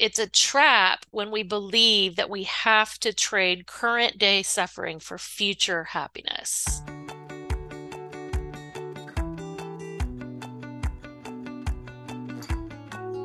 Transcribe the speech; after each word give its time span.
it's 0.00 0.18
a 0.18 0.26
trap 0.26 1.04
when 1.10 1.30
we 1.30 1.42
believe 1.42 2.16
that 2.16 2.30
we 2.30 2.44
have 2.44 2.98
to 2.98 3.12
trade 3.12 3.66
current 3.66 4.16
day 4.16 4.42
suffering 4.42 4.98
for 4.98 5.18
future 5.18 5.84
happiness. 5.84 6.80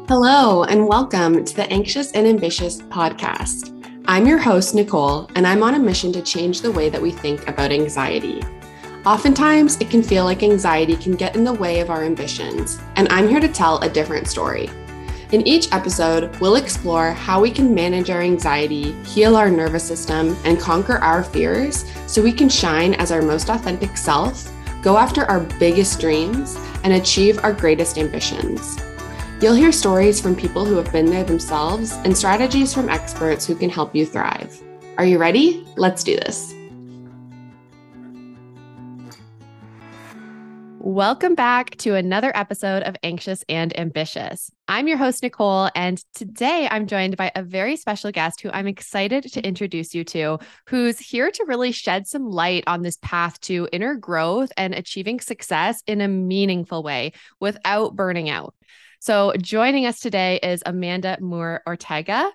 Hello, 0.09 0.65
and 0.65 0.85
welcome 0.85 1.45
to 1.45 1.55
the 1.55 1.65
Anxious 1.71 2.11
and 2.11 2.27
Ambitious 2.27 2.81
podcast. 2.81 3.71
I'm 4.05 4.27
your 4.27 4.37
host, 4.37 4.75
Nicole, 4.75 5.29
and 5.35 5.47
I'm 5.47 5.63
on 5.63 5.75
a 5.75 5.79
mission 5.79 6.11
to 6.11 6.21
change 6.21 6.59
the 6.59 6.71
way 6.73 6.89
that 6.89 7.01
we 7.01 7.11
think 7.11 7.47
about 7.47 7.71
anxiety. 7.71 8.43
Oftentimes, 9.05 9.77
it 9.77 9.89
can 9.89 10.03
feel 10.03 10.25
like 10.25 10.43
anxiety 10.43 10.97
can 10.97 11.15
get 11.15 11.37
in 11.37 11.45
the 11.45 11.53
way 11.53 11.79
of 11.79 11.89
our 11.89 12.03
ambitions, 12.03 12.79
and 12.97 13.07
I'm 13.11 13.29
here 13.29 13.39
to 13.39 13.47
tell 13.47 13.79
a 13.79 13.89
different 13.89 14.27
story. 14.27 14.69
In 15.31 15.47
each 15.47 15.71
episode, 15.71 16.39
we'll 16.39 16.55
explore 16.55 17.11
how 17.11 17.41
we 17.41 17.49
can 17.49 17.73
manage 17.73 18.11
our 18.11 18.21
anxiety, 18.21 18.91
heal 19.03 19.35
our 19.35 19.49
nervous 19.49 19.83
system, 19.83 20.37
and 20.45 20.59
conquer 20.59 20.97
our 20.97 21.23
fears 21.23 21.83
so 22.05 22.21
we 22.21 22.31
can 22.31 22.47
shine 22.47 22.93
as 22.95 23.11
our 23.11 23.23
most 23.23 23.49
authentic 23.49 23.97
self, 23.97 24.51
go 24.83 24.97
after 24.97 25.25
our 25.25 25.39
biggest 25.59 25.99
dreams, 25.99 26.57
and 26.83 26.93
achieve 26.93 27.43
our 27.43 27.53
greatest 27.53 27.97
ambitions. 27.97 28.77
You'll 29.41 29.55
hear 29.55 29.71
stories 29.71 30.21
from 30.21 30.35
people 30.35 30.63
who 30.63 30.75
have 30.75 30.91
been 30.91 31.07
there 31.07 31.23
themselves 31.23 31.93
and 32.03 32.15
strategies 32.15 32.73
from 32.73 32.89
experts 32.89 33.47
who 33.47 33.55
can 33.55 33.71
help 33.71 33.95
you 33.95 34.05
thrive. 34.05 34.61
Are 34.97 35.05
you 35.05 35.17
ready? 35.17 35.65
Let's 35.75 36.03
do 36.03 36.15
this. 36.15 36.53
Welcome 40.85 41.33
back 41.33 41.77
to 41.77 41.95
another 41.95 42.31
episode 42.35 42.83
of 42.83 42.95
Anxious 43.01 43.43
and 43.49 43.75
Ambitious. 43.75 44.51
I'm 44.67 44.87
your 44.87 44.99
host, 44.99 45.23
Nicole, 45.23 45.71
and 45.73 45.97
today 46.13 46.67
I'm 46.69 46.85
joined 46.85 47.17
by 47.17 47.31
a 47.33 47.41
very 47.41 47.75
special 47.75 48.11
guest 48.11 48.39
who 48.39 48.51
I'm 48.51 48.67
excited 48.67 49.23
to 49.33 49.43
introduce 49.43 49.95
you 49.95 50.03
to, 50.03 50.37
who's 50.67 50.99
here 50.99 51.31
to 51.31 51.45
really 51.47 51.71
shed 51.71 52.05
some 52.05 52.29
light 52.29 52.65
on 52.67 52.83
this 52.83 52.99
path 53.01 53.41
to 53.41 53.67
inner 53.73 53.95
growth 53.95 54.51
and 54.57 54.75
achieving 54.75 55.19
success 55.19 55.81
in 55.87 56.01
a 56.01 56.07
meaningful 56.07 56.83
way 56.83 57.13
without 57.39 57.95
burning 57.95 58.29
out. 58.29 58.53
So, 58.99 59.33
joining 59.41 59.87
us 59.87 59.99
today 59.99 60.39
is 60.43 60.61
Amanda 60.67 61.17
Moore 61.19 61.63
Ortega. 61.65 62.31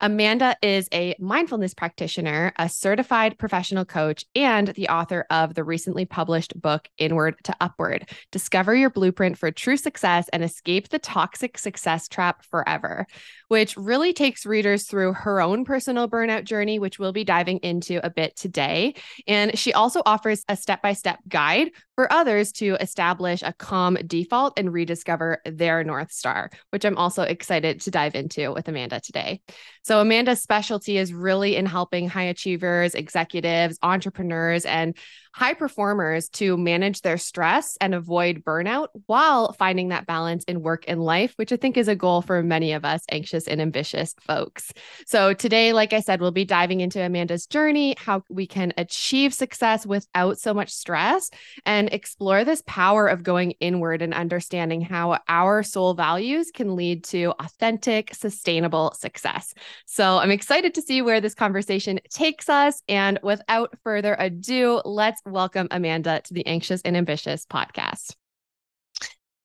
Amanda 0.00 0.56
is 0.62 0.88
a 0.94 1.16
mindfulness 1.18 1.74
practitioner, 1.74 2.52
a 2.56 2.68
certified 2.68 3.36
professional 3.36 3.84
coach, 3.84 4.24
and 4.36 4.68
the 4.68 4.88
author 4.88 5.26
of 5.28 5.54
the 5.54 5.64
recently 5.64 6.04
published 6.04 6.60
book, 6.60 6.88
Inward 6.98 7.34
to 7.44 7.56
Upward 7.60 8.08
Discover 8.30 8.76
Your 8.76 8.90
Blueprint 8.90 9.36
for 9.36 9.50
True 9.50 9.76
Success 9.76 10.28
and 10.32 10.44
Escape 10.44 10.88
the 10.88 11.00
Toxic 11.00 11.58
Success 11.58 12.06
Trap 12.06 12.44
Forever, 12.44 13.06
which 13.48 13.76
really 13.76 14.12
takes 14.12 14.46
readers 14.46 14.86
through 14.86 15.14
her 15.14 15.40
own 15.40 15.64
personal 15.64 16.08
burnout 16.08 16.44
journey, 16.44 16.78
which 16.78 17.00
we'll 17.00 17.12
be 17.12 17.24
diving 17.24 17.58
into 17.58 18.04
a 18.06 18.10
bit 18.10 18.36
today. 18.36 18.94
And 19.26 19.58
she 19.58 19.72
also 19.72 20.02
offers 20.06 20.44
a 20.48 20.56
step 20.56 20.80
by 20.80 20.92
step 20.92 21.18
guide 21.28 21.70
for 21.98 22.12
others 22.12 22.52
to 22.52 22.76
establish 22.80 23.42
a 23.42 23.52
calm 23.52 23.98
default 24.06 24.56
and 24.56 24.72
rediscover 24.72 25.42
their 25.44 25.82
North 25.82 26.12
Star, 26.12 26.48
which 26.70 26.84
I'm 26.84 26.96
also 26.96 27.24
excited 27.24 27.80
to 27.80 27.90
dive 27.90 28.14
into 28.14 28.52
with 28.52 28.68
Amanda 28.68 29.00
today. 29.00 29.40
So, 29.82 30.00
Amanda's 30.00 30.40
specialty 30.40 30.96
is 30.96 31.12
really 31.12 31.56
in 31.56 31.66
helping 31.66 32.08
high 32.08 32.26
achievers, 32.26 32.94
executives, 32.94 33.80
entrepreneurs, 33.82 34.64
and 34.64 34.96
high 35.38 35.54
performers 35.54 36.28
to 36.28 36.56
manage 36.56 37.02
their 37.02 37.16
stress 37.16 37.78
and 37.80 37.94
avoid 37.94 38.42
burnout 38.42 38.88
while 39.06 39.52
finding 39.52 39.90
that 39.90 40.04
balance 40.04 40.42
in 40.44 40.62
work 40.62 40.84
and 40.88 41.00
life, 41.00 41.32
which 41.36 41.52
I 41.52 41.56
think 41.56 41.76
is 41.76 41.86
a 41.86 41.94
goal 41.94 42.22
for 42.22 42.42
many 42.42 42.72
of 42.72 42.84
us 42.84 43.04
anxious 43.12 43.46
and 43.46 43.62
ambitious 43.62 44.16
folks. 44.20 44.72
So, 45.06 45.34
today, 45.34 45.72
like 45.72 45.92
I 45.92 46.00
said, 46.00 46.20
we'll 46.20 46.32
be 46.32 46.44
diving 46.44 46.80
into 46.80 47.00
Amanda's 47.00 47.46
journey, 47.46 47.94
how 47.98 48.24
we 48.28 48.48
can 48.48 48.72
achieve 48.76 49.32
success 49.32 49.86
without 49.86 50.40
so 50.40 50.52
much 50.52 50.70
stress, 50.70 51.30
and 51.64 51.88
explore 51.92 52.42
this 52.42 52.64
power 52.66 53.06
of 53.06 53.22
going 53.22 53.52
inward 53.60 54.02
and 54.02 54.14
understanding 54.14 54.80
how 54.80 55.20
our 55.28 55.62
soul 55.62 55.94
values 55.94 56.50
can 56.52 56.74
lead 56.74 57.04
to 57.04 57.32
authentic, 57.38 58.12
sustainable 58.12 58.92
success. 58.98 59.54
So, 59.86 60.18
I'm 60.18 60.32
excited 60.32 60.74
to 60.74 60.82
see 60.82 61.00
where 61.00 61.20
this 61.20 61.36
conversation 61.36 62.00
takes 62.10 62.48
us. 62.48 62.82
And 62.88 63.20
without 63.22 63.78
further 63.84 64.16
ado, 64.18 64.82
let's 64.84 65.22
welcome 65.28 65.68
Amanda 65.70 66.20
to 66.24 66.34
the 66.34 66.46
Anxious 66.46 66.82
and 66.82 66.96
Ambitious 66.96 67.46
podcast. 67.46 68.14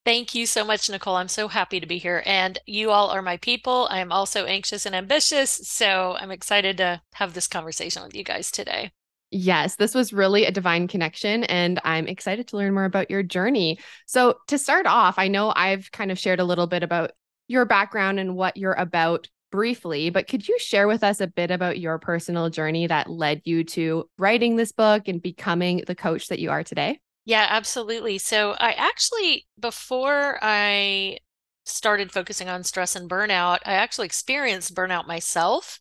Thank 0.06 0.36
you 0.36 0.46
so 0.46 0.66
much, 0.66 0.90
Nicole. 0.90 1.16
I'm 1.16 1.30
so 1.30 1.48
happy 1.48 1.80
to 1.80 1.88
be 1.88 1.98
here. 1.98 2.22
And 2.26 2.60
you 2.66 2.92
all 2.92 3.10
are 3.10 3.22
my 3.22 3.38
people. 3.38 3.88
I'm 3.90 4.12
also 4.12 4.46
anxious 4.46 4.86
and 4.86 4.94
ambitious. 4.94 5.52
So 5.64 6.18
I'm 6.20 6.32
excited 6.32 6.78
to 6.78 7.02
have 7.14 7.34
this 7.34 7.48
conversation 7.48 8.04
with 8.04 8.16
you 8.16 8.24
guys 8.24 8.52
today. 8.52 8.92
Yes, 9.36 9.78
this 9.78 9.96
was 9.96 10.14
really 10.14 10.46
a 10.46 10.52
divine 10.52 10.88
connection, 10.88 11.44
and 11.46 11.80
I'm 11.84 12.06
excited 12.06 12.50
to 12.50 12.58
learn 12.58 12.76
more 12.76 12.86
about 12.86 13.10
your 13.10 13.24
journey. 13.24 13.80
So, 14.06 14.36
to 14.50 14.60
start 14.60 14.86
off, 14.86 15.18
I 15.18 15.28
know 15.28 15.52
I've 15.56 15.92
kind 15.92 16.12
of 16.12 16.20
shared 16.20 16.40
a 16.40 16.44
little 16.44 16.68
bit 16.68 16.84
about 16.84 17.14
your 17.48 17.66
background 17.66 18.20
and 18.20 18.36
what 18.36 18.58
you're 18.58 18.74
about 18.74 19.28
briefly, 19.54 20.10
but 20.10 20.28
could 20.28 20.48
you 20.48 20.58
share 20.58 20.88
with 20.88 21.04
us 21.04 21.22
a 21.22 21.28
bit 21.28 21.52
about 21.52 21.78
your 21.78 22.00
personal 22.00 22.50
journey 22.50 22.88
that 22.88 23.08
led 23.08 23.40
you 23.46 23.64
to 23.64 24.10
writing 24.18 24.56
this 24.56 24.72
book 24.72 25.08
and 25.08 25.22
becoming 25.22 25.84
the 25.86 25.94
coach 25.94 26.30
that 26.30 26.40
you 26.40 26.50
are 26.50 26.64
today? 26.64 27.00
Yeah, 27.26 27.46
absolutely. 27.48 28.18
So 28.18 28.56
I 28.60 28.72
actually, 28.72 29.46
before 29.60 30.40
I 30.42 31.20
started 31.66 32.12
focusing 32.12 32.50
on 32.50 32.64
stress 32.64 32.96
and 32.96 33.08
burnout, 33.08 33.60
I 33.64 33.74
actually 33.74 34.08
experienced 34.08 34.74
burnout 34.74 35.06
myself. 35.06 35.80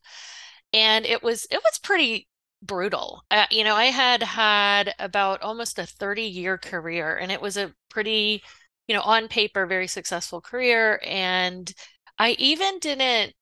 And 0.71 1.03
it 1.07 1.23
was 1.23 1.47
it 1.49 1.59
was 1.63 1.79
pretty 1.79 2.27
brutal. 2.61 3.23
Uh, 3.31 3.47
you 3.49 3.63
know, 3.63 3.73
I 3.73 3.85
had 3.85 4.21
had 4.21 4.93
about 4.99 5.41
almost 5.41 5.79
a 5.79 5.87
30 5.87 6.21
year 6.21 6.59
career 6.59 7.17
and 7.17 7.31
it 7.31 7.41
was 7.41 7.57
a 7.57 7.73
pretty, 7.89 8.43
you 8.87 8.93
know, 8.93 9.01
on 9.01 9.29
paper 9.29 9.65
very 9.65 9.87
successful 9.87 10.41
career 10.41 11.01
and 11.03 11.73
I 12.19 12.35
even 12.37 12.77
didn't 12.77 13.33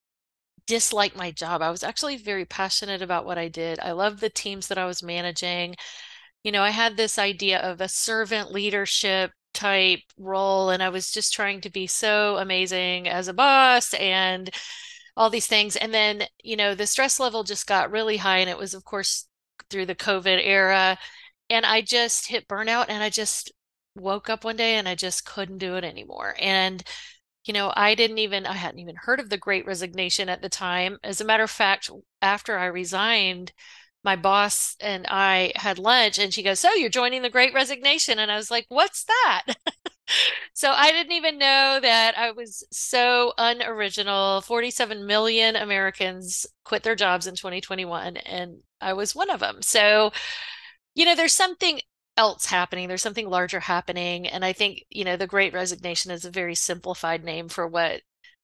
dislike 0.71 1.17
my 1.17 1.31
job. 1.31 1.61
I 1.61 1.69
was 1.69 1.83
actually 1.83 2.15
very 2.15 2.45
passionate 2.45 3.01
about 3.01 3.25
what 3.25 3.37
I 3.37 3.49
did. 3.49 3.77
I 3.81 3.91
loved 3.91 4.21
the 4.21 4.29
teams 4.29 4.69
that 4.69 4.77
I 4.77 4.85
was 4.85 5.03
managing. 5.03 5.75
You 6.45 6.53
know, 6.53 6.63
I 6.63 6.69
had 6.69 6.95
this 6.95 7.19
idea 7.19 7.59
of 7.59 7.81
a 7.81 7.89
servant 7.89 8.53
leadership 8.53 9.31
type 9.53 9.99
role, 10.17 10.69
and 10.69 10.81
I 10.81 10.87
was 10.87 11.11
just 11.11 11.33
trying 11.33 11.59
to 11.61 11.69
be 11.69 11.87
so 11.87 12.37
amazing 12.37 13.09
as 13.09 13.27
a 13.27 13.33
boss 13.33 13.93
and 13.95 14.49
all 15.17 15.29
these 15.29 15.45
things. 15.45 15.75
And 15.75 15.93
then, 15.93 16.23
you 16.41 16.55
know, 16.55 16.73
the 16.73 16.87
stress 16.87 17.19
level 17.19 17.43
just 17.43 17.67
got 17.67 17.91
really 17.91 18.15
high. 18.15 18.37
And 18.37 18.49
it 18.49 18.57
was, 18.57 18.73
of 18.73 18.85
course, 18.85 19.27
through 19.69 19.87
the 19.87 19.95
COVID 19.95 20.39
era. 20.41 20.97
And 21.49 21.65
I 21.65 21.81
just 21.81 22.29
hit 22.29 22.47
burnout 22.47 22.85
and 22.87 23.03
I 23.03 23.09
just 23.09 23.51
woke 23.95 24.29
up 24.29 24.45
one 24.45 24.55
day 24.55 24.75
and 24.75 24.87
I 24.87 24.95
just 24.95 25.25
couldn't 25.25 25.57
do 25.57 25.75
it 25.75 25.83
anymore. 25.83 26.33
And 26.39 26.81
you 27.45 27.53
know, 27.53 27.73
I 27.75 27.95
didn't 27.95 28.19
even, 28.19 28.45
I 28.45 28.53
hadn't 28.53 28.79
even 28.79 28.95
heard 28.95 29.19
of 29.19 29.29
the 29.29 29.37
great 29.37 29.65
resignation 29.65 30.29
at 30.29 30.41
the 30.41 30.49
time. 30.49 30.97
As 31.03 31.21
a 31.21 31.25
matter 31.25 31.43
of 31.43 31.51
fact, 31.51 31.89
after 32.21 32.57
I 32.57 32.65
resigned, 32.65 33.51
my 34.03 34.15
boss 34.15 34.75
and 34.79 35.05
I 35.07 35.53
had 35.55 35.77
lunch 35.77 36.17
and 36.17 36.33
she 36.33 36.43
goes, 36.43 36.59
So 36.59 36.73
you're 36.73 36.89
joining 36.89 37.21
the 37.21 37.29
great 37.29 37.53
resignation? 37.53 38.19
And 38.19 38.31
I 38.31 38.35
was 38.35 38.49
like, 38.51 38.65
What's 38.69 39.03
that? 39.05 39.43
so 40.53 40.71
I 40.71 40.91
didn't 40.91 41.13
even 41.13 41.37
know 41.37 41.79
that 41.81 42.17
I 42.17 42.31
was 42.31 42.65
so 42.71 43.33
unoriginal. 43.37 44.41
47 44.41 45.05
million 45.05 45.55
Americans 45.55 46.45
quit 46.63 46.83
their 46.83 46.95
jobs 46.95 47.27
in 47.27 47.35
2021, 47.35 48.17
and 48.17 48.57
I 48.79 48.93
was 48.93 49.15
one 49.15 49.29
of 49.29 49.39
them. 49.39 49.61
So, 49.61 50.11
you 50.95 51.05
know, 51.05 51.15
there's 51.15 51.33
something 51.33 51.79
else 52.17 52.45
happening 52.45 52.87
there's 52.87 53.01
something 53.01 53.29
larger 53.29 53.59
happening 53.59 54.27
and 54.27 54.43
i 54.43 54.53
think 54.53 54.83
you 54.89 55.03
know 55.03 55.15
the 55.15 55.27
great 55.27 55.53
resignation 55.53 56.11
is 56.11 56.25
a 56.25 56.31
very 56.31 56.55
simplified 56.55 57.23
name 57.23 57.47
for 57.47 57.67
what 57.67 58.01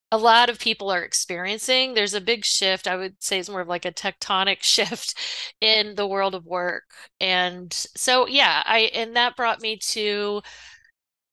a 0.09 0.17
lot 0.17 0.49
of 0.49 0.57
people 0.57 0.89
are 0.89 1.03
experiencing. 1.03 1.93
There's 1.93 2.13
a 2.13 2.21
big 2.21 2.45
shift 2.45 2.87
i 2.87 2.95
would 2.95 3.21
say 3.21 3.39
it's 3.39 3.49
more 3.49 3.61
of 3.61 3.67
like 3.67 3.85
a 3.85 3.91
tectonic 3.91 4.59
shift 4.63 5.15
in 5.61 5.95
the 5.95 6.07
world 6.07 6.33
of 6.35 6.45
work 6.45 6.85
and 7.19 7.73
so 7.73 8.27
yeah 8.27 8.63
i 8.65 8.79
and 8.93 9.15
that 9.15 9.35
brought 9.35 9.61
me 9.61 9.77
to 9.77 10.41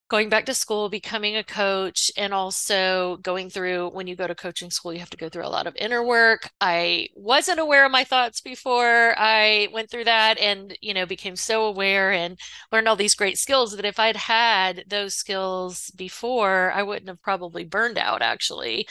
going 0.08 0.28
back 0.28 0.44
to 0.46 0.54
school, 0.54 0.88
becoming 0.88 1.36
a 1.36 1.42
coach, 1.44 2.10
and 2.16 2.34
also 2.34 3.16
going 3.22 3.50
through 3.50 3.88
when 3.90 4.06
you 4.06 4.14
go 4.16 4.26
to 4.26 4.34
coaching 4.34 4.70
school, 4.70 4.92
you 4.92 4.98
have 5.00 5.10
to 5.10 5.16
go 5.16 5.28
through 5.28 5.46
a 5.46 5.48
lot 5.48 5.66
of 5.66 5.74
inner 5.76 6.04
work. 6.04 6.50
I 6.60 7.08
wasn't 7.14 7.58
aware 7.58 7.84
of 7.86 7.92
my 7.92 8.04
thoughts 8.04 8.40
before 8.40 9.14
I 9.18 9.68
went 9.72 9.90
through 9.90 10.04
that 10.04 10.38
and, 10.38 10.76
you 10.82 10.94
know, 10.94 11.06
became 11.06 11.36
so 11.36 11.66
aware 11.66 12.12
and 12.12 12.38
learned 12.70 12.86
all 12.86 12.96
these 12.96 13.14
great 13.14 13.38
skills 13.38 13.74
that 13.76 13.86
if 13.86 13.98
I'd 13.98 14.16
had 14.16 14.84
those 14.88 15.14
skills 15.14 15.90
before, 15.96 16.70
I 16.72 16.82
wouldn't 16.82 17.08
have 17.08 17.22
probably 17.22 17.64
burned 17.64 17.98
out 17.98 18.22
actually. 18.22 18.86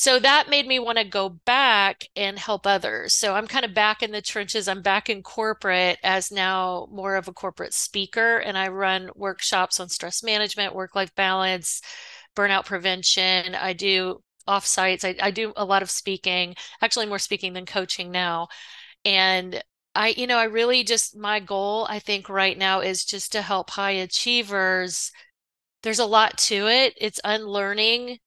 So 0.00 0.20
that 0.20 0.48
made 0.48 0.64
me 0.68 0.78
want 0.78 0.98
to 0.98 1.04
go 1.04 1.28
back 1.28 2.04
and 2.14 2.38
help 2.38 2.68
others. 2.68 3.14
So 3.14 3.34
I'm 3.34 3.48
kind 3.48 3.64
of 3.64 3.74
back 3.74 4.00
in 4.00 4.12
the 4.12 4.22
trenches. 4.22 4.68
I'm 4.68 4.80
back 4.80 5.10
in 5.10 5.24
corporate 5.24 5.98
as 6.04 6.30
now 6.30 6.86
more 6.92 7.16
of 7.16 7.26
a 7.26 7.32
corporate 7.32 7.74
speaker, 7.74 8.38
and 8.38 8.56
I 8.56 8.68
run 8.68 9.10
workshops 9.16 9.80
on 9.80 9.88
stress 9.88 10.22
management, 10.22 10.72
work 10.72 10.94
life 10.94 11.12
balance, 11.16 11.82
burnout 12.36 12.64
prevention. 12.64 13.56
I 13.56 13.72
do 13.72 14.22
off 14.46 14.64
sites. 14.64 15.04
I, 15.04 15.16
I 15.20 15.32
do 15.32 15.52
a 15.56 15.64
lot 15.64 15.82
of 15.82 15.90
speaking, 15.90 16.54
actually 16.80 17.06
more 17.06 17.18
speaking 17.18 17.52
than 17.52 17.66
coaching 17.66 18.12
now. 18.12 18.46
And 19.04 19.64
I, 19.96 20.10
you 20.10 20.28
know, 20.28 20.38
I 20.38 20.44
really 20.44 20.84
just, 20.84 21.16
my 21.16 21.40
goal, 21.40 21.88
I 21.90 21.98
think 21.98 22.28
right 22.28 22.56
now 22.56 22.82
is 22.82 23.04
just 23.04 23.32
to 23.32 23.42
help 23.42 23.70
high 23.70 23.90
achievers. 23.90 25.10
There's 25.82 25.98
a 25.98 26.06
lot 26.06 26.38
to 26.38 26.68
it. 26.68 26.94
It's 27.00 27.20
unlearning 27.24 28.18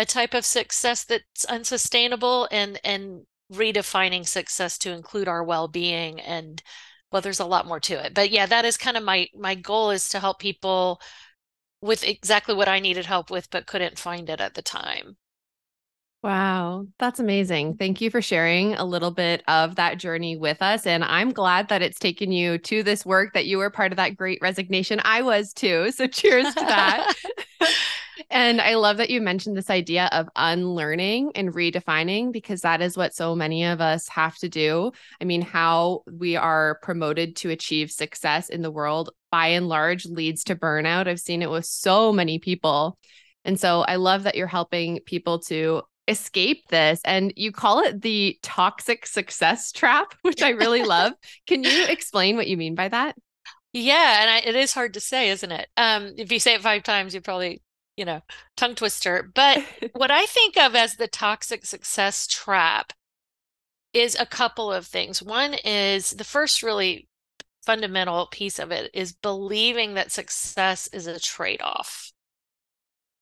a 0.00 0.06
type 0.06 0.34
of 0.34 0.46
success 0.46 1.04
that's 1.04 1.44
unsustainable 1.44 2.48
and 2.50 2.80
and 2.84 3.26
redefining 3.52 4.26
success 4.26 4.78
to 4.78 4.92
include 4.92 5.28
our 5.28 5.44
well-being 5.44 6.20
and 6.20 6.62
well 7.12 7.20
there's 7.20 7.40
a 7.40 7.44
lot 7.44 7.66
more 7.66 7.80
to 7.80 7.94
it 8.04 8.14
but 8.14 8.30
yeah 8.30 8.46
that 8.46 8.64
is 8.64 8.76
kind 8.78 8.96
of 8.96 9.02
my 9.04 9.28
my 9.34 9.54
goal 9.54 9.90
is 9.90 10.08
to 10.08 10.20
help 10.20 10.38
people 10.38 11.00
with 11.82 12.04
exactly 12.04 12.54
what 12.54 12.68
I 12.68 12.80
needed 12.80 13.06
help 13.06 13.30
with 13.30 13.50
but 13.50 13.66
couldn't 13.66 13.98
find 13.98 14.30
it 14.30 14.40
at 14.40 14.54
the 14.54 14.62
time 14.62 15.16
Wow, 16.22 16.86
that's 16.98 17.18
amazing. 17.18 17.78
Thank 17.78 18.02
you 18.02 18.10
for 18.10 18.20
sharing 18.20 18.74
a 18.74 18.84
little 18.84 19.10
bit 19.10 19.42
of 19.48 19.76
that 19.76 19.96
journey 19.98 20.36
with 20.36 20.60
us. 20.60 20.86
And 20.86 21.02
I'm 21.02 21.32
glad 21.32 21.68
that 21.68 21.80
it's 21.80 21.98
taken 21.98 22.30
you 22.30 22.58
to 22.58 22.82
this 22.82 23.06
work, 23.06 23.32
that 23.32 23.46
you 23.46 23.56
were 23.56 23.70
part 23.70 23.90
of 23.90 23.96
that 23.96 24.16
great 24.16 24.38
resignation. 24.42 25.00
I 25.02 25.22
was 25.22 25.54
too. 25.54 25.90
So 25.92 26.06
cheers 26.08 26.54
to 26.56 26.64
that. 26.66 27.06
and 28.30 28.60
I 28.60 28.76
love 28.76 28.98
that 28.98 29.10
you 29.10 29.20
mentioned 29.20 29.56
this 29.56 29.70
idea 29.70 30.08
of 30.12 30.28
unlearning 30.36 31.32
and 31.34 31.52
redefining 31.52 32.32
because 32.32 32.60
that 32.60 32.80
is 32.80 32.96
what 32.96 33.14
so 33.14 33.34
many 33.34 33.64
of 33.64 33.80
us 33.80 34.08
have 34.08 34.36
to 34.38 34.48
do. 34.48 34.92
I 35.20 35.24
mean, 35.24 35.42
how 35.42 36.02
we 36.10 36.36
are 36.36 36.78
promoted 36.82 37.34
to 37.36 37.50
achieve 37.50 37.90
success 37.90 38.48
in 38.48 38.62
the 38.62 38.70
world 38.70 39.10
by 39.32 39.48
and 39.48 39.68
large 39.68 40.06
leads 40.06 40.44
to 40.44 40.54
burnout. 40.54 41.08
I've 41.08 41.18
seen 41.18 41.42
it 41.42 41.50
with 41.50 41.66
so 41.66 42.12
many 42.12 42.38
people. 42.38 42.98
And 43.44 43.58
so 43.58 43.82
I 43.82 43.96
love 43.96 44.22
that 44.22 44.36
you're 44.36 44.46
helping 44.46 45.00
people 45.06 45.40
to 45.40 45.82
escape 46.06 46.68
this 46.68 47.00
and 47.04 47.32
you 47.36 47.52
call 47.52 47.80
it 47.80 48.00
the 48.00 48.38
toxic 48.42 49.06
success 49.06 49.70
trap 49.70 50.12
which 50.22 50.42
i 50.42 50.48
really 50.48 50.82
love 50.96 51.12
can 51.46 51.62
you 51.62 51.86
explain 51.86 52.36
what 52.36 52.48
you 52.48 52.56
mean 52.56 52.74
by 52.74 52.88
that 52.88 53.14
yeah 53.72 54.22
and 54.22 54.30
I, 54.30 54.38
it 54.38 54.56
is 54.56 54.72
hard 54.72 54.94
to 54.94 55.00
say 55.00 55.30
isn't 55.30 55.52
it 55.52 55.68
um 55.76 56.14
if 56.16 56.32
you 56.32 56.40
say 56.40 56.54
it 56.54 56.62
five 56.62 56.82
times 56.82 57.14
you 57.14 57.20
probably 57.20 57.62
you 57.96 58.04
know 58.04 58.22
tongue 58.56 58.74
twister 58.74 59.30
but 59.34 59.64
what 59.92 60.10
i 60.10 60.24
think 60.26 60.56
of 60.56 60.74
as 60.74 60.96
the 60.96 61.08
toxic 61.08 61.64
success 61.66 62.26
trap 62.26 62.92
is 63.92 64.16
a 64.18 64.26
couple 64.26 64.72
of 64.72 64.86
things 64.86 65.22
one 65.22 65.54
is 65.64 66.10
the 66.12 66.24
first 66.24 66.62
really 66.62 67.08
fundamental 67.64 68.26
piece 68.26 68.58
of 68.58 68.70
it 68.70 68.90
is 68.94 69.12
believing 69.12 69.94
that 69.94 70.12
success 70.12 70.88
is 70.92 71.06
a 71.06 71.20
trade-off 71.20 72.12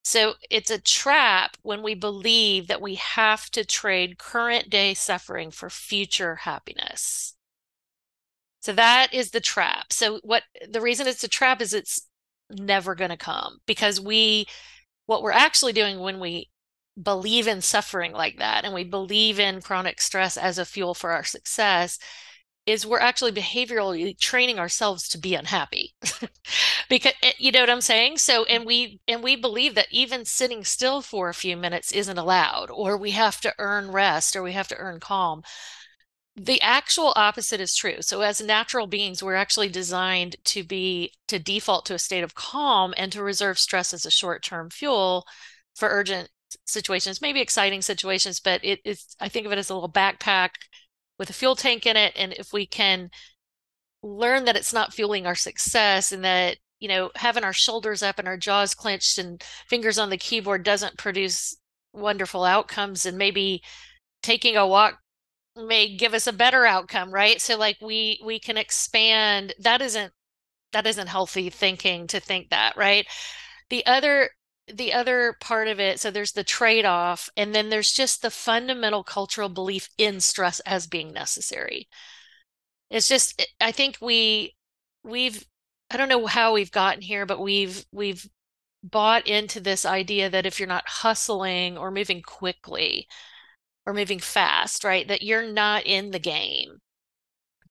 so 0.08 0.36
it's 0.48 0.70
a 0.70 0.80
trap 0.80 1.58
when 1.60 1.82
we 1.82 1.94
believe 1.94 2.68
that 2.68 2.80
we 2.80 2.94
have 2.94 3.50
to 3.50 3.62
trade 3.62 4.16
current 4.16 4.70
day 4.70 4.94
suffering 4.94 5.50
for 5.50 5.68
future 5.68 6.36
happiness. 6.36 7.34
So 8.60 8.72
that 8.72 9.12
is 9.12 9.32
the 9.32 9.40
trap. 9.40 9.92
So 9.92 10.20
what 10.24 10.44
the 10.66 10.80
reason 10.80 11.06
it's 11.06 11.24
a 11.24 11.28
trap 11.28 11.60
is 11.60 11.74
it's 11.74 12.07
never 12.50 12.94
going 12.94 13.10
to 13.10 13.16
come 13.16 13.58
because 13.66 14.00
we 14.00 14.46
what 15.06 15.22
we're 15.22 15.32
actually 15.32 15.72
doing 15.72 16.00
when 16.00 16.20
we 16.20 16.48
believe 17.02 17.46
in 17.48 17.60
suffering 17.62 18.12
like 18.12 18.38
that 18.38 18.64
and 18.64 18.74
we 18.74 18.84
believe 18.84 19.38
in 19.40 19.60
chronic 19.62 20.00
stress 20.00 20.36
as 20.36 20.58
a 20.58 20.64
fuel 20.64 20.94
for 20.94 21.12
our 21.12 21.24
success 21.24 21.98
is 22.66 22.86
we're 22.86 23.00
actually 23.00 23.32
behaviorally 23.32 24.18
training 24.18 24.58
ourselves 24.58 25.08
to 25.08 25.18
be 25.18 25.34
unhappy. 25.34 25.94
Because 26.88 27.12
eh, 27.22 27.32
you 27.38 27.52
know 27.52 27.60
what 27.60 27.70
i'm 27.70 27.80
saying? 27.80 28.18
So 28.18 28.44
and 28.44 28.64
we 28.66 29.00
and 29.08 29.22
we 29.22 29.36
believe 29.36 29.74
that 29.74 29.88
even 29.90 30.24
sitting 30.24 30.64
still 30.64 31.02
for 31.02 31.28
a 31.28 31.34
few 31.34 31.56
minutes 31.56 31.92
isn't 31.92 32.18
allowed 32.18 32.70
or 32.70 32.96
we 32.96 33.10
have 33.12 33.40
to 33.42 33.54
earn 33.58 33.90
rest 33.92 34.34
or 34.36 34.42
we 34.42 34.52
have 34.52 34.68
to 34.68 34.76
earn 34.76 35.00
calm 35.00 35.42
the 36.38 36.60
actual 36.60 37.12
opposite 37.16 37.60
is 37.60 37.74
true. 37.74 38.00
So 38.00 38.20
as 38.20 38.40
natural 38.40 38.86
beings 38.86 39.22
we're 39.22 39.34
actually 39.34 39.68
designed 39.68 40.36
to 40.46 40.62
be 40.62 41.12
to 41.28 41.38
default 41.38 41.86
to 41.86 41.94
a 41.94 41.98
state 41.98 42.24
of 42.24 42.34
calm 42.34 42.94
and 42.96 43.12
to 43.12 43.22
reserve 43.22 43.58
stress 43.58 43.92
as 43.92 44.06
a 44.06 44.10
short-term 44.10 44.70
fuel 44.70 45.26
for 45.74 45.88
urgent 45.88 46.28
situations 46.64 47.20
maybe 47.20 47.42
exciting 47.42 47.82
situations 47.82 48.40
but 48.40 48.64
it 48.64 48.80
is 48.82 49.14
i 49.20 49.28
think 49.28 49.44
of 49.44 49.52
it 49.52 49.58
as 49.58 49.68
a 49.68 49.74
little 49.74 49.90
backpack 49.90 50.50
with 51.18 51.28
a 51.28 51.32
fuel 51.34 51.54
tank 51.54 51.84
in 51.84 51.94
it 51.94 52.12
and 52.16 52.32
if 52.32 52.54
we 52.54 52.66
can 52.66 53.10
learn 54.02 54.46
that 54.46 54.56
it's 54.56 54.72
not 54.72 54.94
fueling 54.94 55.26
our 55.26 55.34
success 55.34 56.10
and 56.10 56.24
that 56.24 56.56
you 56.80 56.88
know 56.88 57.10
having 57.16 57.44
our 57.44 57.52
shoulders 57.52 58.02
up 58.02 58.18
and 58.18 58.26
our 58.26 58.38
jaws 58.38 58.74
clenched 58.74 59.18
and 59.18 59.42
fingers 59.68 59.98
on 59.98 60.08
the 60.08 60.16
keyboard 60.16 60.62
doesn't 60.62 60.96
produce 60.96 61.56
wonderful 61.92 62.44
outcomes 62.44 63.04
and 63.04 63.18
maybe 63.18 63.62
taking 64.22 64.56
a 64.56 64.66
walk 64.66 64.98
may 65.66 65.96
give 65.96 66.14
us 66.14 66.26
a 66.26 66.32
better 66.32 66.66
outcome 66.66 67.10
right? 67.12 67.40
So 67.40 67.56
like 67.56 67.78
we 67.80 68.20
we 68.24 68.38
can 68.40 68.56
expand. 68.56 69.54
That 69.60 69.82
isn't 69.82 70.12
that 70.72 70.86
isn't 70.86 71.08
healthy 71.08 71.50
thinking 71.50 72.06
to 72.08 72.20
think 72.20 72.50
that 72.50 72.76
right? 72.76 73.06
The 73.70 73.86
other 73.86 74.30
the 74.72 74.92
other 74.94 75.36
part 75.40 75.68
of 75.68 75.80
it 75.80 76.00
so 76.00 76.10
there's 76.10 76.32
the 76.32 76.44
trade-off 76.44 77.30
and 77.36 77.54
then 77.54 77.70
there's 77.70 77.92
just 77.92 78.22
the 78.22 78.30
fundamental 78.30 79.04
cultural 79.04 79.48
belief 79.50 79.88
in 79.98 80.20
stress 80.20 80.60
as 80.60 80.86
being 80.86 81.12
necessary. 81.12 81.88
It's 82.90 83.08
just 83.08 83.40
eh, 83.40 83.44
i 83.60 83.72
think 83.72 83.98
we 84.00 84.54
we've 85.04 85.44
i 85.90 85.96
don't 85.96 86.08
know 86.08 86.26
how 86.26 86.52
we've 86.54 86.70
gotten 86.70 87.02
here 87.02 87.26
but 87.26 87.40
we've 87.40 87.84
we've 87.92 88.28
bought 88.84 89.26
into 89.28 89.60
this 89.60 89.84
idea 89.86 90.30
that 90.30 90.46
if 90.46 90.60
you're 90.60 90.68
not 90.68 90.88
hustling 90.88 91.78
or 91.78 91.90
moving 91.90 92.22
quickly 92.22 93.08
or 93.88 93.94
moving 93.94 94.18
fast 94.18 94.84
right 94.84 95.08
that 95.08 95.22
you're 95.22 95.50
not 95.50 95.86
in 95.86 96.10
the 96.10 96.18
game. 96.18 96.78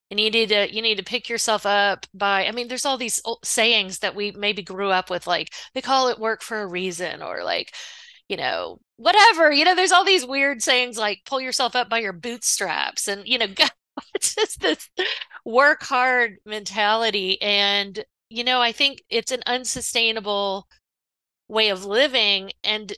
And 0.10 0.19
you 0.19 0.31
need 0.31 0.50
to 0.50 0.74
you 0.74 0.81
need 0.81 0.98
to 0.98 1.04
pick 1.04 1.30
yourself 1.30 1.66
up 1.66 2.06
by 2.14 2.48
i 2.48 2.52
mean 2.54 2.69
there's 2.69 2.86
all 2.86 2.98
these 2.98 3.22
sayings 3.44 4.00
that 4.00 4.16
we 4.16 4.31
maybe 4.31 4.64
grew 4.64 4.90
up 4.90 5.10
with 5.10 5.28
like 5.28 5.54
they 5.74 5.81
call 5.81 6.08
it 6.08 6.18
work 6.18 6.42
for 6.42 6.62
a 6.62 6.68
reason 6.68 7.22
or 7.22 7.44
like 7.44 7.75
you 8.30 8.38
know 8.38 8.80
whatever 8.96 9.52
you 9.52 9.66
know 9.66 9.75
there's 9.75 9.92
all 9.92 10.06
these 10.06 10.25
weird 10.25 10.64
sayings 10.64 10.98
like 10.98 11.19
pull 11.25 11.42
yourself 11.42 11.75
up 11.75 11.90
by 11.90 12.00
your 12.00 12.14
bootstraps 12.14 13.10
and 13.10 13.28
you 13.28 13.38
know 13.38 13.48
it's 14.16 14.34
just 14.34 14.62
this 14.62 14.90
work 15.44 15.84
hard 15.84 16.38
mentality 16.46 17.42
and 17.42 18.06
you 18.30 18.46
know 18.46 18.62
i 18.62 18.72
think 18.72 19.04
it's 19.10 19.34
an 19.34 19.44
unsustainable 19.46 20.68
way 21.50 21.68
of 21.68 21.84
living 21.84 22.50
and 22.64 22.94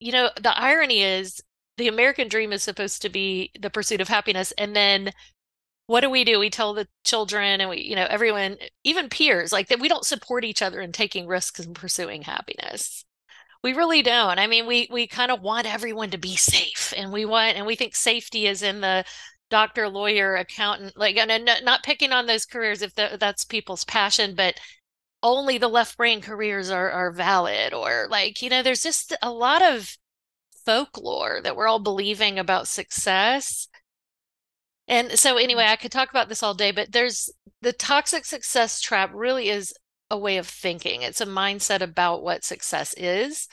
you 0.00 0.10
know 0.10 0.28
the 0.42 0.58
irony 0.58 1.02
is 1.02 1.40
the 1.78 1.88
american 1.88 2.28
dream 2.28 2.52
is 2.52 2.62
supposed 2.62 3.00
to 3.02 3.08
be 3.08 3.50
the 3.58 3.70
pursuit 3.70 4.00
of 4.00 4.08
happiness 4.08 4.52
and 4.58 4.76
then 4.76 5.12
what 5.88 6.02
do 6.02 6.10
we 6.10 6.22
do? 6.22 6.38
We 6.38 6.50
tell 6.50 6.74
the 6.74 6.86
children 7.02 7.62
and 7.62 7.70
we, 7.70 7.80
you 7.80 7.96
know, 7.96 8.06
everyone, 8.10 8.58
even 8.84 9.08
peers, 9.08 9.52
like 9.52 9.68
that 9.68 9.80
we 9.80 9.88
don't 9.88 10.04
support 10.04 10.44
each 10.44 10.60
other 10.60 10.82
in 10.82 10.92
taking 10.92 11.26
risks 11.26 11.60
and 11.60 11.74
pursuing 11.74 12.22
happiness. 12.22 13.06
We 13.64 13.72
really 13.72 14.02
don't. 14.02 14.38
I 14.38 14.46
mean, 14.46 14.66
we 14.66 14.86
we 14.92 15.06
kind 15.06 15.32
of 15.32 15.40
want 15.40 15.66
everyone 15.66 16.10
to 16.10 16.18
be 16.18 16.36
safe 16.36 16.92
and 16.96 17.10
we 17.10 17.24
want 17.24 17.56
and 17.56 17.66
we 17.66 17.74
think 17.74 17.96
safety 17.96 18.46
is 18.46 18.62
in 18.62 18.82
the 18.82 19.02
doctor, 19.48 19.88
lawyer, 19.88 20.36
accountant, 20.36 20.94
like 20.94 21.16
and 21.16 21.50
not 21.64 21.82
picking 21.82 22.12
on 22.12 22.26
those 22.26 22.44
careers 22.44 22.82
if 22.82 22.94
the, 22.94 23.16
that's 23.18 23.46
people's 23.46 23.84
passion, 23.86 24.34
but 24.34 24.60
only 25.22 25.56
the 25.56 25.68
left 25.68 25.96
brain 25.96 26.20
careers 26.20 26.70
are 26.70 26.90
are 26.90 27.12
valid 27.12 27.72
or 27.72 28.08
like, 28.10 28.42
you 28.42 28.50
know, 28.50 28.62
there's 28.62 28.82
just 28.82 29.16
a 29.22 29.32
lot 29.32 29.62
of 29.62 29.96
folklore 30.68 31.40
that 31.42 31.56
we're 31.56 31.66
all 31.66 31.78
believing 31.78 32.38
about 32.38 32.68
success 32.68 33.68
and 34.88 35.18
so, 35.18 35.36
anyway, 35.36 35.64
mm-hmm. 35.64 35.72
I 35.72 35.76
could 35.76 35.92
talk 35.92 36.10
about 36.10 36.28
this 36.28 36.42
all 36.42 36.54
day, 36.54 36.70
but 36.70 36.92
there's 36.92 37.30
the 37.60 37.72
toxic 37.72 38.24
success 38.24 38.80
trap 38.80 39.10
really 39.14 39.50
is 39.50 39.74
a 40.10 40.18
way 40.18 40.38
of 40.38 40.48
thinking. 40.48 41.02
It's 41.02 41.20
a 41.20 41.26
mindset 41.26 41.82
about 41.82 42.22
what 42.22 42.42
success 42.42 42.94
is. 42.96 43.48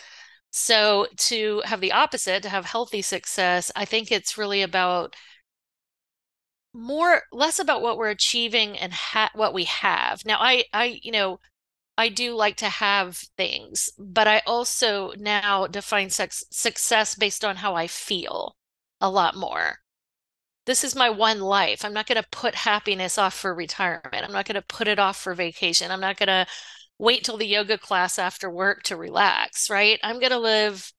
So, 0.52 1.08
to 1.18 1.62
have 1.66 1.82
the 1.82 1.92
opposite, 1.92 2.44
to 2.44 2.50
have 2.50 2.66
healthy 2.66 3.02
success, 3.02 3.72
I 3.76 3.84
think 3.86 4.12
it's 4.12 4.38
really 4.38 4.62
about 4.62 5.16
more 6.74 7.22
less 7.32 7.60
about 7.60 7.82
what 7.82 7.98
we're 7.98 8.10
achieving 8.10 8.78
and 8.78 8.94
ha- 8.94 9.32
what 9.36 9.54
we 9.54 9.66
have. 9.66 10.26
Now, 10.26 10.38
I 10.40 10.64
I 10.74 11.00
you 11.04 11.12
know, 11.12 11.40
I 11.98 12.10
do 12.10 12.36
like 12.36 12.58
to 12.58 12.70
have 12.70 13.18
things, 13.38 13.90
but 13.98 14.28
I 14.28 14.42
also 14.46 15.14
now 15.18 15.68
define 15.68 16.10
sex- 16.10 16.44
success 16.52 17.16
based 17.16 17.46
on 17.46 17.58
how 17.58 17.76
I 17.76 17.88
feel 17.88 18.56
a 19.02 19.10
lot 19.10 19.36
more 19.36 19.80
this 20.66 20.84
is 20.84 20.96
my 20.96 21.10
one 21.10 21.40
life. 21.40 21.86
I'm 21.86 21.94
not 21.94 22.08
going 22.08 22.22
to 22.22 22.28
put 22.32 22.56
happiness 22.56 23.18
off 23.18 23.34
for 23.36 23.54
retirement. 23.54 24.24
I'm 24.24 24.32
not 24.32 24.46
going 24.46 24.56
to 24.56 24.62
put 24.62 24.88
it 24.88 25.00
off 25.00 25.18
for 25.18 25.34
vacation. 25.34 25.92
I'm 25.92 26.00
not 26.00 26.18
going 26.18 26.28
to 26.28 26.48
wait 26.98 27.24
till 27.24 27.38
the 27.38 27.46
yoga 27.46 27.78
class 27.78 28.18
after 28.18 28.50
work 28.50 28.84
to 28.84 28.96
relax, 28.96 29.70
right? 29.70 30.00
I'm 30.04 30.20
going 30.20 30.32
to 30.32 30.40
live 30.40 30.92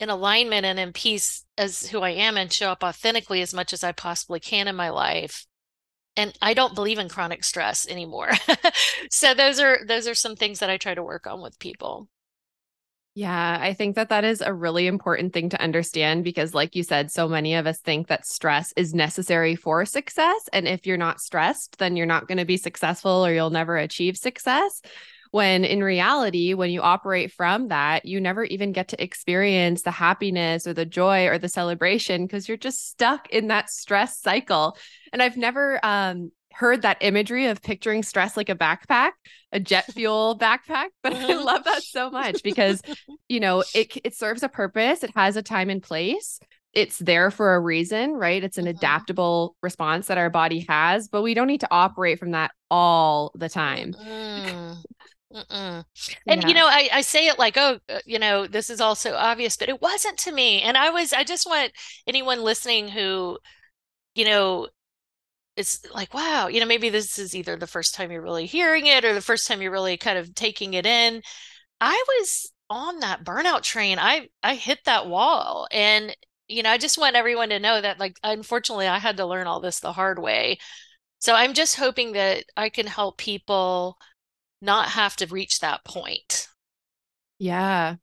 in 0.00 0.10
alignment 0.10 0.66
and 0.66 0.78
in 0.78 0.92
peace 0.92 1.44
as 1.56 1.88
who 1.88 2.00
I 2.00 2.10
am 2.10 2.36
and 2.36 2.52
show 2.52 2.70
up 2.70 2.82
authentically 2.82 3.42
as 3.42 3.54
much 3.54 3.72
as 3.72 3.84
I 3.84 3.92
possibly 3.92 4.40
can 4.40 4.68
in 4.68 4.76
my 4.76 4.90
life. 4.90 5.46
And 6.16 6.36
I 6.40 6.54
don't 6.54 6.74
believe 6.74 6.98
in 6.98 7.08
chronic 7.08 7.44
stress 7.44 7.86
anymore. 7.86 8.30
so 9.10 9.34
those 9.34 9.60
are 9.60 9.80
those 9.86 10.06
are 10.08 10.14
some 10.14 10.36
things 10.36 10.60
that 10.60 10.70
I 10.70 10.76
try 10.78 10.94
to 10.94 11.02
work 11.02 11.26
on 11.26 11.42
with 11.42 11.58
people. 11.58 12.08
Yeah, 13.14 13.56
I 13.58 13.72
think 13.72 13.96
that 13.96 14.10
that 14.10 14.24
is 14.24 14.42
a 14.42 14.52
really 14.52 14.86
important 14.86 15.32
thing 15.32 15.48
to 15.48 15.62
understand 15.62 16.22
because, 16.22 16.52
like 16.52 16.76
you 16.76 16.82
said, 16.82 17.10
so 17.10 17.26
many 17.26 17.54
of 17.54 17.66
us 17.66 17.78
think 17.80 18.08
that 18.08 18.26
stress 18.26 18.74
is 18.76 18.92
necessary 18.92 19.56
for 19.56 19.86
success. 19.86 20.50
And 20.52 20.68
if 20.68 20.86
you're 20.86 20.98
not 20.98 21.22
stressed, 21.22 21.78
then 21.78 21.96
you're 21.96 22.04
not 22.04 22.28
going 22.28 22.36
to 22.36 22.44
be 22.44 22.58
successful 22.58 23.24
or 23.24 23.32
you'll 23.32 23.48
never 23.48 23.78
achieve 23.78 24.18
success. 24.18 24.82
When 25.30 25.64
in 25.64 25.82
reality, 25.82 26.54
when 26.54 26.70
you 26.70 26.80
operate 26.82 27.32
from 27.32 27.68
that, 27.68 28.04
you 28.04 28.20
never 28.20 28.44
even 28.44 28.72
get 28.72 28.88
to 28.88 29.02
experience 29.02 29.82
the 29.82 29.90
happiness 29.90 30.66
or 30.66 30.72
the 30.74 30.86
joy 30.86 31.26
or 31.26 31.38
the 31.38 31.48
celebration 31.48 32.26
because 32.26 32.48
you're 32.48 32.56
just 32.56 32.88
stuck 32.88 33.28
in 33.30 33.48
that 33.48 33.70
stress 33.70 34.18
cycle. 34.20 34.76
And 35.12 35.22
I've 35.22 35.36
never 35.36 35.78
um, 35.84 36.32
heard 36.52 36.82
that 36.82 36.98
imagery 37.00 37.46
of 37.46 37.62
picturing 37.62 38.02
stress 38.02 38.36
like 38.36 38.48
a 38.48 38.54
backpack, 38.54 39.10
a 39.52 39.60
jet 39.60 39.90
fuel 39.94 40.38
backpack, 40.38 40.88
but 41.02 41.12
I 41.28 41.34
Mhm. 41.34 41.44
love 41.44 41.64
that 41.64 41.84
so 41.86 42.10
much 42.10 42.42
because 42.42 42.82
you 43.28 43.40
know, 43.40 43.64
it 43.74 43.96
it 44.04 44.14
serves 44.14 44.42
a 44.42 44.48
purpose, 44.48 45.02
it 45.02 45.10
has 45.16 45.36
a 45.36 45.42
time 45.42 45.70
and 45.70 45.82
place. 45.82 46.38
It's 46.72 46.98
there 46.98 47.30
for 47.30 47.54
a 47.54 47.60
reason, 47.60 48.12
right? 48.12 48.42
It's 48.44 48.58
an 48.58 48.66
Mhm. 48.66 48.70
adaptable 48.70 49.56
response 49.62 50.08
that 50.08 50.18
our 50.18 50.28
body 50.30 50.66
has, 50.68 51.08
but 51.08 51.22
we 51.22 51.32
don't 51.34 51.46
need 51.46 51.60
to 51.60 51.68
operate 51.70 52.18
from 52.18 52.32
that 52.32 52.50
all 52.70 53.32
the 53.34 53.48
time. 53.48 53.96
Mm-mm. 54.36 54.84
Mm-mm. 55.36 55.84
And 56.26 56.44
you 56.44 56.54
know, 56.54 56.66
I, 56.66 56.88
I 56.92 57.00
say 57.02 57.26
it 57.26 57.38
like, 57.38 57.56
oh, 57.58 57.78
uh, 57.88 57.98
you 58.06 58.18
know, 58.18 58.46
this 58.46 58.70
is 58.70 58.80
also 58.80 59.14
obvious, 59.14 59.56
but 59.56 59.68
it 59.68 59.82
wasn't 59.82 60.18
to 60.20 60.32
me. 60.32 60.62
And 60.62 60.76
I 60.76 60.90
was, 60.90 61.12
I 61.12 61.24
just 61.24 61.46
want 61.46 61.72
anyone 62.06 62.42
listening 62.42 62.88
who, 62.88 63.38
you 64.14 64.24
know, 64.24 64.68
it's 65.56 65.84
like, 65.92 66.14
wow, 66.14 66.48
you 66.48 66.60
know, 66.60 66.66
maybe 66.66 66.90
this 66.90 67.18
is 67.18 67.34
either 67.34 67.56
the 67.56 67.66
first 67.66 67.94
time 67.94 68.10
you're 68.10 68.22
really 68.22 68.46
hearing 68.46 68.86
it 68.86 69.04
or 69.04 69.14
the 69.14 69.20
first 69.20 69.46
time 69.46 69.62
you're 69.62 69.70
really 69.72 69.96
kind 69.96 70.18
of 70.18 70.34
taking 70.34 70.74
it 70.74 70.86
in. 70.86 71.22
I 71.80 72.02
was 72.08 72.52
on 72.70 73.00
that 73.00 73.24
burnout 73.24 73.62
train. 73.62 73.98
I 73.98 74.28
I 74.42 74.54
hit 74.56 74.80
that 74.86 75.08
wall. 75.08 75.68
And, 75.72 76.16
you 76.48 76.62
know, 76.62 76.70
I 76.70 76.78
just 76.78 76.98
want 76.98 77.16
everyone 77.16 77.50
to 77.50 77.60
know 77.60 77.80
that 77.80 77.98
like 78.00 78.18
unfortunately 78.24 78.86
I 78.88 78.98
had 78.98 79.16
to 79.18 79.26
learn 79.26 79.46
all 79.46 79.60
this 79.60 79.80
the 79.80 79.92
hard 79.92 80.18
way. 80.18 80.58
So 81.18 81.34
I'm 81.34 81.54
just 81.54 81.76
hoping 81.76 82.12
that 82.12 82.44
I 82.56 82.68
can 82.70 82.86
help 82.86 83.18
people 83.18 83.98
not 84.60 84.90
have 84.90 85.16
to 85.16 85.26
reach 85.26 85.60
that 85.60 85.84
point. 85.84 86.48
Yeah. 87.38 87.96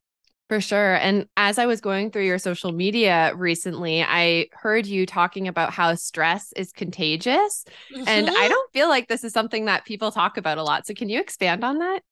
For 0.48 0.60
sure. 0.60 0.96
And 0.96 1.28
as 1.36 1.58
I 1.58 1.66
was 1.66 1.80
going 1.80 2.10
through 2.10 2.26
your 2.26 2.38
social 2.38 2.72
media 2.72 3.32
recently, 3.36 4.02
I 4.02 4.48
heard 4.52 4.86
you 4.86 5.06
talking 5.06 5.48
about 5.48 5.72
how 5.72 5.94
stress 5.96 6.52
is 6.54 6.72
contagious. 6.72 7.64
And 8.06 8.30
I 8.34 8.48
Mhm. 8.48 8.48
don't 8.48 8.72
feel 8.72 8.88
like 8.88 9.08
this 9.08 9.24
is 9.24 9.32
something 9.32 9.66
that 9.66 9.86
people 9.86 10.12
talk 10.12 10.38
about 10.38 10.58
a 10.58 10.64
lot. 10.64 10.86
So 10.86 10.94
can 10.94 11.08
you 11.10 11.20
expand 11.20 11.64
on 11.64 11.78
that? 11.80 12.02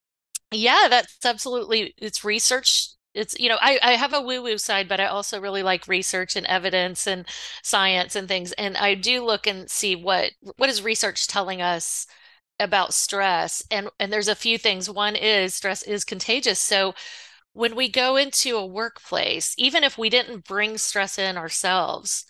Yeah, 0.53 0.87
that's 0.91 1.25
absolutely 1.25 1.95
it's 1.99 2.25
research. 2.25 2.89
It's, 3.15 3.39
you 3.39 3.49
know, 3.49 3.59
I, 3.61 3.79
I 3.83 3.93
have 3.93 4.15
a 4.15 4.21
woo-woo 4.21 4.57
side, 4.59 4.89
but 4.89 5.01
I 5.01 5.07
also 5.07 5.41
really 5.41 5.63
like 5.63 5.87
research 5.89 6.35
and 6.37 6.47
evidence 6.47 7.07
and 7.07 7.27
science 7.63 8.17
and 8.17 8.27
things. 8.29 8.53
And 8.53 8.77
I 8.77 8.95
do 8.95 9.25
look 9.25 9.47
and 9.47 9.71
see 9.71 9.97
what 9.97 10.33
what 10.57 10.69
is 10.71 10.83
research 10.83 11.27
telling 11.27 11.61
us 11.63 12.07
about 12.63 12.95
stress. 12.95 13.63
And 13.71 13.91
and 14.01 14.13
there's 14.13 14.29
a 14.29 14.35
few 14.35 14.59
things. 14.59 14.91
One 14.91 15.17
is 15.17 15.55
stress 15.55 15.83
is 15.83 16.05
contagious. 16.05 16.61
So 16.61 16.95
when 17.55 17.77
we 17.77 17.89
go 17.91 18.17
into 18.17 18.57
a 18.57 18.67
workplace, 18.67 19.55
even 19.59 19.85
if 19.85 19.99
we 19.99 20.11
didn't 20.11 20.47
bring 20.47 20.79
stress 20.79 21.19
in 21.19 21.37
ourselves, 21.39 22.25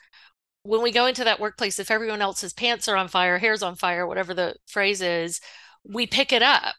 when 0.65 0.83
we 0.83 0.93
go 0.93 1.07
into 1.07 1.25
that 1.25 1.41
workplace, 1.41 1.79
if 1.79 1.91
everyone 1.91 2.23
else's 2.23 2.53
pants 2.53 2.89
are 2.89 2.97
on 2.97 3.09
fire, 3.09 3.39
hair's 3.39 3.63
on 3.63 3.77
fire, 3.77 4.07
whatever 4.07 4.35
the 4.35 4.57
phrase 4.67 5.03
is, 5.03 5.41
we 5.85 6.07
pick 6.07 6.33
it 6.33 6.43
up. 6.43 6.75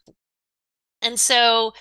And 1.02 1.18
so 1.20 1.72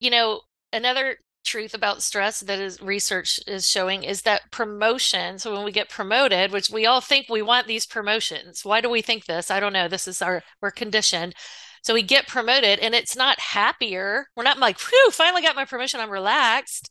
you 0.00 0.10
know, 0.10 0.42
another 0.72 1.18
truth 1.44 1.74
about 1.74 2.02
stress 2.02 2.40
that 2.40 2.58
is 2.58 2.80
research 2.80 3.38
is 3.46 3.68
showing 3.68 4.02
is 4.02 4.22
that 4.22 4.50
promotion. 4.50 5.38
So 5.38 5.54
when 5.54 5.64
we 5.64 5.72
get 5.72 5.88
promoted, 5.88 6.50
which 6.52 6.70
we 6.70 6.86
all 6.86 7.00
think 7.00 7.28
we 7.28 7.42
want 7.42 7.66
these 7.66 7.86
promotions. 7.86 8.64
Why 8.64 8.80
do 8.80 8.90
we 8.90 9.02
think 9.02 9.26
this? 9.26 9.50
I 9.50 9.60
don't 9.60 9.72
know. 9.72 9.88
This 9.88 10.08
is 10.08 10.22
our 10.22 10.42
we're 10.60 10.70
conditioned. 10.70 11.34
So 11.82 11.92
we 11.92 12.02
get 12.02 12.26
promoted 12.26 12.78
and 12.78 12.94
it's 12.94 13.14
not 13.14 13.38
happier. 13.38 14.26
We're 14.34 14.42
not 14.42 14.58
like, 14.58 14.80
whew, 14.80 15.10
finally 15.10 15.42
got 15.42 15.54
my 15.54 15.66
promotion. 15.66 16.00
I'm 16.00 16.10
relaxed. 16.10 16.90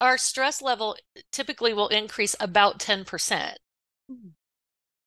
Our 0.00 0.16
stress 0.16 0.62
level 0.62 0.96
typically 1.30 1.74
will 1.74 1.88
increase 1.88 2.34
about 2.40 2.78
10%. 2.78 3.04
Mm. 4.10 4.30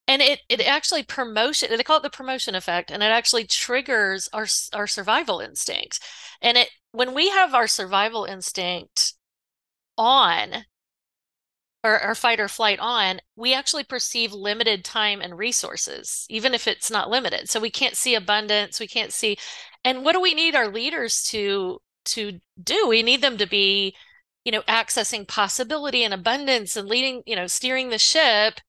And 0.07 0.21
it 0.21 0.39
it 0.49 0.59
mm. 0.59 0.67
actually 0.67 1.03
promotion, 1.03 1.69
they 1.75 1.83
call 1.83 1.97
it 1.97 2.03
the 2.03 2.09
promotion 2.09 2.55
effect, 2.55 2.91
and 2.91 3.03
it 3.03 3.07
actually 3.07 3.45
triggers 3.45 4.29
our 4.31 4.47
our 4.73 4.87
survival 4.87 5.39
instinct. 5.39 5.99
And 6.41 6.57
it 6.57 6.69
when 6.91 7.13
we 7.13 7.29
have 7.29 7.53
our 7.53 7.67
survival 7.67 8.25
instinct 8.25 9.13
on 9.97 10.65
or 11.83 11.99
our 11.99 12.15
fight 12.15 12.39
or 12.39 12.47
flight 12.47 12.79
on, 12.79 13.19
we 13.35 13.53
actually 13.53 13.83
perceive 13.83 14.33
limited 14.33 14.83
time 14.83 15.21
and 15.21 15.37
resources, 15.37 16.25
even 16.29 16.53
if 16.53 16.67
it's 16.67 16.91
not 16.91 17.09
limited. 17.09 17.49
So 17.49 17.59
we 17.59 17.69
can't 17.69 17.95
see 17.95 18.15
abundance, 18.15 18.79
we 18.79 18.87
can't 18.87 19.13
see. 19.13 19.37
And 19.83 20.03
what 20.03 20.13
do 20.13 20.21
we 20.21 20.33
need 20.33 20.55
our 20.55 20.67
leaders 20.67 21.23
to 21.29 21.79
to 22.05 22.39
do? 22.61 22.87
We 22.87 23.03
need 23.03 23.21
them 23.21 23.37
to 23.37 23.45
be, 23.45 23.95
you 24.43 24.51
know, 24.51 24.61
accessing 24.63 25.27
possibility 25.27 26.03
and 26.03 26.13
abundance 26.13 26.75
and 26.75 26.87
leading, 26.87 27.21
you 27.25 27.35
know, 27.35 27.47
steering 27.47 27.89
the 27.89 27.97
ship 27.99 28.59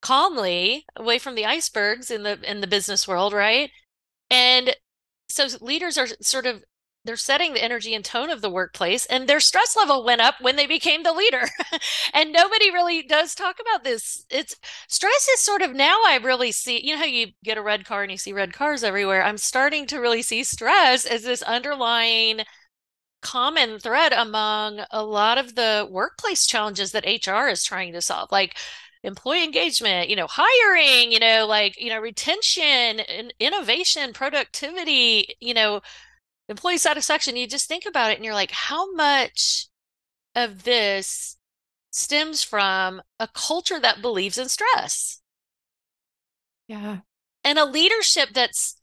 calmly 0.00 0.84
away 0.96 1.18
from 1.18 1.34
the 1.34 1.46
icebergs 1.46 2.10
in 2.10 2.22
the 2.22 2.38
in 2.48 2.60
the 2.60 2.66
business 2.66 3.06
world, 3.08 3.32
right? 3.32 3.70
And 4.30 4.76
so 5.28 5.46
leaders 5.60 5.98
are 5.98 6.08
sort 6.20 6.46
of 6.46 6.62
they're 7.08 7.16
setting 7.16 7.54
the 7.54 7.64
energy 7.64 7.94
and 7.94 8.04
tone 8.04 8.28
of 8.28 8.42
the 8.42 8.50
workplace 8.50 9.06
and 9.06 9.26
their 9.26 9.40
stress 9.40 9.74
level 9.74 10.04
went 10.04 10.20
up 10.20 10.34
when 10.42 10.56
they 10.56 10.66
became 10.66 11.04
the 11.04 11.12
leader. 11.12 11.40
and 12.12 12.34
nobody 12.34 12.70
really 12.70 13.02
does 13.02 13.34
talk 13.34 13.56
about 13.58 13.82
this. 13.82 14.26
It's 14.28 14.54
stress 14.88 15.26
is 15.26 15.40
sort 15.40 15.62
of 15.62 15.72
now 15.74 15.96
I 16.06 16.20
really 16.22 16.52
see, 16.52 16.86
you 16.86 16.92
know 16.92 16.98
how 17.00 17.06
you 17.06 17.28
get 17.42 17.56
a 17.56 17.62
red 17.62 17.86
car 17.86 18.02
and 18.02 18.12
you 18.12 18.18
see 18.18 18.34
red 18.34 18.52
cars 18.52 18.84
everywhere. 18.84 19.24
I'm 19.24 19.38
starting 19.38 19.86
to 19.86 20.00
really 20.00 20.20
see 20.20 20.44
stress 20.44 21.06
as 21.06 21.22
this 21.22 21.40
underlying 21.40 22.42
common 23.22 23.78
thread 23.78 24.12
among 24.12 24.80
a 24.90 25.02
lot 25.02 25.38
of 25.38 25.54
the 25.54 25.88
workplace 25.90 26.46
challenges 26.46 26.92
that 26.92 27.06
HR 27.06 27.48
is 27.48 27.64
trying 27.64 27.94
to 27.94 28.02
solve. 28.02 28.30
Like 28.30 28.58
employee 29.02 29.44
engagement, 29.44 30.10
you 30.10 30.16
know, 30.16 30.26
hiring, 30.28 31.10
you 31.10 31.20
know, 31.20 31.46
like, 31.48 31.80
you 31.80 31.88
know, 31.88 32.00
retention 32.00 33.00
and 33.00 33.32
innovation, 33.40 34.12
productivity, 34.12 35.36
you 35.40 35.54
know, 35.54 35.80
employee 36.48 36.78
satisfaction. 36.78 37.36
You 37.36 37.46
just 37.46 37.68
think 37.68 37.86
about 37.86 38.10
it 38.10 38.16
and 38.16 38.24
you're 38.24 38.34
like, 38.34 38.50
how 38.52 38.92
much 38.94 39.68
of 40.36 40.64
this 40.64 41.38
stems 41.92 42.44
from 42.44 43.02
a 43.20 43.28
culture 43.28 43.80
that 43.80 44.02
believes 44.02 44.38
in 44.38 44.48
stress 44.48 45.20
Yeah. 46.68 47.00
and 47.44 47.58
a 47.58 47.64
leadership 47.64 48.30
that's 48.32 48.76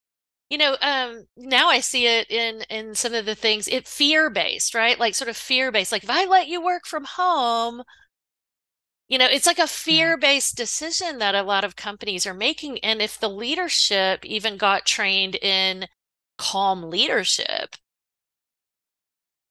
you 0.50 0.58
know 0.58 0.78
um 0.82 1.26
now 1.38 1.70
i 1.70 1.80
see 1.80 2.08
it 2.08 2.30
in 2.32 2.64
in 2.70 2.96
some 2.96 3.14
of 3.14 3.26
the 3.26 3.36
things 3.36 3.68
it 3.68 3.88
fear 3.88 4.30
based 4.30 4.76
right 4.76 5.00
like 5.00 5.16
sort 5.16 5.30
of 5.30 5.38
fear 5.38 5.72
based 5.72 5.92
like 5.92 6.04
if 6.04 6.10
i 6.10 6.26
let 6.26 6.48
you 6.48 6.64
work 6.64 6.86
from 6.88 7.06
home 7.06 7.84
you 9.08 9.18
know, 9.20 9.28
it's 9.30 9.46
like 9.46 9.60
a 9.60 9.68
fear-based 9.68 10.56
decision 10.58 11.20
that 11.20 11.36
a 11.36 11.44
lot 11.44 11.64
of 11.64 11.76
companies 11.76 12.26
are 12.26 12.34
making. 12.34 12.80
And 12.80 13.02
if 13.02 13.20
the 13.20 13.30
leadership 13.30 14.26
even 14.26 14.58
got 14.58 14.86
trained 14.86 15.36
in 15.36 15.88
calm 16.38 16.90
leadership, 16.90 17.76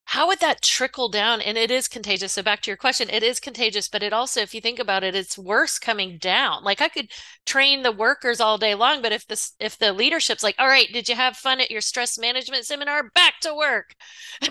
how 0.06 0.26
would 0.28 0.38
that 0.40 0.62
trickle 0.62 1.08
down? 1.08 1.40
And 1.40 1.56
it 1.58 1.70
is 1.70 1.88
contagious. 1.88 2.32
So 2.32 2.42
back 2.42 2.60
to 2.62 2.70
your 2.70 2.76
question, 2.76 3.08
it 3.10 3.22
is 3.22 3.40
contagious, 3.40 3.88
but 3.88 4.02
it 4.02 4.12
also, 4.12 4.40
if 4.40 4.54
you 4.54 4.60
think 4.60 4.78
about 4.78 5.02
it, 5.02 5.14
it's 5.14 5.36
worse 5.38 5.78
coming 5.78 6.18
down. 6.18 6.62
Like 6.62 6.80
I 6.80 6.88
could 6.88 7.10
train 7.46 7.82
the 7.82 7.90
workers 7.90 8.38
all 8.40 8.58
day 8.58 8.74
long, 8.74 9.02
but 9.02 9.12
if 9.12 9.26
this 9.26 9.54
if 9.58 9.78
the 9.78 9.92
leadership's 9.92 10.42
like, 10.42 10.56
all 10.58 10.68
right, 10.68 10.92
did 10.92 11.08
you 11.08 11.16
have 11.16 11.36
fun 11.36 11.58
at 11.60 11.70
your 11.70 11.80
stress 11.80 12.18
management 12.18 12.66
seminar? 12.66 13.10
Back 13.14 13.40
to 13.40 13.54
work. 13.54 13.94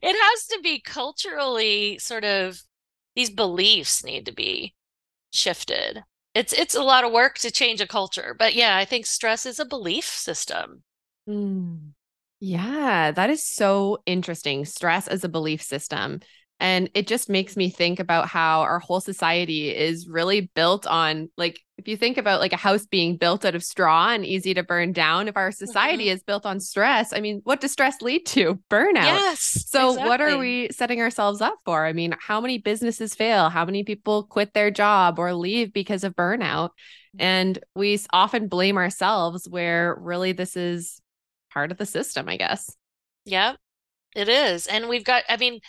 It 0.00 0.14
has 0.16 0.46
to 0.48 0.60
be 0.62 0.80
culturally 0.80 1.98
sort 1.98 2.24
of 2.24 2.62
these 3.16 3.30
beliefs 3.30 4.04
need 4.04 4.26
to 4.26 4.32
be 4.32 4.74
shifted. 5.32 6.04
It's 6.34 6.52
it's 6.52 6.74
a 6.76 6.82
lot 6.82 7.04
of 7.04 7.12
work 7.12 7.38
to 7.40 7.50
change 7.52 7.80
a 7.80 7.86
culture, 7.88 8.34
but 8.38 8.54
yeah, 8.54 8.76
I 8.76 8.84
think 8.86 9.06
stress 9.06 9.46
is 9.46 9.60
a 9.60 9.64
belief 9.64 10.06
system. 10.06 10.84
Mm. 11.28 11.92
Yeah, 12.40 13.10
that 13.12 13.30
is 13.30 13.44
so 13.44 13.98
interesting. 14.06 14.64
Stress 14.64 15.08
as 15.08 15.24
a 15.24 15.28
belief 15.28 15.62
system. 15.62 16.20
And 16.60 16.88
it 16.94 17.06
just 17.08 17.28
makes 17.28 17.56
me 17.56 17.68
think 17.68 17.98
about 17.98 18.28
how 18.28 18.60
our 18.60 18.78
whole 18.78 19.00
society 19.00 19.74
is 19.74 20.08
really 20.08 20.50
built 20.54 20.86
on, 20.86 21.28
like, 21.36 21.60
if 21.78 21.88
you 21.88 21.96
think 21.96 22.16
about 22.16 22.40
like 22.40 22.52
a 22.52 22.56
house 22.56 22.86
being 22.86 23.16
built 23.16 23.44
out 23.44 23.56
of 23.56 23.64
straw 23.64 24.10
and 24.10 24.24
easy 24.24 24.54
to 24.54 24.62
burn 24.62 24.92
down, 24.92 25.26
if 25.26 25.36
our 25.36 25.50
society 25.50 26.04
Mhm. 26.04 26.12
is 26.12 26.22
built 26.22 26.46
on 26.46 26.60
stress, 26.60 27.12
I 27.12 27.20
mean, 27.20 27.40
what 27.44 27.60
does 27.60 27.72
stress 27.72 28.00
lead 28.00 28.24
to? 28.26 28.60
Burnout. 28.70 29.04
Yes, 29.04 29.64
So, 29.66 29.92
what 29.92 30.20
are 30.20 30.38
we 30.38 30.68
setting 30.70 31.00
ourselves 31.00 31.40
up 31.40 31.56
for? 31.64 31.84
I 31.84 31.92
mean, 31.92 32.14
how 32.20 32.40
many 32.40 32.58
businesses 32.58 33.14
fail? 33.14 33.48
How 33.50 33.64
many 33.64 33.82
people 33.82 34.22
quit 34.24 34.54
their 34.54 34.70
job 34.70 35.18
or 35.18 35.34
leave 35.34 35.72
because 35.72 36.04
of 36.04 36.14
burnout? 36.14 36.70
And 37.18 37.58
we 37.74 37.98
often 38.12 38.48
blame 38.48 38.76
ourselves, 38.76 39.48
where 39.48 39.96
really 40.00 40.32
this 40.32 40.56
is 40.56 41.00
part 41.54 41.72
of 41.72 41.78
the 41.78 41.86
system, 41.86 42.28
I 42.28 42.36
guess. 42.36 42.76
Yeah. 43.24 43.54
It 44.14 44.28
is. 44.28 44.66
And 44.66 44.88
we've 44.88 45.04
got, 45.04 45.24
I 45.28 45.36
mean, 45.36 45.60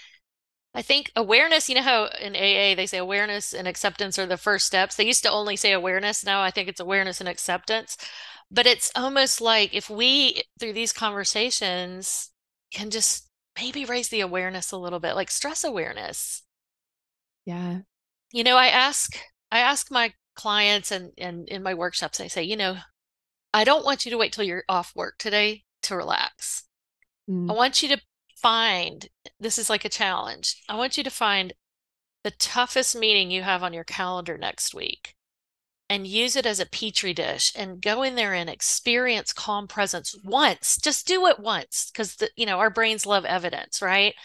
I 0.74 0.82
think 0.82 1.12
awareness, 1.16 1.70
you 1.70 1.76
know 1.76 1.82
how 1.82 2.10
in 2.22 2.36
AA 2.36 2.76
they 2.76 2.86
say 2.86 2.98
awareness 2.98 3.54
and 3.54 3.68
acceptance 3.68 4.20
are 4.20 4.26
the 4.26 4.38
first 4.38 4.68
steps. 4.68 4.96
They 4.96 5.06
used 5.06 5.24
to 5.24 5.32
only 5.32 5.56
say 5.56 5.72
awareness. 5.72 6.26
Now 6.26 6.42
I 6.42 6.52
think 6.52 6.68
it's 6.68 6.82
awareness 6.82 7.22
and 7.22 7.30
acceptance. 7.30 7.98
But 8.52 8.68
it's 8.68 8.92
almost 8.96 9.42
like 9.42 9.74
if 9.74 9.90
we, 9.90 10.44
through 10.60 10.74
these 10.74 10.94
conversations, 10.94 12.32
can 12.72 12.90
just 12.90 13.30
maybe 13.60 13.86
raise 13.86 14.10
the 14.10 14.22
awareness 14.22 14.72
a 14.72 14.78
little 14.78 15.00
bit, 15.00 15.16
like 15.16 15.32
stress 15.32 15.64
awareness. 15.64 16.44
Yeah. 17.46 17.80
You 18.32 18.44
know, 18.44 18.58
I 18.58 18.68
ask 18.68 19.18
I 19.52 19.60
ask 19.60 19.92
my 19.92 20.14
clients 20.36 20.92
and 20.92 21.12
and 21.18 21.48
in 21.50 21.64
my 21.64 21.74
workshops, 21.74 22.20
I 22.20 22.28
say, 22.28 22.44
you 22.44 22.58
know, 22.58 22.78
I 23.54 23.64
don't 23.64 23.86
want 23.86 24.06
you 24.06 24.12
to 24.12 24.18
wait 24.18 24.34
till 24.34 24.44
you're 24.44 24.66
off 24.70 24.94
work 24.96 25.18
today 25.18 25.65
to 25.86 25.96
relax. 25.96 26.64
Mm. 27.30 27.50
I 27.50 27.54
want 27.54 27.82
you 27.82 27.90
to 27.90 28.02
find 28.42 29.08
this 29.40 29.58
is 29.58 29.70
like 29.70 29.86
a 29.86 29.90
challenge. 29.90 30.62
I 30.70 30.76
want 30.76 30.98
you 30.98 31.04
to 31.04 31.10
find 31.10 31.54
the 32.24 32.32
toughest 32.32 32.96
meeting 32.96 33.32
you 33.32 33.44
have 33.44 33.64
on 33.64 33.74
your 33.74 33.84
calendar 33.84 34.38
next 34.38 34.74
week 34.74 35.16
and 35.90 36.08
use 36.08 36.36
it 36.36 36.46
as 36.46 36.60
a 36.60 36.66
petri 36.66 37.14
dish 37.14 37.54
and 37.56 37.82
go 37.82 38.02
in 38.02 38.16
there 38.16 38.34
and 38.34 38.50
experience 38.50 39.32
calm 39.32 39.68
presence 39.68 40.16
once. 40.24 40.78
Just 40.78 41.08
do 41.08 41.28
it 41.28 41.40
once 41.40 41.92
because 41.92 42.18
you 42.36 42.46
know 42.46 42.60
our 42.60 42.70
brains 42.70 43.06
love 43.06 43.26
evidence, 43.26 43.82
right? 43.82 44.16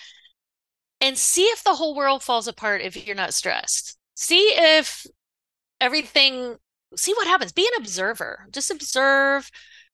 And 1.00 1.16
see 1.16 1.44
if 1.44 1.62
the 1.62 1.74
whole 1.74 1.94
world 1.94 2.22
falls 2.22 2.48
apart 2.48 2.82
if 2.82 3.06
you're 3.06 3.16
not 3.16 3.34
stressed. 3.34 3.98
See 4.14 4.52
if 4.54 5.06
everything 5.80 6.56
see 6.96 7.12
what 7.14 7.26
happens. 7.26 7.52
Be 7.52 7.66
an 7.66 7.82
observer. 7.82 8.46
Just 8.50 8.70
observe 8.70 9.50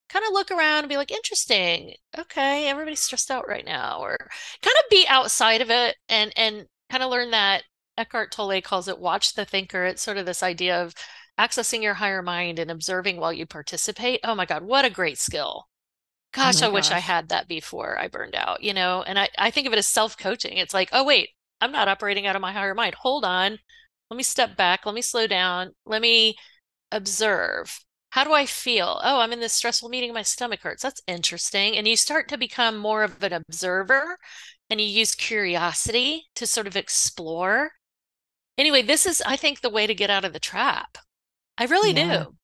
kind 0.09 0.25
of 0.27 0.33
look 0.33 0.51
around 0.51 0.81
and 0.81 0.89
be 0.89 0.97
like, 0.97 1.11
interesting. 1.11 1.95
Okay, 2.19 2.69
everybody's 2.69 3.01
stressed 3.01 3.31
out 3.31 3.49
right 3.49 3.65
now, 3.65 4.01
or 4.01 4.17
kind 4.63 4.77
of 4.79 4.91
be 4.91 5.07
outside 5.09 5.61
of 5.61 5.71
it 5.71 5.97
and 6.09 6.33
and 6.37 6.67
kind 6.91 7.03
of 7.03 7.11
learn 7.11 7.31
that 7.33 7.65
Eckhart 7.99 8.31
Tolle 8.33 8.61
calls 8.61 8.89
it 8.89 8.99
watch 8.99 9.35
the 9.35 9.45
thinker. 9.45 9.85
It's 9.85 10.03
sort 10.03 10.19
of 10.19 10.27
this 10.27 10.43
idea 10.43 10.83
of 10.83 10.95
accessing 11.39 11.83
your 11.83 11.95
higher 11.95 12.23
mind 12.23 12.59
and 12.59 12.71
observing 12.71 13.19
while 13.19 13.33
you 13.33 13.47
participate. 13.47 14.21
Oh 14.25 14.35
my 14.35 14.47
God, 14.47 14.63
what 14.63 14.85
a 14.85 14.91
great 14.91 15.19
skill. 15.19 15.65
Oh 15.67 15.71
gosh, 16.33 16.63
oh 16.63 16.67
I 16.67 16.69
wish 16.69 16.91
I 16.91 16.99
had 16.99 17.29
that 17.31 17.49
before 17.49 17.99
I 17.99 18.09
burned 18.09 18.35
out, 18.35 18.63
you 18.63 18.75
know? 18.75 19.03
And 19.03 19.19
I, 19.19 19.29
I 19.39 19.51
think 19.51 19.67
of 19.67 19.73
it 19.73 19.79
as 19.79 19.87
self 19.87 20.19
coaching. 20.19 20.59
It's 20.59 20.75
like, 20.75 20.91
oh, 20.93 21.05
wait, 21.05 21.31
I'm 21.61 21.73
not 21.73 21.89
operating 21.89 22.27
out 22.27 22.37
of 22.37 22.43
my 22.43 22.53
higher 22.53 22.75
mind. 22.75 22.95
Hold 22.97 23.25
on. 23.25 23.59
Let 24.11 24.17
me 24.17 24.23
step 24.23 24.57
back. 24.57 24.87
Let 24.87 24.95
me 24.95 25.03
slow 25.03 25.27
down. 25.27 25.73
Let 25.87 26.03
me 26.03 26.37
observe 26.93 27.81
how 28.17 28.25
do 28.25 28.33
I 28.33 28.47
feel? 28.47 28.99
Oh, 29.05 29.21
I'm 29.21 29.35
in 29.35 29.41
this 29.41 29.53
stressful 29.53 29.91
meeting. 29.91 30.15
My 30.15 30.23
stomach 30.23 30.61
hurts. 30.63 30.83
That's 30.83 31.03
interesting. 31.07 31.77
And 31.77 31.87
you 31.87 31.97
start 31.97 32.29
to 32.31 32.39
become 32.39 32.79
more 32.79 33.03
of 33.03 33.23
an 33.23 33.35
observer 33.35 34.17
and 34.71 34.81
you 34.81 34.87
use 34.87 35.15
curiosity 35.15 36.25
to 36.37 36.47
sort 36.47 36.67
of 36.67 36.77
explore. 36.77 37.73
Anyway, 38.57 38.81
this 38.81 39.05
is, 39.05 39.23
I 39.27 39.37
think, 39.37 39.61
the 39.61 39.69
way 39.69 39.87
to 39.87 39.95
get 39.95 40.09
out 40.09 40.25
of 40.25 40.33
the 40.33 40.41
trap. 40.41 40.97
I 41.59 41.67
really 41.67 41.93
yeah. 41.93 42.25
do. 42.25 42.37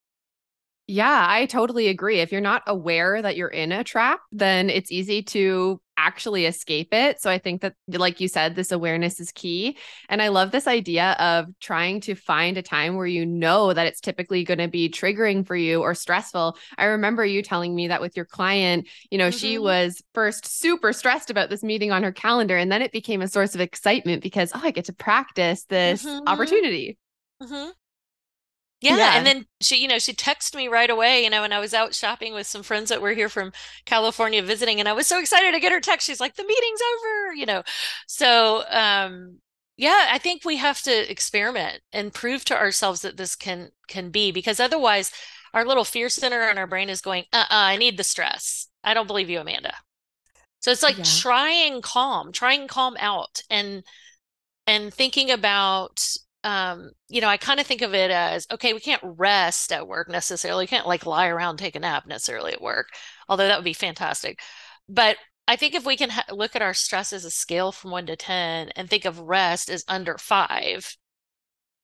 Yeah, 0.88 1.24
I 1.26 1.46
totally 1.46 1.88
agree. 1.88 2.20
If 2.20 2.32
you're 2.32 2.42
not 2.42 2.64
aware 2.66 3.22
that 3.22 3.38
you're 3.38 3.48
in 3.48 3.72
a 3.72 3.82
trap, 3.82 4.20
then 4.30 4.68
it's 4.68 4.92
easy 4.92 5.22
to 5.22 5.80
actually 5.96 6.46
escape 6.46 6.92
it. 6.92 7.20
So 7.20 7.30
I 7.30 7.38
think 7.38 7.60
that, 7.62 7.74
like 7.88 8.20
you 8.20 8.28
said, 8.28 8.54
this 8.54 8.72
awareness 8.72 9.20
is 9.20 9.30
key. 9.32 9.76
And 10.08 10.20
I 10.20 10.28
love 10.28 10.50
this 10.50 10.66
idea 10.66 11.12
of 11.12 11.46
trying 11.60 12.00
to 12.02 12.14
find 12.14 12.56
a 12.56 12.62
time 12.62 12.96
where 12.96 13.06
you 13.06 13.26
know 13.26 13.72
that 13.72 13.86
it's 13.86 14.00
typically 14.00 14.44
going 14.44 14.58
to 14.58 14.68
be 14.68 14.88
triggering 14.88 15.46
for 15.46 15.56
you 15.56 15.82
or 15.82 15.94
stressful. 15.94 16.56
I 16.78 16.84
remember 16.84 17.24
you 17.24 17.42
telling 17.42 17.74
me 17.74 17.88
that 17.88 18.00
with 18.00 18.16
your 18.16 18.26
client, 18.26 18.88
you 19.10 19.18
know, 19.18 19.28
mm-hmm. 19.28 19.36
she 19.36 19.58
was 19.58 20.02
first 20.14 20.46
super 20.46 20.92
stressed 20.92 21.30
about 21.30 21.50
this 21.50 21.62
meeting 21.62 21.92
on 21.92 22.02
her 22.02 22.12
calendar. 22.12 22.56
And 22.56 22.70
then 22.70 22.82
it 22.82 22.92
became 22.92 23.22
a 23.22 23.28
source 23.28 23.54
of 23.54 23.60
excitement 23.60 24.22
because, 24.22 24.52
oh, 24.54 24.60
I 24.62 24.70
get 24.70 24.86
to 24.86 24.92
practice 24.92 25.64
this 25.64 26.04
mm-hmm. 26.04 26.26
opportunity. 26.26 26.98
Mm-hmm. 27.42 27.70
Yeah, 28.82 28.96
yeah, 28.96 29.12
And 29.14 29.26
then 29.26 29.46
she, 29.60 29.76
you 29.76 29.88
know, 29.88 29.98
she 29.98 30.12
texted 30.12 30.56
me 30.56 30.68
right 30.68 30.90
away, 30.90 31.22
you 31.24 31.30
know, 31.30 31.44
and 31.44 31.54
I 31.54 31.60
was 31.60 31.72
out 31.72 31.94
shopping 31.94 32.34
with 32.34 32.46
some 32.46 32.62
friends 32.64 32.88
that 32.88 33.00
were 33.00 33.12
here 33.12 33.28
from 33.28 33.52
California 33.86 34.42
visiting. 34.42 34.80
And 34.80 34.88
I 34.88 34.92
was 34.92 35.06
so 35.06 35.20
excited 35.20 35.52
to 35.52 35.60
get 35.60 35.72
her 35.72 35.80
text. 35.80 36.06
She's 36.06 36.20
like, 36.20 36.34
the 36.34 36.44
meeting's 36.44 36.80
over, 36.96 37.34
you 37.34 37.46
know. 37.46 37.62
So 38.08 38.64
um 38.70 39.38
yeah, 39.76 40.08
I 40.10 40.18
think 40.18 40.44
we 40.44 40.58
have 40.58 40.82
to 40.82 41.10
experiment 41.10 41.80
and 41.92 42.12
prove 42.12 42.44
to 42.46 42.56
ourselves 42.56 43.02
that 43.02 43.16
this 43.16 43.36
can 43.36 43.70
can 43.88 44.10
be 44.10 44.30
because 44.32 44.60
otherwise 44.60 45.10
our 45.54 45.64
little 45.64 45.84
fear 45.84 46.08
center 46.08 46.48
in 46.50 46.58
our 46.58 46.66
brain 46.66 46.88
is 46.88 47.00
going, 47.00 47.24
uh-uh, 47.32 47.46
I 47.50 47.76
need 47.76 47.96
the 47.96 48.04
stress. 48.04 48.68
I 48.84 48.94
don't 48.94 49.06
believe 49.06 49.30
you, 49.30 49.40
Amanda. 49.40 49.74
So 50.60 50.70
it's 50.70 50.82
like 50.82 50.98
yeah. 50.98 51.04
trying 51.04 51.82
calm, 51.82 52.32
trying 52.32 52.68
calm 52.68 52.96
out 52.98 53.42
and 53.50 53.82
and 54.66 54.92
thinking 54.94 55.30
about 55.30 56.16
um, 56.44 56.90
you 57.08 57.20
know, 57.20 57.28
I 57.28 57.36
kind 57.36 57.60
of 57.60 57.66
think 57.66 57.82
of 57.82 57.94
it 57.94 58.10
as 58.10 58.46
okay, 58.50 58.72
we 58.72 58.80
can't 58.80 59.02
rest 59.04 59.72
at 59.72 59.86
work 59.86 60.08
necessarily. 60.08 60.64
We 60.64 60.68
can't 60.68 60.86
like 60.86 61.06
lie 61.06 61.28
around, 61.28 61.58
take 61.58 61.76
a 61.76 61.80
nap 61.80 62.06
necessarily 62.06 62.52
at 62.52 62.62
work, 62.62 62.88
although 63.28 63.46
that 63.46 63.58
would 63.58 63.64
be 63.64 63.72
fantastic. 63.72 64.40
But 64.88 65.16
I 65.46 65.56
think 65.56 65.74
if 65.74 65.84
we 65.84 65.96
can 65.96 66.10
ha- 66.10 66.24
look 66.32 66.56
at 66.56 66.62
our 66.62 66.74
stress 66.74 67.12
as 67.12 67.24
a 67.24 67.30
scale 67.30 67.72
from 67.72 67.90
one 67.90 68.06
to 68.06 68.16
10 68.16 68.70
and 68.70 68.88
think 68.88 69.04
of 69.04 69.18
rest 69.20 69.70
as 69.70 69.84
under 69.88 70.18
five, 70.18 70.96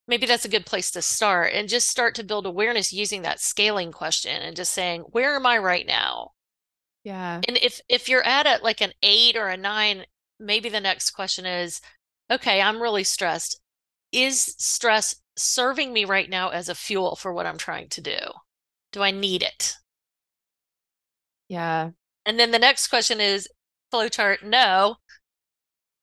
maybe 0.07 0.27
that's 0.27 0.45
a 0.45 0.51
good 0.51 0.67
place 0.67 0.91
to 0.93 1.03
start 1.03 1.53
and 1.53 1.69
just 1.69 1.89
start 1.89 2.15
to 2.17 2.25
build 2.25 2.47
awareness 2.47 2.93
using 2.93 3.23
that 3.23 3.41
scaling 3.41 3.93
question 3.93 4.41
and 4.41 4.57
just 4.57 4.73
saying, 4.73 5.03
where 5.11 5.37
am 5.37 5.47
I 5.47 5.59
right 5.59 5.87
now? 5.87 6.33
Yeah. 7.05 7.41
And 7.47 7.57
if 7.59 7.81
if 7.89 8.09
you're 8.09 8.27
at 8.27 8.47
a 8.47 8.63
like 8.63 8.81
an 8.81 8.93
eight 9.03 9.37
or 9.37 9.49
a 9.49 9.57
nine, 9.57 10.05
maybe 10.41 10.69
the 10.69 10.81
next 10.81 11.13
question 11.13 11.47
is, 11.47 11.81
okay, 12.31 12.61
I'm 12.61 12.83
really 12.83 13.05
stressed 13.05 13.61
is 14.13 14.55
stress 14.59 15.17
serving 15.37 15.93
me 15.93 16.05
right 16.05 16.29
now 16.29 16.49
as 16.49 16.69
a 16.69 16.75
fuel 16.75 17.17
for 17.17 17.33
what 17.33 17.47
I'm 17.47 17.59
trying 17.59 17.89
to 17.91 18.01
do? 18.01 18.19
Do 18.93 19.03
I 19.03 19.11
need 19.11 19.43
it? 19.43 19.77
Yeah. 21.49 21.91
And 22.27 22.39
then 22.39 22.51
the 22.51 22.59
next 22.59 22.89
question 22.89 23.21
is 23.21 23.49
flowchart, 23.93 24.43
no. 24.43 24.97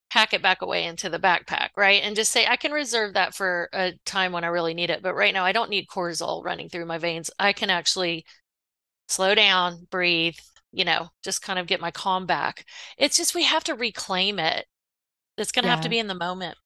Pack 0.10 0.34
it 0.34 0.42
back 0.42 0.62
away 0.62 0.86
into 0.86 1.10
the 1.10 1.20
backpack, 1.20 1.70
right? 1.76 2.02
And 2.04 2.16
just 2.16 2.32
say, 2.32 2.46
I 2.48 2.56
can 2.56 2.72
reserve 2.72 3.14
that 3.14 3.36
for 3.36 3.70
a 3.74 3.94
time 4.06 4.32
when 4.32 4.44
I 4.44 4.48
really 4.48 4.74
need 4.74 4.90
it. 4.90 5.02
But 5.04 5.16
right 5.16 5.34
now, 5.34 5.44
I 5.44 5.52
don't 5.52 5.70
need 5.70 5.88
cortisol 5.88 6.44
running 6.44 6.70
through 6.70 6.86
my 6.86 6.98
veins. 6.98 7.30
I 7.38 7.54
can 7.54 7.70
actually 7.70 8.26
slow 9.08 9.36
down, 9.36 9.88
breathe, 9.92 10.38
you 10.72 10.86
know, 10.86 11.10
just 11.24 11.42
kind 11.42 11.60
of 11.60 11.68
get 11.68 11.82
my 11.82 11.92
calm 11.92 12.26
back. 12.26 12.66
It's 12.98 13.18
just 13.18 13.36
we 13.36 13.44
have 13.44 13.64
to 13.66 13.76
reclaim 13.76 14.40
it. 14.40 14.66
It's 15.38 15.52
going 15.52 15.64
to 15.64 15.68
yeah. 15.68 15.76
have 15.76 15.84
to 15.84 15.90
be 15.90 16.00
in 16.00 16.08
the 16.08 16.16
moment. 16.16 16.58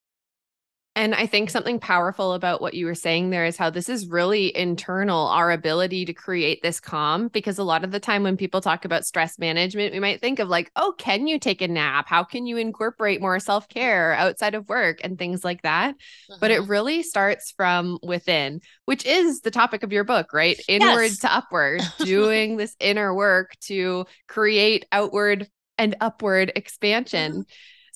And 0.95 1.15
I 1.15 1.28
think 1.28 1.49
something 1.49 1.80
powerful 1.80 2.34
about 2.34 2.62
what 2.62 2.73
you 2.73 2.86
were 2.86 2.95
saying 2.95 3.30
there 3.30 3.45
is 3.45 3.56
how 3.56 3.69
this 3.69 3.88
is 3.89 4.08
really 4.08 4.56
internal, 4.56 5.28
our 5.28 5.52
ability 5.52 6.04
to 6.06 6.13
create 6.13 6.62
this 6.62 6.80
calm. 6.80 7.28
Because 7.28 7.58
a 7.58 7.63
lot 7.63 7.84
of 7.84 7.91
the 7.91 7.99
time 7.99 8.23
when 8.23 8.36
people 8.36 8.60
talk 8.60 8.86
about 8.86 9.06
stress 9.06 9.38
management, 9.38 9.93
we 9.93 9.99
might 9.99 10.19
think 10.19 10.39
of 10.39 10.49
like, 10.49 10.71
oh, 10.75 10.93
can 10.97 11.28
you 11.28 11.39
take 11.39 11.62
a 11.62 11.67
nap? 11.67 12.08
How 12.10 12.23
can 12.23 12.45
you 12.45 12.58
incorporate 12.58 13.21
more 13.21 13.39
self 13.39 13.69
care 13.69 14.13
outside 14.13 14.56
of 14.56 14.67
work 14.67 14.99
and 15.04 15.17
things 15.17 15.43
like 15.43 15.62
that? 15.62 15.91
Uh-huh. 15.91 16.38
But 16.41 16.52
it 16.52 16.62
mm-hmm. 16.62 16.71
really 16.71 17.04
starts 17.04 17.52
from 17.52 17.99
within, 18.02 18.60
which 18.86 19.06
is 19.06 19.41
the 19.41 19.52
topic 19.52 19.84
of 19.84 19.93
your 19.93 20.04
book, 20.04 20.34
right? 20.34 20.60
Inward 20.67 21.04
yes. 21.04 21.19
to 21.19 21.34
upward, 21.34 21.82
doing 21.99 22.58
this 22.58 22.75
inner 22.80 23.13
work 23.13 23.56
to 23.67 24.06
create 24.28 24.86
outward 24.91 25.47
and 25.78 25.95
upward 26.02 26.52
expansion. 26.56 27.32
Mm-hmm. 27.32 27.41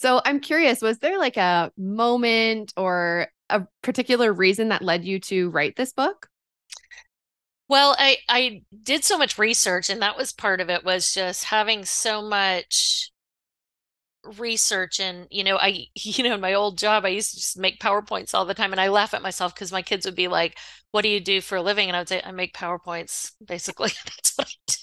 So 0.04 0.22
I'm 0.26 0.42
curious, 0.42 0.82
was 0.82 1.00
there 1.00 1.18
like 1.18 1.38
a 1.38 1.72
moment 1.78 2.74
or 2.76 3.30
a 3.50 3.66
particular 3.82 4.34
reason 4.34 4.68
that 4.68 4.82
led 4.82 5.06
you 5.06 5.18
to 5.22 5.50
write 5.50 5.78
this 5.78 5.94
book? 5.94 6.28
Well, 7.68 7.96
I 8.00 8.20
I 8.30 8.64
did 8.84 9.04
so 9.04 9.18
much 9.18 9.38
research 9.38 9.90
and 9.90 10.02
that 10.02 10.16
was 10.18 10.32
part 10.32 10.62
of 10.62 10.70
it 10.70 10.84
was 10.86 11.14
just 11.14 11.46
having 11.46 11.84
so 11.86 12.22
much 12.22 13.12
research 14.38 15.00
and 15.02 15.28
you 15.32 15.44
know 15.44 15.58
I 15.58 15.88
you 15.96 16.24
know 16.24 16.36
in 16.36 16.42
my 16.42 16.54
old 16.54 16.78
job 16.78 17.04
I 17.06 17.10
used 17.10 17.32
to 17.32 17.38
just 17.38 17.58
make 17.58 17.80
PowerPoints 17.82 18.34
all 18.34 18.46
the 18.46 18.54
time 18.54 18.72
and 18.72 18.80
I 18.80 18.88
laugh 18.88 19.14
at 19.14 19.22
myself 19.22 19.54
because 19.54 19.72
my 19.72 19.82
kids 19.82 20.06
would 20.06 20.16
be 20.16 20.28
like 20.28 20.58
what 20.92 21.02
do 21.02 21.10
you 21.10 21.20
do 21.20 21.42
for 21.42 21.56
a 21.56 21.62
living? 21.62 21.90
And 21.90 21.96
I 21.98 22.02
would 22.02 22.10
say 22.10 22.22
I 22.24 22.32
make 22.32 22.54
PowerPoints 22.56 23.32
basically. 23.46 23.90
That's 24.06 24.34
what 24.38 24.48
I 24.48 24.52
do 24.68 24.76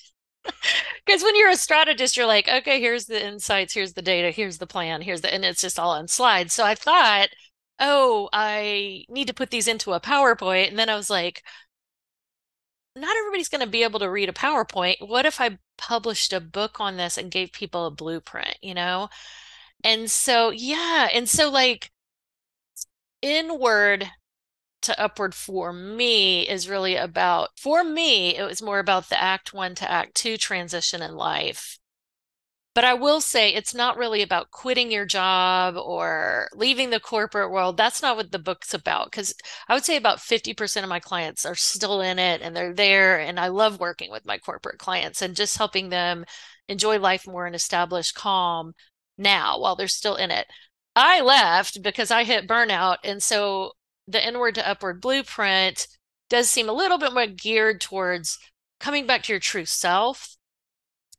because 1.07 1.23
when 1.23 1.37
you're 1.37 1.51
a 1.51 1.57
strategist, 1.57 2.17
you're 2.17 2.27
like, 2.27 2.49
okay, 2.49 2.81
here's 2.81 3.07
the 3.07 3.25
insights, 3.25 3.75
here's 3.75 3.95
the 3.95 4.03
data, 4.03 4.31
here's 4.31 4.59
the 4.59 4.67
plan, 4.67 5.03
here's 5.03 5.21
the, 5.21 5.33
and 5.33 5.45
it's 5.45 5.61
just 5.61 5.79
all 5.79 5.91
on 5.93 6.09
slides. 6.09 6.53
So 6.55 6.65
I 6.65 6.75
thought, 6.75 7.29
oh, 7.79 8.29
I 8.33 9.05
need 9.09 9.29
to 9.29 9.35
put 9.35 9.51
these 9.51 9.69
into 9.69 9.93
a 9.93 10.01
PowerPoint. 10.01 10.69
And 10.69 10.79
then 10.79 10.89
I 10.89 10.97
was 10.97 11.11
like, 11.11 11.43
not 12.97 13.17
everybody's 13.17 13.49
going 13.49 13.65
to 13.65 13.71
be 13.71 13.83
able 13.83 14.01
to 14.01 14.11
read 14.11 14.29
a 14.29 14.33
PowerPoint. 14.33 14.97
What 15.07 15.27
if 15.27 15.41
I 15.41 15.59
published 15.79 16.33
a 16.33 16.41
book 16.41 16.81
on 16.81 16.97
this 16.97 17.17
and 17.19 17.31
gave 17.31 17.53
people 17.53 17.87
a 17.87 17.91
blueprint, 17.91 18.57
you 18.63 18.75
know? 18.75 19.09
And 19.85 20.11
so, 20.11 20.51
yeah. 20.51 21.09
And 21.13 21.29
so, 21.29 21.51
like, 21.51 21.91
inward 23.23 24.11
to 24.83 24.99
upward 25.01 25.35
for 25.35 25.73
me 25.73 26.49
is 26.49 26.69
really 26.69 26.97
about 26.97 27.51
for 27.59 27.85
me 27.85 28.37
it 28.37 28.45
was 28.45 28.63
more 28.63 28.79
about 28.79 29.09
the 29.09 29.21
act 29.21 29.53
1 29.53 29.75
to 29.77 29.91
act 29.91 30.15
2 30.15 30.37
transition 30.37 31.03
in 31.03 31.15
life 31.17 31.79
But 32.75 32.85
I 32.85 32.95
will 32.95 33.21
say 33.21 33.53
it's 33.53 33.75
not 33.75 33.97
really 33.97 34.23
about 34.23 34.53
quitting 34.53 34.93
your 34.93 35.05
job 35.05 35.77
or 35.77 36.49
leaving 36.55 36.91
the 36.91 37.01
corporate 37.01 37.51
world. 37.51 37.77
That's 37.77 38.01
not 38.01 38.17
what 38.17 38.31
the 38.31 38.39
book's 38.39 38.73
about. 38.73 39.11
Because 39.11 39.35
I 39.69 39.75
would 39.75 39.85
say 39.85 39.97
about 39.97 40.21
50% 40.21 40.85
of 40.85 40.89
my 40.89 41.01
clients 41.01 41.45
are 41.45 41.57
still 41.57 42.01
in 42.01 42.19
it 42.21 42.41
and 42.43 42.55
they're 42.57 42.73
there. 42.73 43.19
And 43.19 43.41
I 43.41 43.49
love 43.49 43.81
working 43.81 44.11
with 44.13 44.25
my 44.25 44.39
corporate 44.39 44.79
clients 44.79 45.21
and 45.21 45.35
just 45.35 45.59
helping 45.59 45.89
them 45.89 46.25
enjoy 46.69 46.99
life 47.01 47.27
more 47.27 47.45
and 47.47 47.57
establish 47.57 48.13
calm 48.13 48.75
now 49.19 49.59
while 49.59 49.75
they're 49.77 49.89
still 49.89 50.15
in 50.17 50.31
it. 50.31 50.47
I 50.95 51.21
left 51.23 51.83
because 51.83 52.11
I 52.13 52.25
hit 52.25 52.49
burnout. 52.49 52.99
And 53.05 53.21
so 53.23 53.73
the 54.11 54.27
inward 54.27 54.55
to 54.57 54.69
upward 54.69 55.01
blueprint 55.01 55.87
does 56.29 56.51
seem 56.51 56.69
a 56.69 56.73
little 56.75 56.99
bit 56.99 57.13
more 57.13 57.27
geared 57.27 57.81
towards 57.81 58.39
coming 58.79 59.07
back 59.07 59.23
to 59.25 59.33
your 59.33 59.41
true 59.41 59.67
self. 59.67 60.37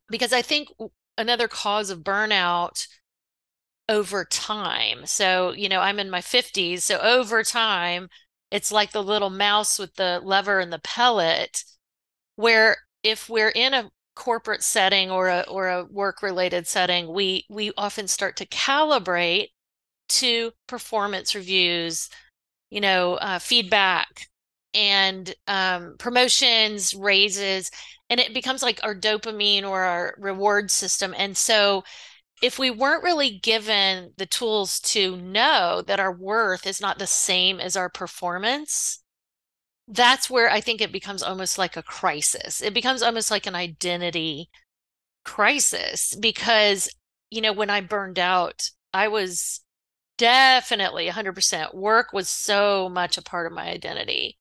Because 0.08 0.32
I 0.32 0.42
think 0.42 0.68
another 1.16 1.48
cause 1.48 1.90
of 1.90 2.00
burnout 2.00 2.86
over 3.88 4.24
time. 4.24 5.06
So, 5.06 5.52
you 5.52 5.68
know, 5.68 5.80
I'm 5.80 5.98
in 5.98 6.10
my 6.10 6.20
50s. 6.20 6.82
So 6.82 6.98
over 6.98 7.42
time, 7.42 8.08
it's 8.50 8.72
like 8.72 8.92
the 8.92 9.02
little 9.02 9.30
mouse 9.30 9.78
with 9.78 9.94
the 9.94 10.20
lever 10.22 10.60
and 10.60 10.72
the 10.72 10.78
pellet, 10.78 11.64
where 12.36 12.76
if 13.02 13.28
we're 13.28 13.48
in 13.50 13.74
a 13.74 13.90
corporate 14.14 14.62
setting 14.62 15.10
or 15.10 15.28
a 15.28 15.40
or 15.48 15.68
a 15.68 15.84
work 15.84 16.22
related 16.22 16.66
setting, 16.66 17.12
we 17.12 17.46
we 17.48 17.72
often 17.76 18.08
start 18.08 18.36
to 18.36 18.46
calibrate 18.46 19.48
to 20.08 20.52
performance 20.66 21.34
reviews, 21.34 22.10
you 22.72 22.80
know, 22.80 23.16
uh, 23.16 23.38
feedback 23.38 24.28
and 24.72 25.34
um, 25.46 25.94
promotions, 25.98 26.94
raises, 26.94 27.70
and 28.08 28.18
it 28.18 28.32
becomes 28.32 28.62
like 28.62 28.80
our 28.82 28.94
dopamine 28.94 29.62
or 29.62 29.82
our 29.82 30.14
reward 30.18 30.70
system. 30.70 31.14
And 31.18 31.36
so, 31.36 31.84
if 32.42 32.58
we 32.58 32.70
weren't 32.70 33.04
really 33.04 33.38
given 33.38 34.14
the 34.16 34.24
tools 34.24 34.80
to 34.80 35.16
know 35.18 35.82
that 35.86 36.00
our 36.00 36.12
worth 36.14 36.66
is 36.66 36.80
not 36.80 36.98
the 36.98 37.06
same 37.06 37.60
as 37.60 37.76
our 37.76 37.90
performance, 37.90 39.02
that's 39.86 40.30
where 40.30 40.50
I 40.50 40.62
think 40.62 40.80
it 40.80 40.92
becomes 40.92 41.22
almost 41.22 41.58
like 41.58 41.76
a 41.76 41.82
crisis. 41.82 42.62
It 42.62 42.72
becomes 42.72 43.02
almost 43.02 43.30
like 43.30 43.46
an 43.46 43.54
identity 43.54 44.48
crisis 45.26 46.16
because, 46.18 46.88
you 47.30 47.42
know, 47.42 47.52
when 47.52 47.68
I 47.70 47.82
burned 47.82 48.18
out, 48.18 48.70
I 48.94 49.08
was 49.08 49.60
definitely 50.18 51.06
100% 51.06 51.74
work 51.74 52.12
was 52.12 52.28
so 52.28 52.88
much 52.88 53.18
a 53.18 53.22
part 53.22 53.46
of 53.46 53.52
my 53.52 53.68
identity. 53.68 54.38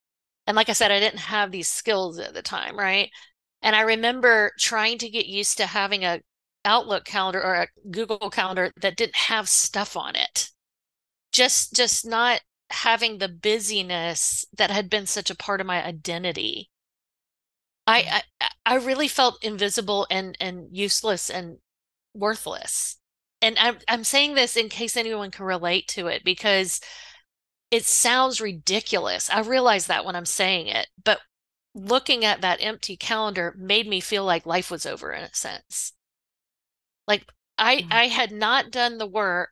And 0.48 0.56
like 0.56 0.70
I 0.70 0.74
said, 0.74 0.92
I 0.92 1.00
didn't 1.00 1.20
have 1.20 1.52
these 1.52 1.68
skills 1.70 2.20
at 2.20 2.34
the 2.34 2.42
time, 2.42 2.78
right? 2.78 3.10
And 3.62 3.76
I 3.76 3.82
remember 3.82 4.52
trying 4.60 4.98
to 5.00 5.10
get 5.10 5.28
used 5.28 5.58
to 5.58 5.66
having 5.68 6.04
a 6.06 6.22
Outlook 6.66 7.06
calendar 7.06 7.44
or 7.44 7.56
a 7.56 7.68
Google 7.90 8.30
calendar 8.30 8.72
that 8.82 8.96
didn't 8.98 9.16
have 9.16 9.50
stuff 9.50 9.98
on 9.98 10.16
it. 10.16 10.50
Just 11.32 11.74
just 11.76 12.06
not 12.06 12.42
having 12.72 13.18
the 13.18 13.30
busyness 13.30 14.46
that 14.54 14.72
had 14.72 14.90
been 14.90 15.08
such 15.08 15.30
a 15.30 15.36
part 15.36 15.62
of 15.62 15.68
my 15.68 15.84
identity. 15.84 16.70
I, 17.88 18.02
mm. 18.04 18.22
I 18.42 18.50
I 18.66 18.76
really 18.76 19.08
felt 19.08 19.44
invisible 19.44 20.08
and 20.10 20.38
and 20.40 20.68
useless 20.76 21.30
and 21.30 21.58
worthless. 22.14 22.98
And 23.42 23.58
I'm 23.60 23.78
I'm 23.88 24.04
saying 24.04 24.36
this 24.36 24.56
in 24.56 24.70
case 24.70 24.96
anyone 24.96 25.32
can 25.32 25.46
relate 25.46 25.88
to 25.90 26.08
it 26.08 26.24
because 26.24 26.80
it 27.72 27.86
sounds 27.86 28.42
ridiculous. 28.42 29.30
I 29.30 29.42
realize 29.42 29.88
that 29.88 30.06
when 30.06 30.16
I'm 30.16 30.26
saying 30.26 30.68
it, 30.68 30.88
but 31.04 31.20
looking 31.74 32.26
at 32.26 32.42
that 32.42 32.60
empty 32.62 32.98
calendar 32.98 33.56
made 33.58 33.88
me 33.88 34.02
feel 34.02 34.26
like 34.26 34.46
life 34.46 34.70
was 34.70 34.86
over 34.86 35.12
in 35.14 35.24
a 35.24 35.34
sense. 35.34 35.94
Like 37.08 37.26
I 37.58 37.78
mm-hmm. 37.78 37.94
I 37.94 38.08
had 38.08 38.32
not 38.32 38.72
done 38.72 38.98
the 38.98 39.08
work 39.08 39.52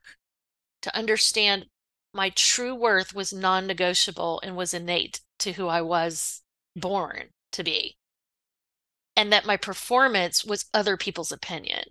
to 0.82 0.96
understand 0.96 1.66
my 2.12 2.30
true 2.30 2.74
worth 2.74 3.14
was 3.14 3.32
non-negotiable 3.32 4.40
and 4.42 4.56
was 4.56 4.74
innate 4.74 5.20
to 5.38 5.52
who 5.52 5.68
I 5.68 5.82
was 5.82 6.42
born 6.76 7.28
to 7.52 7.62
be. 7.62 7.96
And 9.16 9.32
that 9.32 9.46
my 9.46 9.56
performance 9.56 10.44
was 10.44 10.66
other 10.72 10.96
people's 10.96 11.32
opinion. 11.32 11.84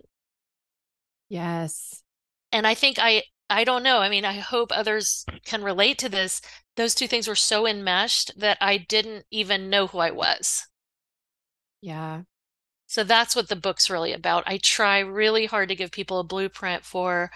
Yes. 1.30 2.02
And 2.52 2.66
I 2.66 2.74
think 2.74 2.98
I 3.00 3.24
I 3.48 3.64
don't 3.64 3.82
know. 3.82 3.98
I 4.00 4.08
mean, 4.10 4.24
I 4.24 4.34
hope 4.34 4.70
others 4.72 5.24
can 5.44 5.62
relate 5.64 5.98
to 5.98 6.08
this. 6.10 6.40
Those 6.76 6.94
two 6.94 7.08
things 7.08 7.26
were 7.26 7.34
so 7.34 7.66
enmeshed 7.66 8.30
that 8.38 8.58
I 8.60 8.76
didn't 8.76 9.26
even 9.30 9.70
know 9.70 9.86
who 9.88 9.98
I 9.98 10.10
was. 10.10 10.66
Yeah. 11.82 12.22
So 12.86 13.04
that's 13.04 13.36
what 13.36 13.48
the 13.48 13.56
book's 13.56 13.90
really 13.90 14.12
about. 14.12 14.44
I 14.46 14.58
try 14.58 14.98
really 15.00 15.46
hard 15.46 15.70
to 15.70 15.76
give 15.76 15.92
people 15.92 16.20
a 16.20 16.24
blueprint 16.24 16.84
for 16.84 17.30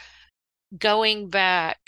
going 0.78 1.30
back 1.30 1.80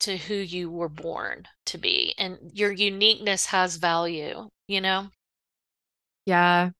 to 0.00 0.16
who 0.18 0.34
you 0.34 0.70
were 0.70 0.88
born 0.90 1.48
to 1.66 1.78
be. 1.78 2.14
And 2.18 2.52
your 2.54 2.72
uniqueness 2.72 3.46
has 3.46 3.76
value, 3.76 4.50
you 4.68 4.80
know? 4.80 5.10
Yeah. 6.26 6.70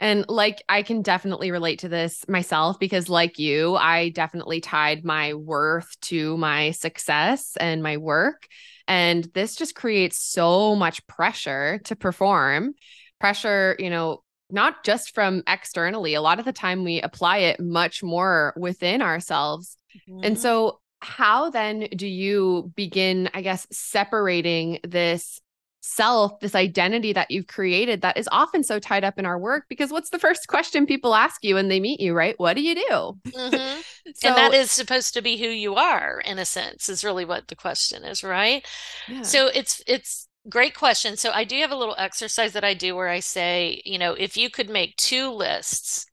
And 0.00 0.24
like, 0.28 0.64
I 0.68 0.82
can 0.82 1.02
definitely 1.02 1.50
relate 1.50 1.80
to 1.80 1.88
this 1.88 2.26
myself 2.26 2.80
because, 2.80 3.10
like 3.10 3.38
you, 3.38 3.76
I 3.76 4.08
definitely 4.08 4.62
tied 4.62 5.04
my 5.04 5.34
worth 5.34 5.94
to 6.02 6.38
my 6.38 6.70
success 6.70 7.56
and 7.60 7.82
my 7.82 7.98
work. 7.98 8.48
And 8.88 9.28
this 9.34 9.54
just 9.56 9.74
creates 9.74 10.18
so 10.18 10.74
much 10.74 11.06
pressure 11.06 11.80
to 11.84 11.94
perform. 11.94 12.72
Pressure, 13.20 13.76
you 13.78 13.90
know, 13.90 14.22
not 14.50 14.84
just 14.84 15.14
from 15.14 15.42
externally. 15.46 16.14
A 16.14 16.22
lot 16.22 16.38
of 16.38 16.46
the 16.46 16.52
time 16.52 16.82
we 16.82 17.02
apply 17.02 17.38
it 17.38 17.60
much 17.60 18.02
more 18.02 18.54
within 18.56 19.02
ourselves. 19.02 19.76
Mm-hmm. 20.08 20.24
And 20.24 20.38
so, 20.38 20.80
how 21.00 21.50
then 21.50 21.88
do 21.94 22.06
you 22.06 22.72
begin, 22.74 23.30
I 23.32 23.42
guess, 23.42 23.66
separating 23.70 24.80
this 24.82 25.40
self, 25.80 26.38
this 26.40 26.54
identity 26.54 27.12
that 27.12 27.30
you've 27.30 27.46
created 27.46 28.02
that 28.02 28.16
is 28.16 28.28
often 28.30 28.62
so 28.62 28.78
tied 28.78 29.04
up 29.04 29.18
in 29.18 29.26
our 29.26 29.38
work. 29.38 29.64
Because 29.68 29.90
what's 29.90 30.10
the 30.10 30.18
first 30.18 30.46
question 30.48 30.86
people 30.86 31.14
ask 31.14 31.42
you 31.42 31.54
when 31.54 31.68
they 31.68 31.80
meet 31.80 32.00
you, 32.00 32.14
right? 32.14 32.34
What 32.38 32.54
do 32.54 32.62
you 32.62 32.74
do? 32.74 33.18
Mm-hmm. 33.30 33.80
so, 34.14 34.28
and 34.28 34.36
that 34.36 34.54
is 34.54 34.70
supposed 34.70 35.14
to 35.14 35.22
be 35.22 35.36
who 35.36 35.46
you 35.46 35.76
are, 35.76 36.20
in 36.20 36.38
a 36.38 36.44
sense, 36.44 36.88
is 36.88 37.04
really 37.04 37.24
what 37.24 37.48
the 37.48 37.56
question 37.56 38.04
is, 38.04 38.22
right? 38.22 38.66
Yeah. 39.08 39.22
So 39.22 39.46
it's, 39.48 39.82
it's, 39.86 40.26
Great 40.48 40.74
question. 40.74 41.18
So 41.18 41.32
I 41.32 41.44
do 41.44 41.60
have 41.60 41.70
a 41.70 41.76
little 41.76 41.94
exercise 41.98 42.54
that 42.54 42.64
I 42.64 42.72
do 42.72 42.96
where 42.96 43.08
I 43.08 43.20
say, 43.20 43.82
you 43.84 43.98
know, 43.98 44.14
if 44.14 44.38
you 44.38 44.48
could 44.48 44.70
make 44.70 44.96
two 44.96 45.30
lists, 45.30 46.06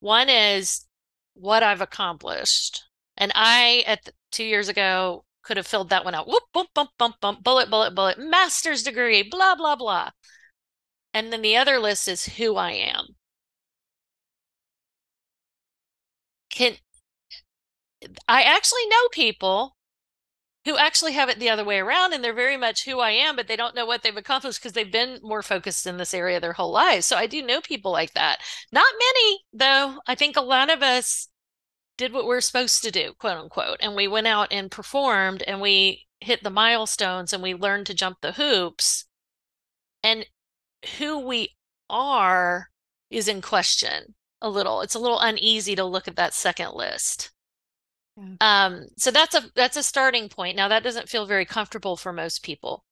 one 0.00 0.28
is 0.28 0.86
what 1.32 1.62
I've 1.62 1.80
accomplished. 1.80 2.84
And 3.16 3.32
I, 3.34 3.84
at 3.86 4.04
the, 4.04 4.12
two 4.30 4.44
years 4.44 4.68
ago, 4.68 5.24
could 5.48 5.56
have 5.56 5.66
filled 5.66 5.88
that 5.88 6.04
one 6.04 6.14
out. 6.14 6.28
Whoop, 6.28 6.44
bump, 6.52 6.68
bump, 6.74 6.90
bump, 6.98 7.16
bump, 7.20 7.42
bullet, 7.42 7.70
bullet, 7.70 7.94
bullet, 7.94 8.18
master's 8.18 8.82
degree, 8.82 9.22
blah, 9.22 9.56
blah, 9.56 9.76
blah. 9.76 10.10
And 11.14 11.32
then 11.32 11.40
the 11.40 11.56
other 11.56 11.78
list 11.78 12.06
is 12.06 12.26
who 12.36 12.56
I 12.56 12.72
am. 12.72 13.16
Can 16.50 16.76
I 18.28 18.42
actually 18.42 18.86
know 18.88 19.08
people 19.10 19.74
who 20.66 20.76
actually 20.76 21.12
have 21.12 21.30
it 21.30 21.38
the 21.38 21.48
other 21.48 21.64
way 21.64 21.78
around 21.78 22.12
and 22.12 22.22
they're 22.22 22.34
very 22.34 22.58
much 22.58 22.84
who 22.84 23.00
I 23.00 23.12
am, 23.12 23.36
but 23.36 23.48
they 23.48 23.56
don't 23.56 23.74
know 23.74 23.86
what 23.86 24.02
they've 24.02 24.14
accomplished 24.14 24.60
because 24.60 24.74
they've 24.74 24.92
been 24.92 25.18
more 25.22 25.42
focused 25.42 25.86
in 25.86 25.96
this 25.96 26.12
area 26.12 26.40
their 26.40 26.52
whole 26.52 26.72
lives. 26.72 27.06
So 27.06 27.16
I 27.16 27.26
do 27.26 27.42
know 27.42 27.62
people 27.62 27.90
like 27.90 28.12
that. 28.12 28.40
Not 28.70 28.84
many, 28.98 29.40
though. 29.54 29.98
I 30.06 30.14
think 30.14 30.36
a 30.36 30.42
lot 30.42 30.70
of 30.70 30.82
us 30.82 31.28
did 31.98 32.12
what 32.12 32.26
we 32.26 32.34
are 32.34 32.40
supposed 32.40 32.82
to 32.84 32.90
do, 32.90 33.12
quote 33.18 33.36
unquote. 33.36 33.78
And 33.80 33.94
we 33.94 34.08
went 34.08 34.26
out 34.26 34.48
and 34.50 34.70
performed 34.70 35.42
and 35.42 35.60
we 35.60 36.06
hit 36.20 36.42
the 36.42 36.50
milestones 36.50 37.32
and 37.32 37.42
we 37.42 37.54
learned 37.54 37.86
to 37.86 37.94
jump 37.94 38.18
the 38.22 38.32
hoops. 38.32 39.04
And 40.02 40.24
who 40.98 41.18
we 41.18 41.56
are 41.90 42.70
is 43.10 43.28
in 43.28 43.42
question 43.42 44.14
a 44.40 44.48
little. 44.48 44.80
It's 44.80 44.94
a 44.94 45.00
little 45.00 45.20
uneasy 45.20 45.74
to 45.74 45.84
look 45.84 46.08
at 46.08 46.16
that 46.16 46.32
second 46.32 46.72
list. 46.72 47.32
Yeah. 48.16 48.36
Um, 48.40 48.86
so 48.96 49.10
that's 49.10 49.34
a 49.34 49.42
that's 49.54 49.76
a 49.76 49.82
starting 49.82 50.28
point. 50.28 50.56
Now 50.56 50.68
that 50.68 50.82
doesn't 50.82 51.08
feel 51.08 51.26
very 51.26 51.44
comfortable 51.44 51.96
for 51.96 52.12
most 52.12 52.42
people. 52.42 52.84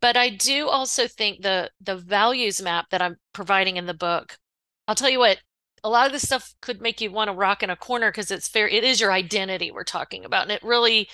But 0.00 0.16
I 0.16 0.28
do 0.28 0.68
also 0.68 1.08
think 1.08 1.42
the 1.42 1.70
the 1.80 1.96
values 1.96 2.62
map 2.62 2.86
that 2.90 3.02
I'm 3.02 3.16
providing 3.32 3.76
in 3.76 3.86
the 3.86 3.94
book, 3.94 4.38
I'll 4.86 4.94
tell 4.94 5.10
you 5.10 5.18
what, 5.18 5.38
a 5.84 5.88
lot 5.88 6.06
of 6.06 6.12
this 6.12 6.22
stuff 6.22 6.54
could 6.60 6.80
make 6.80 7.00
you 7.00 7.10
want 7.10 7.28
to 7.28 7.36
rock 7.36 7.62
in 7.62 7.70
a 7.70 7.76
corner 7.76 8.10
because 8.10 8.30
it's 8.30 8.48
fair 8.48 8.68
it 8.68 8.84
is 8.84 9.00
your 9.00 9.12
identity 9.12 9.70
we're 9.70 9.84
talking 9.84 10.24
about 10.24 10.42
and 10.42 10.52
it 10.52 10.62
really 10.62 11.08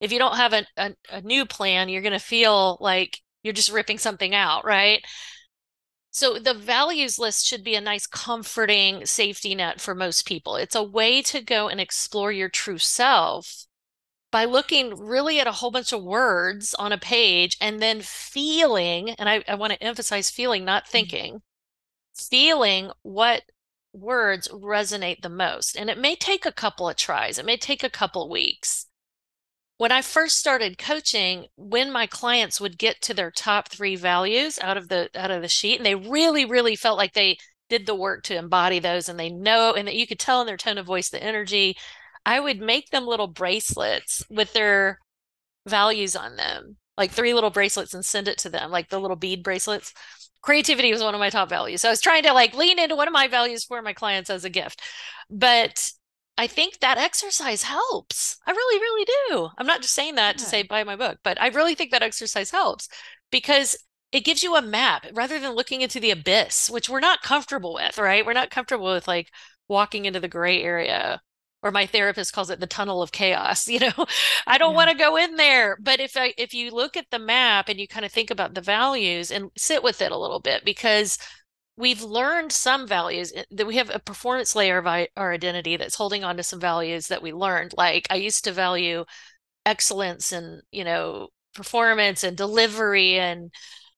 if 0.00 0.12
you 0.12 0.18
don't 0.18 0.36
have 0.36 0.52
a, 0.52 0.66
a, 0.76 0.94
a 1.10 1.20
new 1.22 1.44
plan 1.44 1.88
you're 1.88 2.02
going 2.02 2.12
to 2.12 2.18
feel 2.18 2.76
like 2.80 3.20
you're 3.42 3.52
just 3.52 3.72
ripping 3.72 3.98
something 3.98 4.34
out 4.34 4.64
right 4.64 5.02
so 6.10 6.38
the 6.38 6.54
values 6.54 7.18
list 7.18 7.44
should 7.44 7.62
be 7.62 7.74
a 7.74 7.80
nice 7.80 8.06
comforting 8.06 9.04
safety 9.04 9.54
net 9.54 9.80
for 9.80 9.94
most 9.94 10.26
people 10.26 10.56
it's 10.56 10.74
a 10.74 10.82
way 10.82 11.22
to 11.22 11.40
go 11.40 11.68
and 11.68 11.80
explore 11.80 12.32
your 12.32 12.48
true 12.48 12.78
self 12.78 13.66
by 14.32 14.44
looking 14.44 14.94
really 14.96 15.40
at 15.40 15.46
a 15.46 15.52
whole 15.52 15.70
bunch 15.70 15.92
of 15.92 16.02
words 16.02 16.74
on 16.74 16.92
a 16.92 16.98
page 16.98 17.56
and 17.60 17.80
then 17.80 18.00
feeling 18.02 19.10
and 19.10 19.28
i, 19.28 19.42
I 19.48 19.54
want 19.54 19.72
to 19.72 19.82
emphasize 19.82 20.30
feeling 20.30 20.64
not 20.64 20.84
mm-hmm. 20.84 20.92
thinking 20.92 21.42
feeling 22.16 22.90
what 23.02 23.42
words 23.96 24.48
resonate 24.48 25.22
the 25.22 25.28
most. 25.28 25.76
And 25.76 25.90
it 25.90 25.98
may 25.98 26.16
take 26.16 26.46
a 26.46 26.52
couple 26.52 26.88
of 26.88 26.96
tries, 26.96 27.38
it 27.38 27.46
may 27.46 27.56
take 27.56 27.82
a 27.82 27.90
couple 27.90 28.28
weeks. 28.30 28.86
When 29.78 29.92
I 29.92 30.00
first 30.00 30.38
started 30.38 30.78
coaching, 30.78 31.46
when 31.56 31.92
my 31.92 32.06
clients 32.06 32.60
would 32.60 32.78
get 32.78 33.02
to 33.02 33.14
their 33.14 33.30
top 33.30 33.68
three 33.68 33.94
values 33.94 34.58
out 34.62 34.78
of 34.78 34.88
the 34.88 35.10
out 35.14 35.30
of 35.30 35.42
the 35.42 35.48
sheet, 35.48 35.76
and 35.76 35.84
they 35.84 35.94
really, 35.94 36.46
really 36.46 36.76
felt 36.76 36.96
like 36.96 37.12
they 37.12 37.36
did 37.68 37.86
the 37.86 37.94
work 37.94 38.22
to 38.24 38.36
embody 38.36 38.78
those 38.78 39.08
and 39.08 39.18
they 39.18 39.28
know 39.28 39.74
and 39.74 39.86
that 39.88 39.96
you 39.96 40.06
could 40.06 40.18
tell 40.18 40.40
in 40.40 40.46
their 40.46 40.56
tone 40.56 40.78
of 40.78 40.86
voice 40.86 41.10
the 41.10 41.22
energy, 41.22 41.76
I 42.24 42.40
would 42.40 42.60
make 42.60 42.90
them 42.90 43.06
little 43.06 43.26
bracelets 43.26 44.24
with 44.30 44.52
their 44.52 44.98
values 45.66 46.16
on 46.16 46.36
them, 46.36 46.76
like 46.96 47.10
three 47.10 47.34
little 47.34 47.50
bracelets 47.50 47.92
and 47.92 48.04
send 48.04 48.28
it 48.28 48.38
to 48.38 48.50
them, 48.50 48.70
like 48.70 48.88
the 48.88 49.00
little 49.00 49.16
bead 49.16 49.42
bracelets 49.42 49.92
creativity 50.46 50.92
was 50.92 51.02
one 51.02 51.12
of 51.12 51.18
my 51.18 51.28
top 51.28 51.48
values. 51.48 51.82
So 51.82 51.88
I 51.88 51.90
was 51.90 52.00
trying 52.00 52.22
to 52.22 52.32
like 52.32 52.54
lean 52.54 52.78
into 52.78 52.94
one 52.94 53.08
of 53.08 53.12
my 53.12 53.26
values 53.26 53.64
for 53.64 53.82
my 53.82 53.92
clients 53.92 54.30
as 54.30 54.44
a 54.44 54.50
gift. 54.50 54.80
But 55.28 55.90
I 56.38 56.46
think 56.46 56.78
that 56.78 56.98
exercise 56.98 57.64
helps. 57.64 58.38
I 58.46 58.52
really, 58.52 58.80
really 58.80 59.06
do. 59.28 59.48
I'm 59.58 59.66
not 59.66 59.82
just 59.82 59.94
saying 59.94 60.14
that 60.14 60.36
yeah. 60.36 60.44
to 60.44 60.44
say 60.44 60.62
buy 60.62 60.84
my 60.84 60.94
book, 60.94 61.18
but 61.24 61.40
I 61.40 61.48
really 61.48 61.74
think 61.74 61.90
that 61.90 62.04
exercise 62.04 62.52
helps 62.52 62.88
because 63.32 63.76
it 64.12 64.24
gives 64.24 64.44
you 64.44 64.54
a 64.54 64.62
map 64.62 65.06
rather 65.12 65.40
than 65.40 65.56
looking 65.56 65.80
into 65.80 65.98
the 65.98 66.12
abyss, 66.12 66.70
which 66.70 66.88
we're 66.88 67.00
not 67.00 67.22
comfortable 67.22 67.74
with, 67.74 67.98
right? 67.98 68.24
We're 68.24 68.32
not 68.32 68.50
comfortable 68.50 68.92
with 68.92 69.08
like 69.08 69.32
walking 69.66 70.04
into 70.04 70.20
the 70.20 70.28
gray 70.28 70.62
area 70.62 71.20
or 71.62 71.70
my 71.70 71.86
therapist 71.86 72.32
calls 72.32 72.50
it 72.50 72.60
the 72.60 72.66
tunnel 72.66 73.02
of 73.02 73.12
chaos 73.12 73.68
you 73.68 73.78
know 73.78 74.06
i 74.46 74.58
don't 74.58 74.72
yeah. 74.72 74.76
want 74.76 74.90
to 74.90 74.96
go 74.96 75.16
in 75.16 75.36
there 75.36 75.76
but 75.80 76.00
if 76.00 76.16
i 76.16 76.32
if 76.38 76.54
you 76.54 76.70
look 76.70 76.96
at 76.96 77.06
the 77.10 77.18
map 77.18 77.68
and 77.68 77.78
you 77.78 77.88
kind 77.88 78.04
of 78.04 78.12
think 78.12 78.30
about 78.30 78.54
the 78.54 78.60
values 78.60 79.30
and 79.30 79.50
sit 79.56 79.82
with 79.82 80.00
it 80.00 80.12
a 80.12 80.18
little 80.18 80.40
bit 80.40 80.64
because 80.64 81.18
we've 81.76 82.02
learned 82.02 82.52
some 82.52 82.86
values 82.86 83.32
eh, 83.34 83.44
that 83.50 83.66
we 83.66 83.76
have 83.76 83.90
a 83.90 83.98
performance 83.98 84.54
layer 84.54 84.78
of 84.78 84.86
our 84.86 85.32
identity 85.32 85.76
that's 85.76 85.96
holding 85.96 86.24
on 86.24 86.36
to 86.36 86.42
some 86.42 86.60
values 86.60 87.08
that 87.08 87.22
we 87.22 87.32
learned 87.32 87.72
like 87.76 88.06
i 88.10 88.14
used 88.14 88.44
to 88.44 88.52
value 88.52 89.04
excellence 89.64 90.32
and 90.32 90.62
you 90.70 90.84
know 90.84 91.28
performance 91.54 92.22
and 92.22 92.36
delivery 92.36 93.18
and 93.18 93.50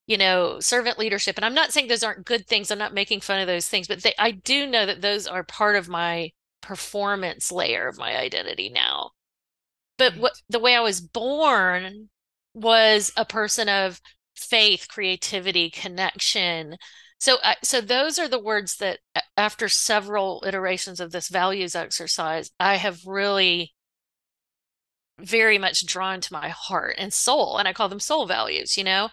you 0.07 0.16
know 0.16 0.59
servant 0.61 0.99
leadership 0.99 1.37
and 1.37 1.44
i'm 1.44 1.55
not 1.55 1.73
saying 1.73 1.88
those 1.88 2.03
aren't 2.03 2.25
good 2.25 2.47
things 2.47 2.71
i'm 2.71 2.79
not 2.79 2.94
making 2.94 3.21
fun 3.21 3.40
of 3.40 3.47
those 3.47 3.68
things 3.68 3.87
but 3.87 4.03
they, 4.03 4.14
i 4.18 4.31
do 4.31 4.66
know 4.66 4.87
that 4.87 5.03
those 5.03 5.27
are 5.27 5.44
part 5.44 5.77
of 5.77 5.88
my 5.88 6.31
performance 6.68 7.50
layer 7.50 7.88
of 7.88 7.96
my 7.96 8.14
identity 8.14 8.68
now. 8.68 9.12
But 9.96 10.12
right. 10.12 10.20
what 10.20 10.33
the 10.50 10.59
way 10.59 10.76
I 10.76 10.81
was 10.81 11.00
born 11.00 12.11
was 12.52 13.11
a 13.16 13.24
person 13.24 13.70
of 13.70 14.02
faith, 14.37 14.87
creativity, 14.87 15.70
connection. 15.70 16.76
So 17.18 17.38
uh, 17.42 17.54
so 17.64 17.81
those 17.81 18.18
are 18.18 18.28
the 18.28 18.38
words 18.38 18.76
that 18.76 18.98
after 19.35 19.70
several 19.70 20.44
iterations 20.46 21.00
of 21.00 21.11
this 21.11 21.28
values 21.28 21.74
exercise, 21.74 22.50
I 22.61 22.76
have 22.76 23.07
really 23.07 23.72
very 25.18 25.57
much 25.57 25.87
drawn 25.87 26.20
to 26.20 26.33
my 26.33 26.50
heart 26.50 26.96
and 26.98 27.14
soul 27.14 27.57
and 27.57 27.66
I 27.66 27.72
call 27.72 27.88
them 27.88 27.98
soul 27.98 28.26
values, 28.26 28.76
you 28.76 28.85
know? 28.85 29.09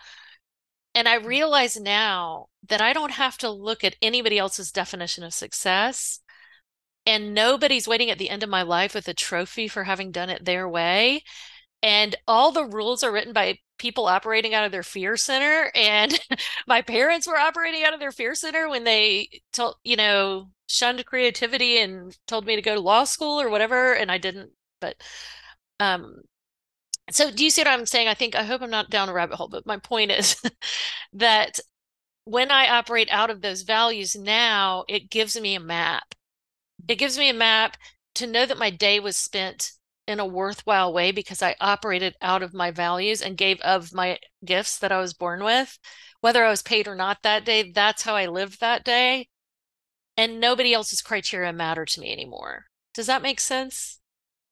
And 0.93 1.07
I 1.07 1.19
mm. 1.19 1.25
realize 1.25 1.77
now 1.77 2.47
that 2.67 2.81
I 2.81 2.91
don't 2.91 3.13
have 3.13 3.37
to 3.39 3.49
look 3.49 3.83
at 3.85 3.95
anybody 4.01 4.37
else's 4.37 4.71
definition 4.73 5.23
of 5.23 5.33
success 5.33 6.19
and 7.05 7.33
nobody's 7.33 7.87
waiting 7.87 8.09
at 8.09 8.17
the 8.17 8.29
end 8.29 8.43
of 8.43 8.49
my 8.49 8.63
life 8.63 8.95
with 8.95 9.07
a 9.07 9.13
trophy 9.13 9.67
for 9.67 9.83
having 9.83 10.11
done 10.11 10.29
it 10.29 10.43
their 10.45 10.67
way 10.67 11.23
and 11.83 12.15
all 12.27 12.51
the 12.51 12.65
rules 12.65 13.03
are 13.03 13.11
written 13.11 13.33
by 13.33 13.59
people 13.77 14.07
operating 14.07 14.53
out 14.53 14.65
of 14.65 14.71
their 14.71 14.83
fear 14.83 15.17
center 15.17 15.71
and 15.75 16.19
my 16.67 16.81
parents 16.81 17.27
were 17.27 17.37
operating 17.37 17.83
out 17.83 17.93
of 17.93 17.99
their 17.99 18.11
fear 18.11 18.33
center 18.33 18.69
when 18.69 18.83
they 18.83 19.29
told 19.53 19.75
you 19.83 19.95
know 19.95 20.49
shunned 20.67 21.05
creativity 21.05 21.77
and 21.79 22.17
told 22.27 22.45
me 22.45 22.55
to 22.55 22.61
go 22.61 22.75
to 22.75 22.81
law 22.81 23.03
school 23.03 23.39
or 23.39 23.49
whatever 23.49 23.93
and 23.93 24.11
i 24.11 24.17
didn't 24.17 24.51
but 24.81 24.95
um 25.79 26.15
so 27.11 27.29
do 27.29 27.43
you 27.43 27.51
see 27.51 27.61
what 27.61 27.67
i'm 27.67 27.85
saying? 27.85 28.07
I 28.07 28.15
think 28.15 28.35
i 28.35 28.43
hope 28.43 28.61
i'm 28.61 28.69
not 28.69 28.89
down 28.89 29.09
a 29.09 29.13
rabbit 29.13 29.35
hole 29.35 29.49
but 29.49 29.65
my 29.65 29.77
point 29.77 30.11
is 30.11 30.41
that 31.13 31.59
when 32.23 32.49
i 32.49 32.69
operate 32.69 33.09
out 33.11 33.29
of 33.29 33.41
those 33.41 33.61
values 33.61 34.15
now 34.15 34.85
it 34.87 35.11
gives 35.11 35.39
me 35.39 35.55
a 35.55 35.59
map 35.59 36.15
it 36.87 36.95
gives 36.95 37.17
me 37.17 37.29
a 37.29 37.33
map 37.33 37.77
to 38.15 38.27
know 38.27 38.45
that 38.45 38.57
my 38.57 38.69
day 38.69 38.99
was 38.99 39.17
spent 39.17 39.71
in 40.07 40.19
a 40.19 40.25
worthwhile 40.25 40.93
way 40.93 41.11
because 41.11 41.41
I 41.41 41.55
operated 41.59 42.15
out 42.21 42.43
of 42.43 42.53
my 42.53 42.71
values 42.71 43.21
and 43.21 43.37
gave 43.37 43.59
of 43.61 43.93
my 43.93 44.19
gifts 44.43 44.77
that 44.79 44.91
I 44.91 44.99
was 44.99 45.13
born 45.13 45.43
with. 45.43 45.77
Whether 46.21 46.45
I 46.45 46.49
was 46.49 46.61
paid 46.61 46.87
or 46.87 46.95
not 46.95 47.17
that 47.23 47.45
day, 47.45 47.71
that's 47.71 48.03
how 48.03 48.15
I 48.15 48.27
lived 48.27 48.59
that 48.61 48.83
day. 48.83 49.27
And 50.17 50.39
nobody 50.39 50.73
else's 50.73 51.01
criteria 51.01 51.51
matter 51.51 51.85
to 51.85 51.99
me 51.99 52.11
anymore. 52.11 52.65
Does 52.93 53.07
that 53.07 53.21
make 53.21 53.39
sense? 53.39 53.99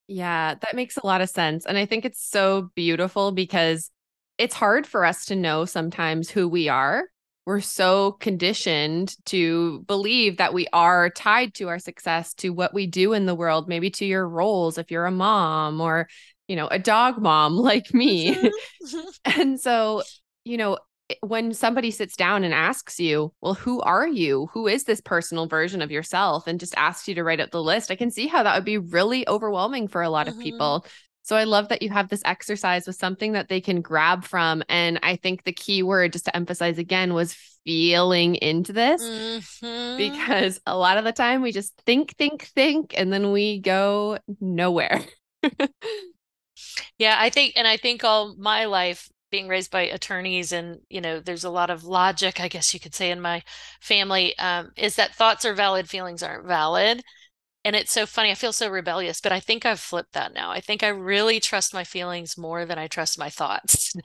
Yeah, 0.06 0.54
that 0.60 0.74
makes 0.74 0.96
a 0.96 1.06
lot 1.06 1.22
of 1.22 1.30
sense. 1.30 1.64
And 1.64 1.78
I 1.78 1.86
think 1.86 2.04
it's 2.04 2.22
so 2.22 2.70
beautiful 2.74 3.32
because 3.32 3.90
it's 4.36 4.54
hard 4.54 4.86
for 4.86 5.04
us 5.04 5.26
to 5.26 5.36
know 5.36 5.64
sometimes 5.64 6.28
who 6.28 6.48
we 6.48 6.68
are 6.68 7.04
we're 7.46 7.60
so 7.60 8.12
conditioned 8.12 9.14
to 9.26 9.80
believe 9.86 10.38
that 10.38 10.54
we 10.54 10.66
are 10.72 11.10
tied 11.10 11.54
to 11.54 11.68
our 11.68 11.78
success 11.78 12.34
to 12.34 12.50
what 12.50 12.72
we 12.72 12.86
do 12.86 13.12
in 13.12 13.26
the 13.26 13.34
world 13.34 13.68
maybe 13.68 13.90
to 13.90 14.06
your 14.06 14.26
roles 14.28 14.78
if 14.78 14.90
you're 14.90 15.06
a 15.06 15.10
mom 15.10 15.80
or 15.80 16.08
you 16.48 16.56
know 16.56 16.68
a 16.68 16.78
dog 16.78 17.18
mom 17.18 17.56
like 17.56 17.92
me 17.92 18.34
mm-hmm. 18.34 18.98
and 19.40 19.60
so 19.60 20.02
you 20.44 20.56
know 20.56 20.78
when 21.20 21.52
somebody 21.52 21.90
sits 21.90 22.16
down 22.16 22.44
and 22.44 22.54
asks 22.54 22.98
you 22.98 23.30
well 23.42 23.52
who 23.52 23.80
are 23.82 24.08
you 24.08 24.48
who 24.54 24.66
is 24.66 24.84
this 24.84 25.02
personal 25.02 25.46
version 25.46 25.82
of 25.82 25.90
yourself 25.90 26.46
and 26.46 26.58
just 26.58 26.74
asks 26.78 27.06
you 27.06 27.14
to 27.14 27.22
write 27.22 27.40
out 27.40 27.50
the 27.50 27.62
list 27.62 27.90
i 27.90 27.96
can 27.96 28.10
see 28.10 28.26
how 28.26 28.42
that 28.42 28.54
would 28.54 28.64
be 28.64 28.78
really 28.78 29.28
overwhelming 29.28 29.86
for 29.86 30.02
a 30.02 30.08
lot 30.08 30.26
mm-hmm. 30.26 30.38
of 30.38 30.42
people 30.42 30.86
so 31.24 31.36
I 31.36 31.44
love 31.44 31.70
that 31.70 31.80
you 31.80 31.88
have 31.88 32.10
this 32.10 32.20
exercise 32.26 32.86
with 32.86 32.96
something 32.96 33.32
that 33.32 33.48
they 33.48 33.62
can 33.62 33.80
grab 33.80 34.24
from. 34.24 34.62
And 34.68 35.00
I 35.02 35.16
think 35.16 35.42
the 35.42 35.54
key 35.54 35.82
word, 35.82 36.12
just 36.12 36.26
to 36.26 36.36
emphasize 36.36 36.76
again, 36.76 37.14
was 37.14 37.32
feeling 37.64 38.34
into 38.34 38.74
this 38.74 39.02
mm-hmm. 39.02 39.96
because 39.96 40.60
a 40.66 40.76
lot 40.76 40.98
of 40.98 41.04
the 41.04 41.12
time 41.12 41.40
we 41.40 41.50
just 41.50 41.74
think, 41.86 42.14
think, 42.18 42.42
think, 42.42 42.92
and 42.94 43.10
then 43.10 43.32
we 43.32 43.58
go 43.58 44.18
nowhere. 44.38 45.00
yeah, 46.98 47.16
I 47.18 47.30
think, 47.30 47.54
and 47.56 47.66
I 47.66 47.78
think 47.78 48.04
all 48.04 48.36
my 48.36 48.66
life 48.66 49.08
being 49.30 49.48
raised 49.48 49.70
by 49.70 49.80
attorneys 49.80 50.52
and 50.52 50.78
you 50.88 51.00
know 51.00 51.18
there's 51.18 51.42
a 51.42 51.50
lot 51.50 51.68
of 51.68 51.82
logic 51.82 52.38
i 52.38 52.46
guess 52.46 52.72
you 52.72 52.78
could 52.78 52.94
say 52.94 53.10
in 53.10 53.20
my 53.20 53.42
family 53.80 54.38
um, 54.38 54.70
is 54.76 54.94
that 54.94 55.12
thoughts 55.12 55.44
are 55.44 55.54
valid 55.54 55.90
feelings 55.90 56.22
aren't 56.22 56.46
valid 56.46 57.02
and 57.64 57.74
it's 57.74 57.92
so 57.92 58.06
funny. 58.06 58.30
I 58.30 58.34
feel 58.34 58.52
so 58.52 58.68
rebellious, 58.68 59.20
but 59.20 59.32
I 59.32 59.40
think 59.40 59.64
I've 59.64 59.80
flipped 59.80 60.12
that 60.12 60.34
now. 60.34 60.50
I 60.50 60.60
think 60.60 60.82
I 60.82 60.88
really 60.88 61.40
trust 61.40 61.72
my 61.72 61.84
feelings 61.84 62.36
more 62.36 62.66
than 62.66 62.78
I 62.78 62.86
trust 62.86 63.18
my 63.18 63.30
thoughts 63.30 63.94
now. 63.94 64.02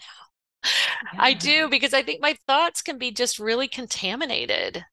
Yeah. 1.13 1.19
I 1.22 1.34
do 1.34 1.69
because 1.69 1.93
I 1.93 2.04
think 2.04 2.22
my 2.22 2.38
thoughts 2.48 2.82
can 2.82 2.98
be 2.98 3.12
just 3.12 3.39
really 3.39 3.67
contaminated. 3.67 4.86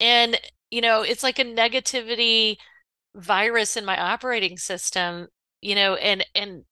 And, 0.00 0.40
you 0.70 0.80
know, 0.80 1.02
it's 1.02 1.22
like 1.22 1.38
a 1.38 1.44
negativity 1.44 2.56
virus 3.14 3.76
in 3.76 3.84
my 3.84 4.00
operating 4.00 4.56
system, 4.58 5.28
you 5.60 5.74
know, 5.74 5.94
and, 5.94 6.24
and, 6.34 6.64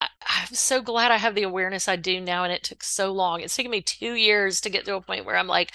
I'm 0.00 0.54
so 0.54 0.82
glad 0.82 1.12
I 1.12 1.16
have 1.16 1.34
the 1.34 1.44
awareness 1.44 1.88
I 1.88 1.96
do 1.96 2.20
now, 2.20 2.44
and 2.44 2.52
it 2.52 2.62
took 2.62 2.82
so 2.82 3.12
long. 3.12 3.40
It's 3.40 3.56
taken 3.56 3.70
me 3.70 3.80
two 3.80 4.14
years 4.14 4.60
to 4.62 4.70
get 4.70 4.84
to 4.84 4.96
a 4.96 5.00
point 5.00 5.24
where 5.24 5.36
I'm 5.36 5.46
like, 5.46 5.72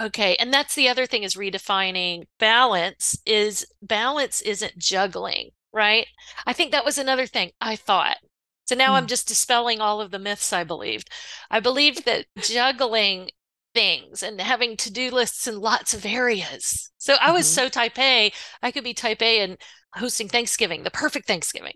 Okay. 0.00 0.36
And 0.36 0.52
that's 0.52 0.74
the 0.74 0.88
other 0.88 1.06
thing 1.06 1.22
is 1.22 1.36
redefining 1.36 2.24
balance 2.38 3.18
is 3.24 3.66
balance 3.80 4.42
isn't 4.42 4.76
juggling, 4.78 5.50
right? 5.72 6.06
I 6.46 6.52
think 6.52 6.72
that 6.72 6.84
was 6.84 6.98
another 6.98 7.26
thing 7.26 7.52
I 7.60 7.76
thought. 7.76 8.18
So 8.66 8.74
now 8.74 8.92
mm. 8.92 8.96
I'm 8.96 9.06
just 9.06 9.28
dispelling 9.28 9.80
all 9.80 10.00
of 10.00 10.10
the 10.10 10.18
myths 10.18 10.52
I 10.52 10.64
believed. 10.64 11.08
I 11.50 11.60
believed 11.60 12.04
that 12.04 12.26
juggling 12.38 13.30
things 13.74 14.22
and 14.22 14.40
having 14.40 14.76
to-do 14.76 15.10
lists 15.10 15.46
in 15.46 15.60
lots 15.60 15.94
of 15.94 16.04
areas. 16.04 16.90
So 16.98 17.14
I 17.20 17.30
was 17.30 17.46
mm-hmm. 17.46 17.66
so 17.66 17.68
type 17.68 17.98
A, 17.98 18.32
I 18.62 18.70
could 18.70 18.84
be 18.84 18.94
type 18.94 19.22
A 19.22 19.40
and 19.40 19.58
hosting 19.94 20.28
Thanksgiving, 20.28 20.82
the 20.82 20.90
perfect 20.90 21.26
Thanksgiving. 21.26 21.74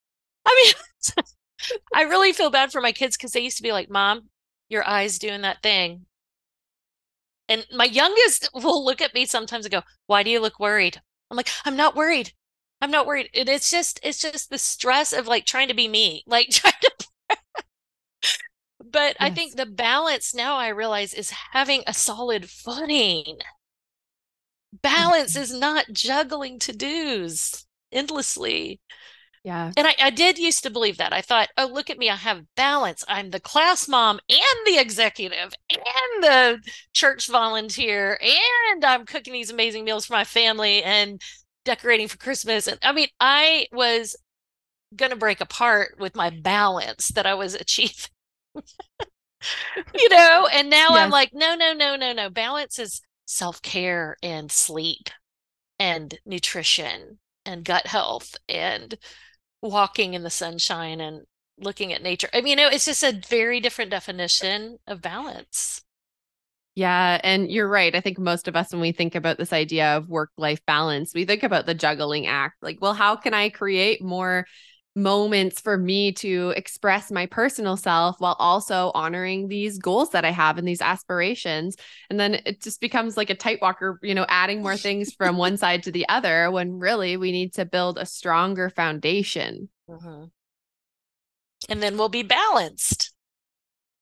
I 0.46 0.74
mean, 1.16 1.24
I 1.94 2.02
really 2.02 2.32
feel 2.32 2.50
bad 2.50 2.72
for 2.72 2.80
my 2.80 2.92
kids 2.92 3.16
because 3.16 3.32
they 3.32 3.40
used 3.40 3.58
to 3.58 3.62
be 3.62 3.72
like, 3.72 3.88
Mom, 3.88 4.28
your 4.68 4.86
eyes 4.86 5.18
doing 5.18 5.42
that 5.42 5.62
thing. 5.62 6.06
And 7.52 7.66
my 7.70 7.84
youngest 7.84 8.48
will 8.54 8.82
look 8.82 9.02
at 9.02 9.12
me 9.12 9.26
sometimes 9.26 9.66
and 9.66 9.72
go, 9.72 9.82
Why 10.06 10.22
do 10.22 10.30
you 10.30 10.40
look 10.40 10.58
worried? 10.58 11.00
I'm 11.30 11.36
like, 11.36 11.50
I'm 11.66 11.76
not 11.76 11.94
worried. 11.94 12.32
I'm 12.80 12.90
not 12.90 13.06
worried. 13.06 13.28
And 13.34 13.48
it's 13.48 13.70
just, 13.70 14.00
it's 14.02 14.18
just 14.18 14.48
the 14.48 14.58
stress 14.58 15.12
of 15.12 15.28
like 15.28 15.44
trying 15.44 15.68
to 15.68 15.74
be 15.74 15.86
me, 15.86 16.24
like 16.26 16.48
trying 16.48 16.72
to. 16.80 17.06
but 18.80 18.92
yes. 18.92 19.16
I 19.20 19.30
think 19.30 19.56
the 19.56 19.66
balance 19.66 20.34
now 20.34 20.56
I 20.56 20.68
realize 20.68 21.12
is 21.12 21.30
having 21.52 21.82
a 21.86 21.92
solid 21.92 22.48
footing. 22.48 23.38
Balance 24.82 25.34
mm-hmm. 25.34 25.42
is 25.42 25.52
not 25.52 25.92
juggling 25.92 26.58
to 26.60 26.72
dos 26.72 27.66
endlessly. 27.92 28.80
Yeah. 29.44 29.72
And 29.76 29.88
I, 29.88 29.94
I 30.00 30.10
did 30.10 30.38
used 30.38 30.62
to 30.62 30.70
believe 30.70 30.98
that. 30.98 31.12
I 31.12 31.20
thought, 31.20 31.48
oh, 31.58 31.66
look 31.66 31.90
at 31.90 31.98
me. 31.98 32.08
I 32.08 32.14
have 32.14 32.44
balance. 32.54 33.04
I'm 33.08 33.30
the 33.30 33.40
class 33.40 33.88
mom 33.88 34.20
and 34.28 34.66
the 34.66 34.78
executive 34.78 35.52
and 35.68 36.22
the 36.22 36.60
church 36.92 37.26
volunteer. 37.28 38.20
And 38.72 38.84
I'm 38.84 39.04
cooking 39.04 39.32
these 39.32 39.50
amazing 39.50 39.84
meals 39.84 40.06
for 40.06 40.12
my 40.12 40.22
family 40.24 40.82
and 40.84 41.20
decorating 41.64 42.06
for 42.06 42.18
Christmas. 42.18 42.68
And 42.68 42.78
I 42.82 42.92
mean, 42.92 43.08
I 43.18 43.66
was 43.72 44.16
going 44.94 45.10
to 45.10 45.16
break 45.16 45.40
apart 45.40 45.96
with 45.98 46.14
my 46.14 46.30
balance 46.30 47.08
that 47.08 47.26
I 47.26 47.34
was 47.34 47.54
achieving. 47.56 48.10
you 48.54 50.08
know, 50.08 50.48
and 50.52 50.70
now 50.70 50.90
yes. 50.90 50.98
I'm 50.98 51.10
like, 51.10 51.30
no, 51.32 51.54
no, 51.54 51.72
no, 51.72 51.96
no, 51.96 52.12
no. 52.12 52.30
Balance 52.30 52.78
is 52.78 53.00
self 53.26 53.60
care 53.62 54.16
and 54.22 54.52
sleep 54.52 55.10
and 55.78 56.16
nutrition 56.24 57.18
and 57.44 57.64
gut 57.64 57.86
health 57.86 58.36
and 58.48 58.96
walking 59.62 60.14
in 60.14 60.22
the 60.22 60.30
sunshine 60.30 61.00
and 61.00 61.22
looking 61.58 61.92
at 61.92 62.02
nature. 62.02 62.28
I 62.34 62.40
mean, 62.40 62.58
you 62.58 62.64
know, 62.64 62.68
it's 62.68 62.86
just 62.86 63.02
a 63.02 63.20
very 63.28 63.60
different 63.60 63.90
definition 63.90 64.78
of 64.86 65.00
balance. 65.00 65.82
Yeah. 66.74 67.20
And 67.22 67.50
you're 67.50 67.68
right. 67.68 67.94
I 67.94 68.00
think 68.00 68.18
most 68.18 68.48
of 68.48 68.56
us, 68.56 68.72
when 68.72 68.80
we 68.80 68.92
think 68.92 69.14
about 69.14 69.36
this 69.36 69.52
idea 69.52 69.96
of 69.96 70.08
work 70.08 70.30
life 70.38 70.64
balance, 70.66 71.12
we 71.14 71.24
think 71.26 71.42
about 71.42 71.66
the 71.66 71.74
juggling 71.74 72.26
act. 72.26 72.56
Like, 72.62 72.78
well, 72.80 72.94
how 72.94 73.14
can 73.16 73.34
I 73.34 73.50
create 73.50 74.02
more 74.02 74.46
moments 74.94 75.60
for 75.60 75.78
me 75.78 76.12
to 76.12 76.50
express 76.50 77.10
my 77.10 77.26
personal 77.26 77.76
self 77.76 78.20
while 78.20 78.36
also 78.38 78.92
honoring 78.94 79.48
these 79.48 79.78
goals 79.78 80.10
that 80.10 80.24
I 80.24 80.30
have 80.30 80.58
and 80.58 80.68
these 80.68 80.82
aspirations. 80.82 81.76
And 82.10 82.20
then 82.20 82.40
it 82.44 82.60
just 82.60 82.80
becomes 82.80 83.16
like 83.16 83.30
a 83.30 83.34
tight 83.34 83.60
walker, 83.62 83.98
you 84.02 84.14
know, 84.14 84.26
adding 84.28 84.62
more 84.62 84.76
things 84.76 85.12
from 85.14 85.36
one 85.36 85.56
side 85.58 85.84
to 85.84 85.92
the 85.92 86.08
other 86.08 86.50
when 86.50 86.78
really 86.78 87.16
we 87.16 87.32
need 87.32 87.54
to 87.54 87.64
build 87.64 87.96
a 87.98 88.06
stronger 88.06 88.68
foundation. 88.68 89.68
Mm-hmm. 89.88 90.24
And 91.68 91.82
then 91.82 91.96
we'll 91.96 92.08
be 92.08 92.22
balanced. 92.22 93.14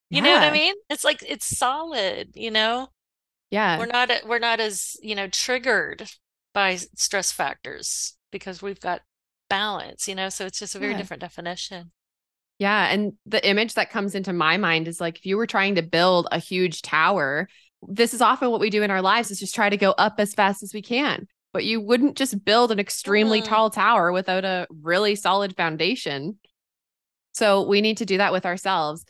You 0.09 0.17
yeah. 0.17 0.23
know 0.23 0.33
what 0.33 0.43
I 0.43 0.53
mean? 0.53 0.75
It's 0.89 1.05
like 1.05 1.23
it's 1.27 1.57
solid, 1.57 2.31
you 2.35 2.51
know? 2.51 2.89
Yeah. 3.51 3.79
We're 3.79 3.87
not 3.87 4.11
we're 4.27 4.39
not 4.41 4.59
as, 4.59 4.97
you 5.03 5.15
know, 5.15 5.29
triggered 5.29 6.11
by 6.53 6.77
stress 6.97 7.31
factors 7.31 8.17
because 8.33 8.61
we've 8.61 8.81
got 8.81 9.03
balance, 9.51 10.09
you 10.09 10.15
know? 10.15 10.31
So 10.31 10.47
it's 10.47 10.59
just 10.59 10.75
a 10.75 10.79
very 10.79 10.93
yeah. 10.93 10.99
different 10.99 11.21
definition. 11.21 11.93
Yeah. 12.59 12.91
And 12.91 13.13
the 13.27 13.47
image 13.47 13.75
that 13.75 13.91
comes 13.91 14.15
into 14.15 14.33
my 14.33 14.57
mind 14.57 14.89
is 14.89 15.01
like 15.01 15.19
if 15.19 15.27
you 15.27 15.37
were 15.37 15.47
trying 15.47 15.75
to 15.75 15.83
build 15.83 16.29
a 16.33 16.39
huge 16.39 16.81
tower, 16.81 17.49
this 17.83 18.15
is 18.15 18.23
often 18.23 18.51
what 18.51 18.61
we 18.61 18.71
do 18.71 18.83
in 18.83 18.91
our 18.91 19.03
lives 19.03 19.31
is 19.31 19.41
just 19.41 19.55
try 19.55 19.69
to 19.69 19.77
go 19.77 19.93
up 19.93 20.15
as 20.19 20.35
fast 20.35 20.63
as 20.63 20.73
we 20.73 20.83
can. 20.83 21.27
But 21.53 21.65
you 21.65 21.81
wouldn't 21.81 22.17
just 22.17 22.45
build 22.45 22.71
an 22.71 22.79
extremely 22.79 23.43
mm. 23.43 23.45
tall 23.45 23.71
tower 23.71 24.13
without 24.13 24.45
a 24.45 24.67
really 24.83 25.17
solid 25.17 25.57
foundation. 25.57 26.39
So 27.33 27.67
we 27.67 27.81
need 27.81 27.99
to 27.99 28.07
do 28.07 28.19
that 28.19 28.33
with 28.33 28.47
ourselves. 28.47 29.05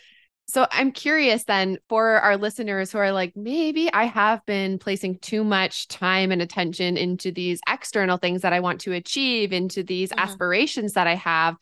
So 0.51 0.67
I'm 0.73 0.91
curious 0.91 1.45
then 1.45 1.79
for 1.89 2.21
our 2.21 2.37
listeners 2.37 2.91
who 2.91 2.99
are 2.99 3.13
like, 3.13 3.37
maybe 3.37 3.89
I 3.93 4.05
have 4.07 4.45
been 4.47 4.81
placing 4.81 5.19
too 5.19 5.45
much 5.45 5.87
time 5.87 6.33
and 6.33 6.43
attention 6.43 6.97
into 6.97 7.31
these 7.31 7.61
external 7.69 8.17
things 8.17 8.43
that 8.43 8.53
I 8.53 8.59
want 8.59 8.81
to 8.81 8.93
achieve, 8.93 9.53
into 9.53 9.85
these 9.85 10.11
mm-hmm. 10.11 10.19
aspirations 10.19 10.95
that 10.95 11.07
I 11.07 11.15
have. 11.15 11.55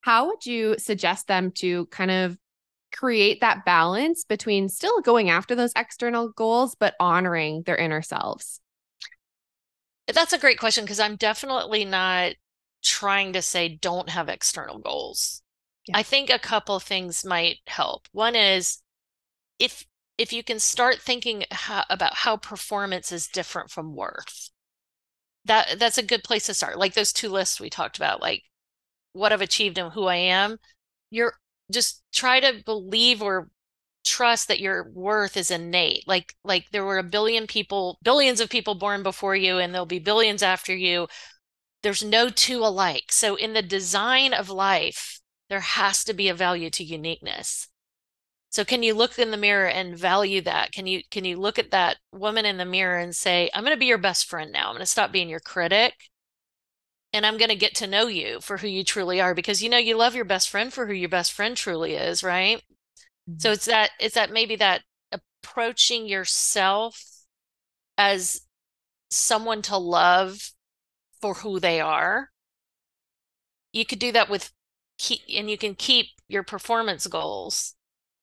How 0.00 0.26
would 0.26 0.44
you 0.44 0.74
suggest 0.76 1.28
them 1.28 1.52
to 1.58 1.86
kind 1.86 2.10
of 2.10 2.36
create 2.92 3.42
that 3.42 3.64
balance 3.64 4.24
between 4.24 4.68
still 4.68 5.00
going 5.00 5.30
after 5.30 5.54
those 5.54 5.72
external 5.76 6.30
goals, 6.30 6.74
but 6.74 6.96
honoring 6.98 7.62
their 7.62 7.76
inner 7.76 8.02
selves? 8.02 8.60
That's 10.12 10.32
a 10.32 10.38
great 10.38 10.58
question 10.58 10.82
because 10.82 10.98
I'm 10.98 11.14
definitely 11.14 11.84
not 11.84 12.32
trying 12.82 13.34
to 13.34 13.42
say 13.42 13.68
don't 13.68 14.08
have 14.08 14.28
external 14.28 14.80
goals. 14.80 15.41
Yeah. 15.86 15.98
I 15.98 16.02
think 16.02 16.30
a 16.30 16.38
couple 16.38 16.78
things 16.80 17.24
might 17.24 17.58
help. 17.66 18.08
One 18.12 18.36
is 18.36 18.82
if 19.58 19.86
if 20.18 20.32
you 20.32 20.44
can 20.44 20.60
start 20.60 21.00
thinking 21.00 21.44
how, 21.50 21.84
about 21.90 22.14
how 22.14 22.36
performance 22.36 23.12
is 23.12 23.28
different 23.28 23.70
from 23.70 23.94
worth. 23.94 24.50
That 25.44 25.78
that's 25.78 25.98
a 25.98 26.02
good 26.02 26.24
place 26.24 26.46
to 26.46 26.54
start. 26.54 26.78
Like 26.78 26.94
those 26.94 27.12
two 27.12 27.28
lists 27.28 27.60
we 27.60 27.70
talked 27.70 27.96
about, 27.96 28.20
like 28.22 28.44
what 29.14 29.32
I've 29.32 29.42
achieved 29.42 29.78
and 29.78 29.92
who 29.92 30.06
I 30.06 30.16
am. 30.16 30.58
You're 31.10 31.34
just 31.72 32.02
try 32.14 32.40
to 32.40 32.62
believe 32.64 33.22
or 33.22 33.50
trust 34.06 34.48
that 34.48 34.60
your 34.60 34.90
worth 34.92 35.36
is 35.36 35.50
innate. 35.52 36.04
Like 36.08 36.34
like 36.44 36.70
there 36.72 36.84
were 36.86 36.98
a 36.98 37.04
billion 37.04 37.46
people, 37.48 37.98
billions 38.04 38.40
of 38.40 38.50
people 38.50 38.76
born 38.76 39.02
before 39.04 39.36
you 39.36 39.58
and 39.58 39.74
there'll 39.74 39.86
be 39.86 40.00
billions 40.00 40.42
after 40.44 40.76
you. 40.76 41.08
There's 41.82 42.04
no 42.04 42.30
two 42.30 42.60
alike. 42.64 43.06
So 43.12 43.36
in 43.36 43.54
the 43.54 43.62
design 43.62 44.34
of 44.34 44.50
life, 44.50 45.21
there 45.48 45.60
has 45.60 46.04
to 46.04 46.14
be 46.14 46.28
a 46.28 46.34
value 46.34 46.70
to 46.70 46.84
uniqueness. 46.84 47.68
So 48.50 48.64
can 48.64 48.82
you 48.82 48.94
look 48.94 49.18
in 49.18 49.30
the 49.30 49.36
mirror 49.36 49.66
and 49.66 49.96
value 49.96 50.42
that? 50.42 50.72
Can 50.72 50.86
you 50.86 51.02
can 51.10 51.24
you 51.24 51.38
look 51.38 51.58
at 51.58 51.70
that 51.70 51.96
woman 52.12 52.44
in 52.44 52.58
the 52.58 52.64
mirror 52.64 52.98
and 52.98 53.16
say 53.16 53.50
i'm 53.54 53.64
going 53.64 53.74
to 53.74 53.80
be 53.80 53.86
your 53.86 53.98
best 53.98 54.28
friend 54.28 54.52
now. 54.52 54.68
I'm 54.68 54.74
going 54.74 54.80
to 54.80 54.86
stop 54.86 55.12
being 55.12 55.28
your 55.28 55.40
critic 55.40 55.94
and 57.14 57.24
i'm 57.24 57.38
going 57.38 57.48
to 57.48 57.56
get 57.56 57.74
to 57.76 57.86
know 57.86 58.06
you 58.06 58.40
for 58.40 58.58
who 58.58 58.68
you 58.68 58.84
truly 58.84 59.20
are 59.20 59.34
because 59.34 59.62
you 59.62 59.70
know 59.70 59.78
you 59.78 59.96
love 59.96 60.14
your 60.14 60.24
best 60.24 60.50
friend 60.50 60.72
for 60.72 60.86
who 60.86 60.92
your 60.92 61.08
best 61.08 61.32
friend 61.32 61.56
truly 61.56 61.94
is 61.94 62.22
right? 62.22 62.58
Mm-hmm. 63.28 63.38
so 63.38 63.52
it's 63.52 63.66
that 63.66 63.90
it's 64.00 64.14
that 64.14 64.32
maybe 64.32 64.56
that 64.56 64.82
approaching 65.42 66.06
yourself 66.06 67.02
as 67.98 68.42
someone 69.10 69.62
to 69.62 69.76
love 69.76 70.52
for 71.20 71.34
who 71.34 71.60
they 71.60 71.80
are. 71.80 72.30
You 73.72 73.84
could 73.84 73.98
do 73.98 74.12
that 74.12 74.28
with 74.28 74.50
keep 75.02 75.20
and 75.28 75.50
you 75.50 75.58
can 75.58 75.74
keep 75.74 76.06
your 76.28 76.44
performance 76.44 77.06
goals 77.08 77.74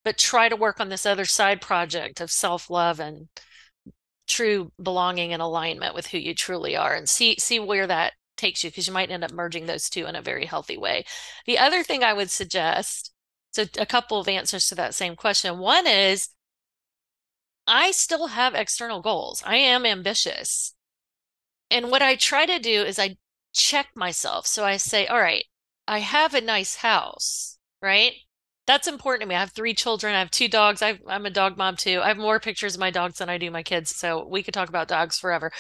but 0.06 0.18
try 0.18 0.48
to 0.48 0.56
work 0.56 0.80
on 0.80 0.88
this 0.88 1.06
other 1.06 1.26
side 1.26 1.60
project 1.60 2.22
of 2.22 2.32
self-love 2.32 3.02
and 3.02 3.28
true 4.28 4.72
belonging 4.82 5.34
and 5.34 5.42
alignment 5.42 5.94
with 5.94 6.08
who 6.08 6.18
you 6.18 6.34
truly 6.34 6.78
are 6.78 6.96
and 6.96 7.10
see 7.10 7.36
see 7.38 7.60
where 7.60 7.86
that 7.86 8.14
takes 8.38 8.64
you 8.64 8.70
because 8.70 8.88
you 8.88 8.94
might 8.94 9.12
end 9.12 9.26
up 9.26 9.34
merging 9.34 9.66
those 9.66 9.90
two 9.90 10.06
in 10.06 10.16
a 10.16 10.22
very 10.22 10.46
healthy 10.46 10.78
way. 10.78 11.04
The 11.46 11.58
other 11.58 11.84
thing 11.84 12.04
i 12.04 12.14
would 12.14 12.32
suggest 12.32 13.12
so 13.52 13.66
a 13.78 13.86
couple 13.86 14.20
of 14.20 14.28
answers 14.30 14.68
to 14.68 14.76
that 14.76 14.96
same 14.96 15.16
question. 15.18 15.60
One 15.60 15.86
is 15.86 16.30
i 17.68 17.92
still 17.92 18.28
have 18.28 18.56
external 18.56 19.02
goals. 19.02 19.44
I 19.46 19.58
am 19.58 19.86
ambitious. 19.86 20.74
And 21.70 21.92
what 21.92 22.02
i 22.02 22.16
try 22.16 22.46
to 22.46 22.60
do 22.60 22.84
is 22.84 22.98
i 22.98 23.18
check 23.54 23.88
myself. 23.96 24.48
So 24.48 24.64
i 24.64 24.78
say 24.78 25.08
all 25.08 25.20
right 25.20 25.44
I 25.90 26.00
have 26.00 26.36
a 26.36 26.42
nice 26.42 26.76
house, 26.76 27.58
right? 27.82 28.14
That's 28.68 28.88
important 28.88 29.24
to 29.24 29.28
me. 29.28 29.34
I 29.34 29.40
have 29.40 29.54
three 29.54 29.74
children. 29.74 30.14
I 30.14 30.20
have 30.20 30.30
two 30.30 30.48
dogs. 30.48 30.84
i 30.84 31.00
am 31.10 31.26
a 31.26 31.32
dog 31.32 31.58
mom 31.58 31.78
too. 31.78 32.00
I 32.04 32.10
have 32.10 32.18
more 32.18 32.40
pictures 32.40 32.76
of 32.76 32.80
my 32.80 32.92
dogs 32.92 33.18
than 33.18 33.28
I 33.28 33.40
do 33.40 33.50
my 33.50 33.64
kids. 33.64 33.96
So 33.96 34.28
we 34.28 34.44
could 34.44 34.54
talk 34.54 34.70
about 34.70 34.88
dogs 34.88 35.18
forever. 35.18 35.52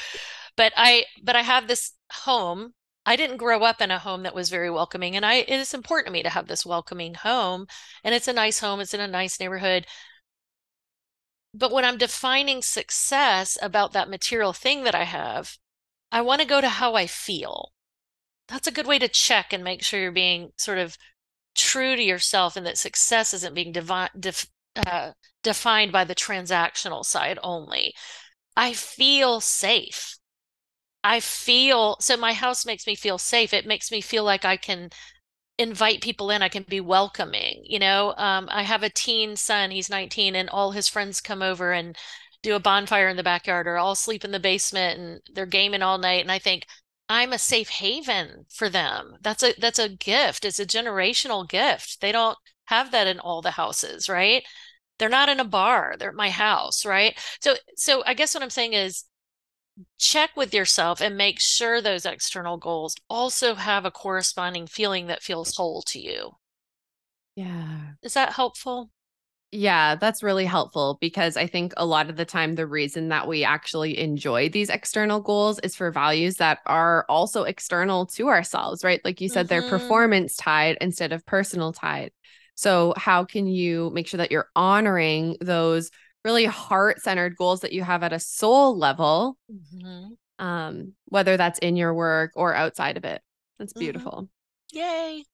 But 0.55 0.71
I, 0.77 1.05
but 1.23 1.35
I 1.35 1.41
have 1.41 1.67
this 1.67 1.93
home. 2.11 2.73
I 3.07 3.15
didn't 3.15 3.37
grow 3.37 3.61
up 3.63 3.81
in 3.81 3.89
a 3.89 3.97
home 3.97 4.21
that 4.21 4.35
was 4.35 4.51
very 4.51 4.69
welcoming, 4.69 5.15
and 5.15 5.25
I 5.25 5.35
it 5.35 5.49
is 5.49 5.73
important 5.73 6.07
to 6.07 6.13
me 6.13 6.21
to 6.21 6.29
have 6.29 6.47
this 6.47 6.65
welcoming 6.65 7.15
home. 7.15 7.65
And 8.03 8.13
it's 8.13 8.27
a 8.27 8.33
nice 8.33 8.59
home. 8.59 8.79
It's 8.81 8.93
in 8.93 8.99
a 8.99 9.07
nice 9.07 9.39
neighborhood. 9.39 9.87
But 11.55 11.71
when 11.71 11.85
I'm 11.85 11.97
defining 11.97 12.61
success 12.61 13.57
about 13.61 13.93
that 13.93 14.09
material 14.09 14.53
thing 14.53 14.83
that 14.83 14.93
I 14.93 15.05
have, 15.05 15.57
I 16.11 16.21
want 16.21 16.41
to 16.41 16.47
go 16.47 16.61
to 16.61 16.69
how 16.69 16.93
I 16.93 17.07
feel 17.07 17.71
that's 18.49 18.67
a 18.67 18.71
good 18.71 18.87
way 18.87 18.99
to 18.99 19.07
check 19.07 19.53
and 19.53 19.63
make 19.63 19.83
sure 19.83 19.99
you're 19.99 20.11
being 20.11 20.51
sort 20.57 20.77
of 20.77 20.97
true 21.55 21.95
to 21.95 22.03
yourself 22.03 22.55
and 22.55 22.65
that 22.65 22.77
success 22.77 23.33
isn't 23.33 23.55
being 23.55 23.71
devi- 23.73 24.09
def- 24.19 24.47
uh, 24.75 25.11
defined 25.43 25.91
by 25.91 26.03
the 26.03 26.15
transactional 26.15 27.05
side 27.05 27.39
only. 27.43 27.93
I 28.57 28.73
feel 28.73 29.41
safe. 29.41 30.17
I 31.03 31.19
feel 31.21 31.97
so 32.01 32.17
my 32.17 32.33
house 32.33 32.65
makes 32.65 32.87
me 32.87 32.95
feel 32.95 33.17
safe. 33.17 33.53
It 33.53 33.65
makes 33.65 33.91
me 33.91 34.01
feel 34.01 34.23
like 34.23 34.45
I 34.45 34.57
can 34.57 34.89
invite 35.57 36.01
people 36.01 36.31
in. 36.31 36.41
I 36.41 36.49
can 36.49 36.63
be 36.63 36.81
welcoming. 36.81 37.61
You 37.65 37.79
know, 37.79 38.13
um, 38.17 38.47
I 38.51 38.63
have 38.63 38.83
a 38.83 38.89
teen 38.89 39.35
son, 39.35 39.71
he's 39.71 39.89
19, 39.89 40.35
and 40.35 40.49
all 40.49 40.71
his 40.71 40.87
friends 40.87 41.21
come 41.21 41.41
over 41.41 41.71
and 41.73 41.97
do 42.43 42.55
a 42.55 42.59
bonfire 42.59 43.09
in 43.09 43.17
the 43.17 43.23
backyard 43.23 43.67
or 43.67 43.77
all 43.77 43.95
sleep 43.95 44.23
in 44.23 44.31
the 44.31 44.39
basement 44.39 44.99
and 44.99 45.21
they're 45.35 45.45
gaming 45.45 45.81
all 45.81 45.97
night. 45.97 46.21
And 46.21 46.31
I 46.31 46.39
think, 46.39 46.65
I'm 47.09 47.33
a 47.33 47.39
safe 47.39 47.69
haven 47.69 48.45
for 48.49 48.69
them. 48.69 49.17
That's 49.21 49.43
a 49.43 49.53
that's 49.59 49.79
a 49.79 49.89
gift. 49.89 50.45
It's 50.45 50.59
a 50.59 50.65
generational 50.65 51.47
gift. 51.49 51.99
They 52.01 52.11
don't 52.11 52.37
have 52.65 52.91
that 52.91 53.07
in 53.07 53.19
all 53.19 53.41
the 53.41 53.51
houses, 53.51 54.07
right? 54.07 54.45
They're 54.99 55.09
not 55.09 55.29
in 55.29 55.39
a 55.39 55.45
bar. 55.45 55.95
They're 55.99 56.09
at 56.09 56.15
my 56.15 56.29
house, 56.29 56.85
right? 56.85 57.17
So 57.41 57.55
so 57.77 58.03
I 58.05 58.13
guess 58.13 58.33
what 58.33 58.43
I'm 58.43 58.49
saying 58.49 58.73
is 58.73 59.05
check 59.99 60.35
with 60.35 60.53
yourself 60.53 61.01
and 61.01 61.17
make 61.17 61.39
sure 61.39 61.81
those 61.81 62.05
external 62.05 62.57
goals 62.57 62.95
also 63.09 63.55
have 63.55 63.85
a 63.85 63.91
corresponding 63.91 64.67
feeling 64.67 65.07
that 65.07 65.23
feels 65.23 65.55
whole 65.57 65.83
to 65.83 65.99
you. 65.99 66.33
Yeah. 67.35 67.93
Is 68.03 68.13
that 68.13 68.33
helpful? 68.33 68.91
Yeah, 69.51 69.95
that's 69.95 70.21
really 70.21 70.45
helpful 70.45 70.99
because 71.01 71.35
I 71.35 71.47
think 71.47 71.73
a 71.75 71.85
lot 71.85 72.09
of 72.11 72.17
the 72.17 72.25
time 72.25 72.53
the 72.53 72.67
reason 72.67 73.09
that 73.09 73.27
we 73.27 73.43
actually 73.43 73.97
enjoy 73.97 74.49
these 74.49 74.69
external 74.69 75.21
goals 75.21 75.57
is 75.59 75.75
for 75.75 75.91
values 75.91 76.35
that 76.35 76.59
are 76.67 77.03
also 77.09 77.43
external 77.45 78.05
to 78.07 78.27
ourselves, 78.29 78.83
right? 78.83 79.01
Like 79.03 79.21
you 79.21 79.27
said, 79.27 79.47
they're 79.47 79.63
Mhm. 79.63 79.69
performance 79.69 80.35
tied 80.35 80.77
instead 80.81 81.11
of 81.13 81.25
personal 81.25 81.73
tied. 81.73 82.11
So, 82.53 82.93
how 82.95 83.25
can 83.25 83.47
you 83.47 83.89
make 83.91 84.07
sure 84.07 84.19
that 84.19 84.31
you're 84.31 84.49
honoring 84.55 85.37
those 85.41 85.89
really 86.23 86.45
heart 86.45 87.01
centered 87.01 87.35
goals 87.35 87.61
that 87.61 87.73
you 87.73 87.81
have 87.83 88.03
at 88.03 88.13
a 88.13 88.19
soul 88.19 88.77
level, 88.77 89.37
Mhm. 89.49 90.17
um, 90.37 90.93
whether 91.05 91.37
that's 91.37 91.59
in 91.59 91.75
your 91.75 91.93
work 91.93 92.31
or 92.35 92.53
outside 92.53 92.97
of 92.97 93.05
it? 93.05 93.21
That's 93.57 93.73
Mhm. 93.73 93.79
beautiful. 93.79 94.29
Yay. 94.73 95.25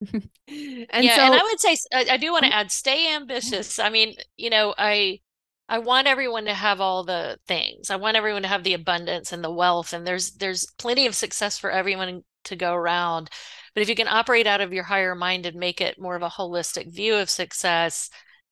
and 0.12 1.04
Yeah, 1.04 1.16
so, 1.16 1.22
and 1.22 1.34
I 1.34 1.42
would 1.42 1.60
say 1.60 1.76
I 1.92 2.16
do 2.16 2.32
want 2.32 2.44
to 2.44 2.50
mm. 2.50 2.54
add 2.54 2.72
stay 2.72 3.06
mm. 3.06 3.16
ambitious. 3.16 3.78
I 3.78 3.90
mean, 3.90 4.14
you 4.36 4.50
know, 4.50 4.74
I 4.76 5.20
I 5.68 5.78
want 5.78 6.08
everyone 6.08 6.46
to 6.46 6.54
have 6.54 6.80
all 6.80 7.04
the 7.04 7.38
things. 7.46 7.90
I 7.90 7.96
want 7.96 8.16
everyone 8.16 8.42
to 8.42 8.48
have 8.48 8.64
the 8.64 8.74
abundance 8.74 9.32
and 9.32 9.44
the 9.44 9.52
wealth 9.52 9.92
and 9.92 10.06
there's 10.06 10.32
there's 10.32 10.66
plenty 10.78 11.06
of 11.06 11.14
success 11.14 11.58
for 11.58 11.70
everyone 11.70 12.22
to 12.44 12.56
go 12.56 12.74
around. 12.74 13.30
But 13.74 13.82
if 13.82 13.88
you 13.88 13.94
can 13.94 14.08
operate 14.08 14.46
out 14.46 14.60
of 14.60 14.72
your 14.72 14.84
higher 14.84 15.14
mind 15.14 15.46
and 15.46 15.56
make 15.56 15.80
it 15.80 16.00
more 16.00 16.16
of 16.16 16.22
a 16.22 16.28
holistic 16.28 16.92
view 16.92 17.14
of 17.14 17.30
success 17.30 18.10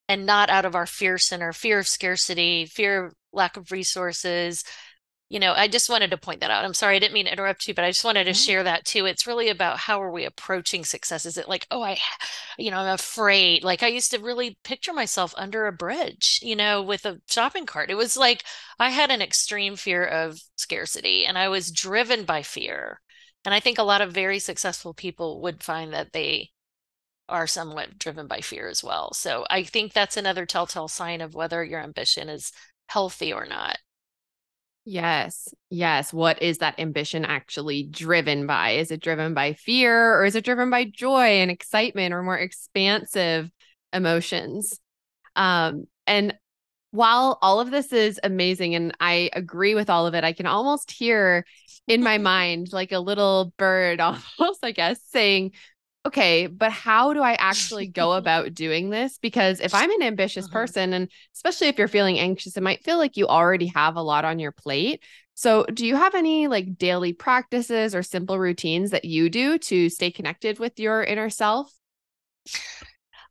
and 0.08 0.26
not 0.26 0.48
out 0.48 0.64
of 0.64 0.74
our 0.74 0.86
fear 0.86 1.18
center, 1.18 1.52
fear 1.52 1.80
of 1.80 1.88
scarcity, 1.88 2.66
fear 2.66 3.06
of 3.06 3.14
lack 3.32 3.56
of 3.56 3.72
resources, 3.72 4.64
you 5.28 5.38
know, 5.38 5.52
I 5.52 5.68
just 5.68 5.90
wanted 5.90 6.10
to 6.10 6.16
point 6.16 6.40
that 6.40 6.50
out. 6.50 6.64
I'm 6.64 6.72
sorry, 6.72 6.96
I 6.96 6.98
didn't 6.98 7.12
mean 7.12 7.26
to 7.26 7.32
interrupt 7.32 7.68
you, 7.68 7.74
but 7.74 7.84
I 7.84 7.90
just 7.90 8.04
wanted 8.04 8.24
to 8.24 8.34
share 8.34 8.62
that 8.62 8.86
too. 8.86 9.04
It's 9.04 9.26
really 9.26 9.50
about 9.50 9.78
how 9.78 10.02
are 10.02 10.10
we 10.10 10.24
approaching 10.24 10.84
success? 10.84 11.26
Is 11.26 11.36
it 11.36 11.48
like, 11.48 11.66
oh, 11.70 11.82
I, 11.82 11.98
you 12.58 12.70
know, 12.70 12.78
I'm 12.78 12.94
afraid. 12.94 13.62
Like 13.62 13.82
I 13.82 13.88
used 13.88 14.10
to 14.12 14.18
really 14.18 14.58
picture 14.64 14.92
myself 14.92 15.34
under 15.36 15.66
a 15.66 15.72
bridge, 15.72 16.40
you 16.42 16.56
know, 16.56 16.82
with 16.82 17.04
a 17.04 17.20
shopping 17.28 17.66
cart. 17.66 17.90
It 17.90 17.96
was 17.96 18.16
like 18.16 18.44
I 18.78 18.90
had 18.90 19.10
an 19.10 19.20
extreme 19.20 19.76
fear 19.76 20.04
of 20.04 20.40
scarcity 20.56 21.26
and 21.26 21.36
I 21.36 21.48
was 21.48 21.70
driven 21.70 22.24
by 22.24 22.42
fear. 22.42 23.00
And 23.44 23.54
I 23.54 23.60
think 23.60 23.78
a 23.78 23.82
lot 23.84 24.00
of 24.00 24.12
very 24.12 24.38
successful 24.38 24.94
people 24.94 25.42
would 25.42 25.62
find 25.62 25.92
that 25.92 26.12
they 26.12 26.50
are 27.28 27.46
somewhat 27.46 27.98
driven 27.98 28.26
by 28.26 28.40
fear 28.40 28.68
as 28.68 28.82
well. 28.82 29.12
So 29.12 29.46
I 29.50 29.62
think 29.62 29.92
that's 29.92 30.16
another 30.16 30.46
telltale 30.46 30.88
sign 30.88 31.20
of 31.20 31.34
whether 31.34 31.62
your 31.62 31.82
ambition 31.82 32.28
is 32.28 32.52
healthy 32.86 33.32
or 33.32 33.46
not. 33.46 33.78
Yes. 34.84 35.48
Yes. 35.68 36.12
What 36.14 36.40
is 36.42 36.58
that 36.58 36.78
ambition 36.78 37.24
actually 37.24 37.82
driven 37.82 38.46
by? 38.46 38.70
Is 38.72 38.90
it 38.90 39.00
driven 39.02 39.34
by 39.34 39.52
fear 39.52 40.14
or 40.14 40.24
is 40.24 40.34
it 40.34 40.44
driven 40.44 40.70
by 40.70 40.84
joy 40.84 41.40
and 41.40 41.50
excitement 41.50 42.14
or 42.14 42.22
more 42.22 42.38
expansive 42.38 43.50
emotions? 43.92 44.80
Um, 45.36 45.86
and 46.06 46.34
while 46.90 47.38
all 47.42 47.60
of 47.60 47.70
this 47.70 47.92
is 47.92 48.20
amazing 48.24 48.74
and 48.74 48.96
I 49.00 49.30
agree 49.34 49.74
with 49.74 49.90
all 49.90 50.06
of 50.06 50.14
it, 50.14 50.24
I 50.24 50.32
can 50.32 50.46
almost 50.46 50.90
hear 50.90 51.44
in 51.86 52.02
my 52.02 52.18
mind 52.20 52.72
like 52.72 52.92
a 52.92 53.00
little 53.00 53.52
bird 53.58 54.00
almost, 54.02 54.64
I 54.64 54.72
guess, 54.72 55.00
saying, 55.10 55.52
okay, 56.08 56.46
but 56.46 56.72
how 56.72 57.14
do 57.14 57.22
I 57.22 57.34
actually 57.34 57.86
go 57.88 58.12
about 58.12 58.54
doing 58.54 58.90
this? 58.90 59.18
Because 59.18 59.60
if 59.60 59.74
I'm 59.74 59.90
an 59.90 60.02
ambitious 60.02 60.46
Mhm. 60.46 60.48
person, 60.48 60.92
and 60.92 61.10
especially 61.34 61.68
if 61.68 61.78
you're 61.78 61.88
feeling 61.88 62.18
anxious, 62.18 62.56
it 62.56 62.62
might 62.62 62.84
feel 62.84 62.98
like 62.98 63.16
you 63.16 63.26
already 63.26 63.66
have 63.68 63.96
a 63.96 64.02
lot 64.02 64.24
on 64.24 64.38
your 64.38 64.52
plate. 64.52 65.02
So, 65.34 65.64
do 65.72 65.86
you 65.86 65.96
have 65.96 66.14
any 66.14 66.48
like 66.48 66.76
daily 66.78 67.12
practices 67.12 67.94
or 67.94 68.02
simple 68.02 68.38
routines 68.38 68.90
that 68.90 69.04
you 69.04 69.30
do 69.30 69.58
to 69.58 69.88
stay 69.88 70.10
connected 70.10 70.58
with 70.58 70.78
your 70.80 71.02
inner 71.04 71.30
self? 71.30 71.72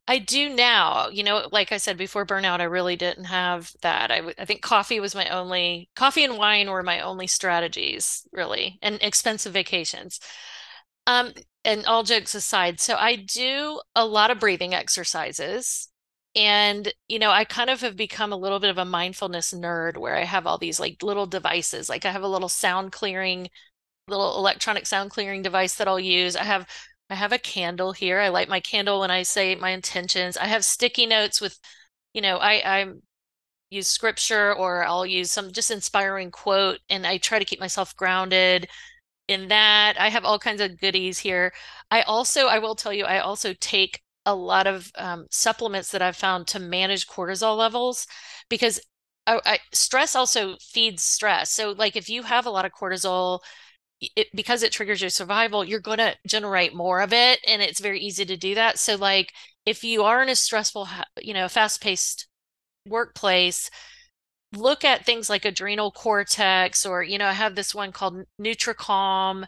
I 0.07 0.19
do 0.19 0.49
now. 0.49 1.09
You 1.09 1.23
know, 1.23 1.47
like 1.51 1.71
I 1.71 1.78
said 1.78 1.97
before 1.97 2.25
burnout, 2.25 2.59
I 2.61 2.63
really 2.65 2.95
didn't 2.95 3.25
have 3.25 3.71
that. 3.82 4.09
I, 4.11 4.17
w- 4.17 4.36
I 4.38 4.45
think 4.45 4.61
coffee 4.61 4.99
was 4.99 5.13
my 5.15 5.28
only, 5.30 5.89
coffee 5.95 6.23
and 6.23 6.38
wine 6.38 6.69
were 6.69 6.84
my 6.84 7.01
only 7.01 7.28
strategies, 7.28 8.25
really, 8.32 8.80
and 8.82 8.99
expensive 9.01 9.53
vacations. 9.53 10.19
Um, 11.07 11.34
and 11.68 11.86
all 11.86 12.03
jokes 12.03 12.34
aside, 12.34 12.80
so 12.80 12.95
I 12.95 13.18
do 13.18 13.82
a 13.93 14.05
lot 14.05 14.32
of 14.32 14.39
breathing 14.39 14.74
exercises. 14.74 15.89
And, 16.34 16.93
you 17.09 17.20
know, 17.20 17.32
I 17.32 17.43
kind 17.43 17.70
of 17.70 17.82
have 17.82 17.97
become 17.97 18.32
a 18.32 18.38
little 18.38 18.59
bit 18.59 18.70
of 18.70 18.78
a 18.78 18.86
mindfulness 18.86 19.53
nerd 19.53 19.97
where 19.97 20.15
I 20.15 20.24
have 20.24 20.47
all 20.47 20.57
these 20.57 20.80
like 20.80 21.03
little 21.03 21.26
devices. 21.26 21.89
Like 21.89 22.05
I 22.05 22.11
have 22.11 22.24
a 22.24 22.28
little 22.28 22.47
sound 22.49 22.93
clearing, 22.93 23.49
little 24.07 24.38
electronic 24.38 24.88
sound 24.88 25.11
clearing 25.11 25.41
device 25.43 25.76
that 25.76 25.88
I'll 25.89 25.99
use. 25.99 26.36
I 26.38 26.43
have 26.45 26.68
I 27.09 27.15
have 27.15 27.34
a 27.34 27.39
candle 27.39 27.93
here. 27.93 28.20
I 28.20 28.30
light 28.30 28.49
my 28.49 28.59
candle 28.61 29.01
when 29.01 29.11
I 29.11 29.24
say 29.24 29.55
my 29.55 29.72
intentions. 29.72 30.38
I 30.38 30.45
have 30.47 30.65
sticky 30.65 31.05
notes 31.07 31.41
with, 31.41 31.59
you 32.13 32.22
know, 32.22 32.38
I 32.38 32.80
I 32.82 32.88
use 33.70 33.88
scripture 33.88 34.53
or 34.55 34.86
I'll 34.86 35.05
use 35.05 35.32
some 35.32 35.51
just 35.51 35.72
inspiring 35.72 36.32
quote 36.32 36.80
and 36.89 37.05
I 37.05 37.18
try 37.18 37.39
to 37.39 37.45
keep 37.45 37.59
myself 37.59 37.95
grounded 37.95 38.68
in 39.28 39.49
that. 39.49 39.99
I 39.99 40.09
have 40.09 40.25
all 40.25 40.39
kinds 40.39 40.61
of 40.61 40.80
goodies 40.80 41.19
here. 41.19 41.53
I 41.91 42.01
also, 42.01 42.47
I 42.47 42.59
will 42.59 42.75
tell 42.75 42.93
you, 42.93 43.05
I 43.05 43.19
also 43.19 43.53
take 43.59 44.01
a 44.25 44.36
lot 44.36 44.67
of 44.67 44.91
um, 44.97 45.25
supplements 45.32 45.91
that 45.91 46.01
I've 46.01 46.15
found 46.15 46.47
to 46.47 46.59
manage 46.59 47.07
cortisol 47.07 47.57
levels 47.57 48.07
because 48.49 48.80
I, 49.25 49.39
I, 49.45 49.59
stress 49.73 50.15
also 50.15 50.55
feeds 50.61 51.03
stress. 51.03 51.51
So, 51.51 51.71
like, 51.71 51.95
if 51.95 52.09
you 52.09 52.23
have 52.23 52.45
a 52.45 52.49
lot 52.49 52.65
of 52.65 52.71
cortisol, 52.71 53.39
it, 53.99 54.28
because 54.36 54.63
it 54.63 54.71
triggers 54.71 55.01
your 55.01 55.09
survival, 55.09 55.63
you're 55.63 55.80
going 55.80 55.97
to 55.97 56.15
generate 56.28 56.75
more 56.75 57.01
of 57.01 57.13
it, 57.13 57.39
and 57.47 57.61
it's 57.61 57.80
very 57.80 57.99
easy 57.99 58.25
to 58.25 58.38
do 58.38 58.55
that. 58.55 58.80
So, 58.80 58.95
like, 58.95 59.32
if 59.65 59.84
you 59.84 60.03
are 60.03 60.21
in 60.21 60.30
a 60.30 60.36
stressful, 60.36 60.88
you 61.21 61.34
know, 61.34 61.47
fast-paced 61.47 62.28
workplace, 62.88 63.69
look 64.56 64.86
at 64.86 65.06
things 65.06 65.30
like 65.30 65.45
adrenal 65.45 65.91
cortex, 65.91 66.86
or 66.86 67.04
you 67.04 67.18
know, 67.18 67.28
I 67.28 67.34
have 67.34 67.56
this 67.56 67.76
one 67.76 67.91
called 67.91 68.24
NutriCalm 68.41 69.45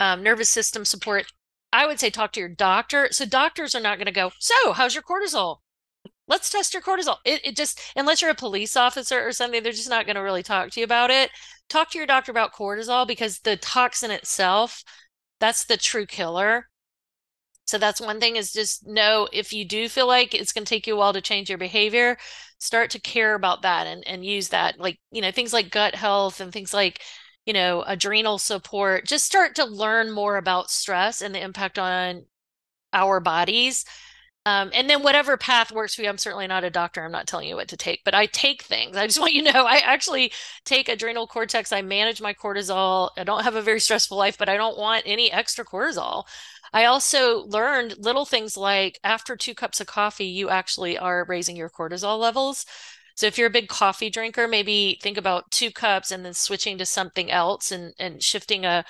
um, 0.00 0.22
nervous 0.22 0.48
system 0.48 0.84
support, 0.84 1.26
I 1.72 1.86
would 1.86 2.00
say 2.00 2.10
talk 2.10 2.32
to 2.32 2.40
your 2.40 2.48
doctor. 2.48 3.08
So 3.10 3.24
doctors 3.24 3.74
are 3.74 3.80
not 3.80 3.98
going 3.98 4.06
to 4.06 4.12
go, 4.12 4.32
so 4.38 4.72
how's 4.72 4.94
your 4.94 5.02
cortisol? 5.02 5.58
Let's 6.26 6.50
test 6.50 6.74
your 6.74 6.82
cortisol. 6.82 7.16
It, 7.24 7.40
it 7.44 7.56
just, 7.56 7.80
unless 7.96 8.20
you're 8.20 8.30
a 8.30 8.34
police 8.34 8.76
officer 8.76 9.26
or 9.26 9.32
something, 9.32 9.62
they're 9.62 9.72
just 9.72 9.88
not 9.88 10.04
going 10.04 10.16
to 10.16 10.22
really 10.22 10.42
talk 10.42 10.70
to 10.70 10.80
you 10.80 10.84
about 10.84 11.10
it. 11.10 11.30
Talk 11.68 11.90
to 11.90 11.98
your 11.98 12.06
doctor 12.06 12.30
about 12.30 12.52
cortisol 12.52 13.06
because 13.06 13.40
the 13.40 13.56
toxin 13.56 14.10
itself, 14.10 14.84
that's 15.40 15.64
the 15.64 15.76
true 15.76 16.06
killer. 16.06 16.67
So 17.68 17.76
that's 17.76 18.00
one 18.00 18.18
thing 18.18 18.36
is 18.36 18.50
just 18.50 18.86
know 18.86 19.28
if 19.30 19.52
you 19.52 19.62
do 19.62 19.90
feel 19.90 20.06
like 20.06 20.34
it's 20.34 20.52
going 20.52 20.64
to 20.64 20.68
take 20.68 20.86
you 20.86 20.94
a 20.94 20.96
while 20.96 21.12
to 21.12 21.20
change 21.20 21.50
your 21.50 21.58
behavior, 21.58 22.16
start 22.56 22.88
to 22.92 22.98
care 22.98 23.34
about 23.34 23.60
that 23.60 23.86
and, 23.86 24.02
and 24.08 24.24
use 24.24 24.48
that. 24.48 24.80
Like, 24.80 24.98
you 25.10 25.20
know, 25.20 25.30
things 25.30 25.52
like 25.52 25.70
gut 25.70 25.94
health 25.94 26.40
and 26.40 26.50
things 26.50 26.72
like, 26.72 27.02
you 27.44 27.52
know, 27.52 27.84
adrenal 27.86 28.38
support. 28.38 29.06
Just 29.06 29.26
start 29.26 29.54
to 29.56 29.66
learn 29.66 30.10
more 30.10 30.38
about 30.38 30.70
stress 30.70 31.20
and 31.20 31.34
the 31.34 31.42
impact 31.42 31.78
on 31.78 32.24
our 32.94 33.20
bodies 33.20 33.84
um, 34.46 34.70
and 34.72 34.88
then 34.88 35.02
whatever 35.02 35.36
path 35.36 35.70
works 35.70 35.94
for 35.94 36.00
you, 36.00 36.08
I'm 36.08 36.16
certainly 36.16 36.46
not 36.46 36.64
a 36.64 36.70
doctor. 36.70 37.04
I'm 37.04 37.12
not 37.12 37.26
telling 37.26 37.48
you 37.48 37.56
what 37.56 37.68
to 37.68 37.76
take, 37.76 38.02
but 38.02 38.14
I 38.14 38.24
take 38.24 38.62
things. 38.62 38.96
I 38.96 39.06
just 39.06 39.20
want 39.20 39.34
you 39.34 39.44
to 39.44 39.52
know 39.52 39.66
I 39.66 39.76
actually 39.76 40.32
take 40.64 40.88
adrenal 40.88 41.26
cortex. 41.26 41.70
I 41.70 41.82
manage 41.82 42.22
my 42.22 42.32
cortisol. 42.32 43.10
I 43.18 43.24
don't 43.24 43.44
have 43.44 43.56
a 43.56 43.62
very 43.62 43.78
stressful 43.78 44.16
life, 44.16 44.38
but 44.38 44.48
I 44.48 44.56
don't 44.56 44.78
want 44.78 45.02
any 45.04 45.30
extra 45.30 45.66
cortisol. 45.66 46.24
I 46.72 46.84
also 46.84 47.44
learned 47.46 47.96
little 47.98 48.24
things 48.24 48.56
like 48.56 48.98
after 49.04 49.36
two 49.36 49.54
cups 49.54 49.80
of 49.80 49.86
coffee, 49.86 50.26
you 50.26 50.50
actually 50.50 50.98
are 50.98 51.24
raising 51.28 51.56
your 51.56 51.70
cortisol 51.70 52.18
levels. 52.18 52.66
So 53.16 53.26
if 53.26 53.36
you're 53.38 53.48
a 53.48 53.50
big 53.50 53.68
coffee 53.68 54.10
drinker, 54.10 54.46
maybe 54.48 54.98
think 55.02 55.16
about 55.18 55.50
two 55.50 55.70
cups 55.72 56.12
and 56.12 56.24
then 56.24 56.34
switching 56.34 56.78
to 56.78 56.86
something 56.86 57.30
else 57.30 57.72
and 57.72 57.92
and 57.98 58.22
shifting 58.22 58.64
a 58.64 58.84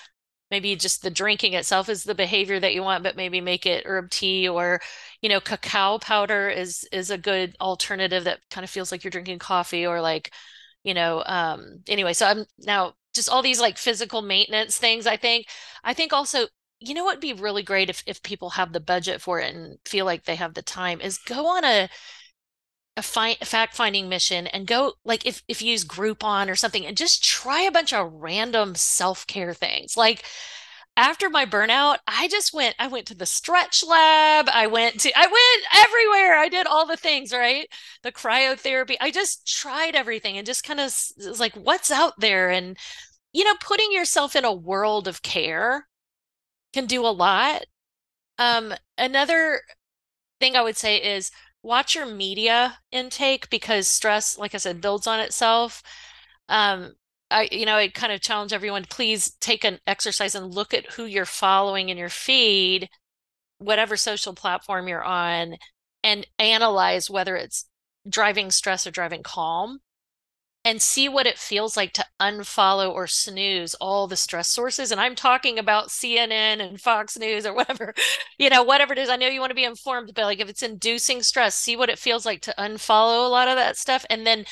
maybe 0.51 0.75
just 0.77 1.03
the 1.03 1.11
drinking 1.11 1.53
itself 1.55 1.89
is 1.89 2.05
the 2.05 2.15
behavior 2.15 2.59
that 2.61 2.75
you 2.75 2.83
want, 2.83 3.03
but 3.05 3.17
maybe 3.17 3.41
make 3.41 3.67
it 3.67 3.85
herb 3.87 4.11
tea 4.11 4.49
or, 4.49 4.81
you 5.21 5.29
know, 5.29 5.41
cacao 5.41 5.99
powder 5.99 6.49
is 6.49 6.89
is 6.93 7.11
a 7.11 7.19
good 7.19 7.55
alternative 7.61 8.25
that 8.25 8.41
kind 8.51 8.65
of 8.65 8.71
feels 8.71 8.91
like 8.91 9.05
you're 9.05 9.11
drinking 9.11 9.39
coffee 9.39 9.87
or 9.87 10.01
like, 10.01 10.33
you 10.85 10.95
know, 10.95 11.23
um 11.27 11.81
anyway, 11.89 12.13
so 12.15 12.27
I'm 12.27 12.45
now 12.61 12.95
just 13.15 13.29
all 13.29 13.43
these 13.43 13.61
like 13.61 13.79
physical 13.79 14.23
maintenance 14.23 14.79
things, 14.79 15.07
I 15.07 15.17
think. 15.17 15.47
I 15.85 15.93
think 15.95 16.13
also 16.13 16.47
you 16.81 16.95
know 16.95 17.05
what 17.05 17.17
would 17.17 17.21
be 17.21 17.33
really 17.33 17.63
great 17.63 17.91
if 17.91 18.03
if 18.07 18.23
people 18.23 18.51
have 18.51 18.73
the 18.73 18.81
budget 18.81 19.21
for 19.21 19.41
it 19.41 19.55
and 19.55 19.79
feel 19.85 20.05
like 20.05 20.25
they 20.25 20.37
have 20.37 20.55
the 20.55 20.63
time 20.63 21.01
is 21.01 21.19
go 21.19 21.47
on 21.47 21.65
a 21.65 21.89
a, 22.97 23.03
fi- 23.03 23.37
fact 23.37 23.75
finding 23.77 24.09
mission 24.09 24.47
and 24.49 24.67
go 24.67 24.95
like 25.05 25.25
if 25.25 25.43
if 25.49 25.63
you 25.63 25.71
use 25.73 25.85
Groupon 25.85 26.51
or 26.51 26.57
something 26.57 26.85
and 26.85 26.97
just 26.97 27.25
try 27.25 27.63
a 27.63 27.71
bunch 27.71 27.93
of 27.93 28.13
random 28.13 28.75
self 28.75 29.27
care 29.27 29.55
things 29.55 29.97
like 29.97 30.25
after 30.97 31.31
my 31.31 31.47
burnout, 31.47 31.99
I 32.09 32.29
just 32.29 32.55
went, 32.55 32.77
I 32.79 32.89
went 32.89 33.07
to 33.09 33.17
the 33.17 33.27
stretch 33.27 33.85
lab. 33.85 34.49
I 34.53 34.69
went 34.69 35.01
to, 35.01 35.13
I 35.17 35.27
went 35.27 35.87
everywhere. 35.87 36.39
I 36.39 36.49
did 36.51 36.69
all 36.69 36.87
the 36.87 36.97
things, 36.97 37.33
right? 37.33 37.69
The 38.05 38.13
cryotherapy. 38.13 38.97
I 39.01 39.11
just 39.11 39.47
tried 39.49 39.97
everything 39.97 40.39
and 40.39 40.47
just 40.47 40.65
kind 40.65 40.81
of 40.81 40.87
was 41.19 41.41
like, 41.41 41.55
what's 41.55 41.91
out 41.91 42.15
there? 42.21 42.51
And, 42.51 42.77
you 43.33 43.45
know, 43.45 43.55
putting 43.61 43.93
yourself 43.93 44.37
in 44.37 44.45
a 44.45 44.55
world 44.55 45.09
of 45.09 45.23
care 45.23 45.88
can 46.73 46.87
do 46.87 47.07
a 47.07 47.09
lot. 47.09 47.65
Um, 48.39 48.75
another 48.97 49.63
thing 50.41 50.57
I 50.57 50.63
would 50.63 50.77
say 50.77 50.97
is 50.97 51.31
watch 51.63 51.95
your 51.95 52.07
media 52.07 52.79
intake 52.93 53.51
because 53.51 53.89
stress, 53.89 54.39
like 54.39 54.55
I 54.55 54.59
said, 54.59 54.81
builds 54.81 55.07
on 55.07 55.21
itself. 55.21 55.83
Um, 56.49 56.95
I, 57.31 57.49
you 57.53 57.67
know, 57.67 57.77
I 57.77 57.89
kind 57.89 58.13
of 58.13 58.21
challenge 58.21 58.53
everyone, 58.53 58.87
please 58.89 59.33
take 59.41 59.65
an 59.65 59.79
exercise 59.87 60.35
and 60.35 60.55
look 60.55 60.73
at 60.73 60.93
who 60.93 61.05
you're 61.05 61.27
following 61.27 61.91
in 61.91 61.99
your 61.99 62.09
feed, 62.09 62.89
whatever 63.59 63.97
social 63.97 64.35
platform 64.35 64.89
you're 64.89 65.05
on, 65.05 65.57
and 66.03 66.27
analyze 66.39 67.11
whether 67.11 67.37
it's 67.37 67.67
driving 68.09 68.51
stress 68.51 68.87
or 68.87 68.91
driving 68.91 69.23
calm 69.23 69.81
and 70.69 70.83
see 70.83 71.09
what 71.09 71.27
it 71.27 71.39
feels 71.39 71.79
like 71.79 71.95
to 71.95 72.05
unfollow 72.21 72.93
or 72.93 73.07
snooze 73.07 73.73
all 73.77 74.07
the 74.07 74.17
stress 74.17 74.49
sources. 74.51 74.93
And 74.93 75.01
I'm 75.01 75.15
talking 75.15 75.59
about 75.59 75.89
CNN 75.89 76.61
and 76.61 76.79
Fox 76.79 77.19
News 77.19 77.47
or 77.47 77.55
whatever, 77.55 77.95
you 78.39 78.51
know, 78.51 78.63
whatever 78.63 78.93
it 78.93 78.99
is. 78.99 79.09
I 79.09 79.17
know 79.17 79.29
you 79.29 79.41
want 79.41 79.49
to 79.51 79.55
be 79.55 79.65
informed, 79.65 80.13
but 80.15 80.25
like 80.25 80.41
if 80.41 80.51
it's 80.51 80.63
inducing 80.63 81.23
stress, 81.23 81.55
see 81.55 81.75
what 81.75 81.89
it 81.89 81.99
feels 81.99 82.27
like 82.27 82.43
to 82.43 82.55
unfollow 82.59 83.25
a 83.25 83.31
lot 83.31 83.49
of 83.49 83.57
that 83.57 83.79
stuff 83.79 84.05
and 84.11 84.27
then 84.27 84.45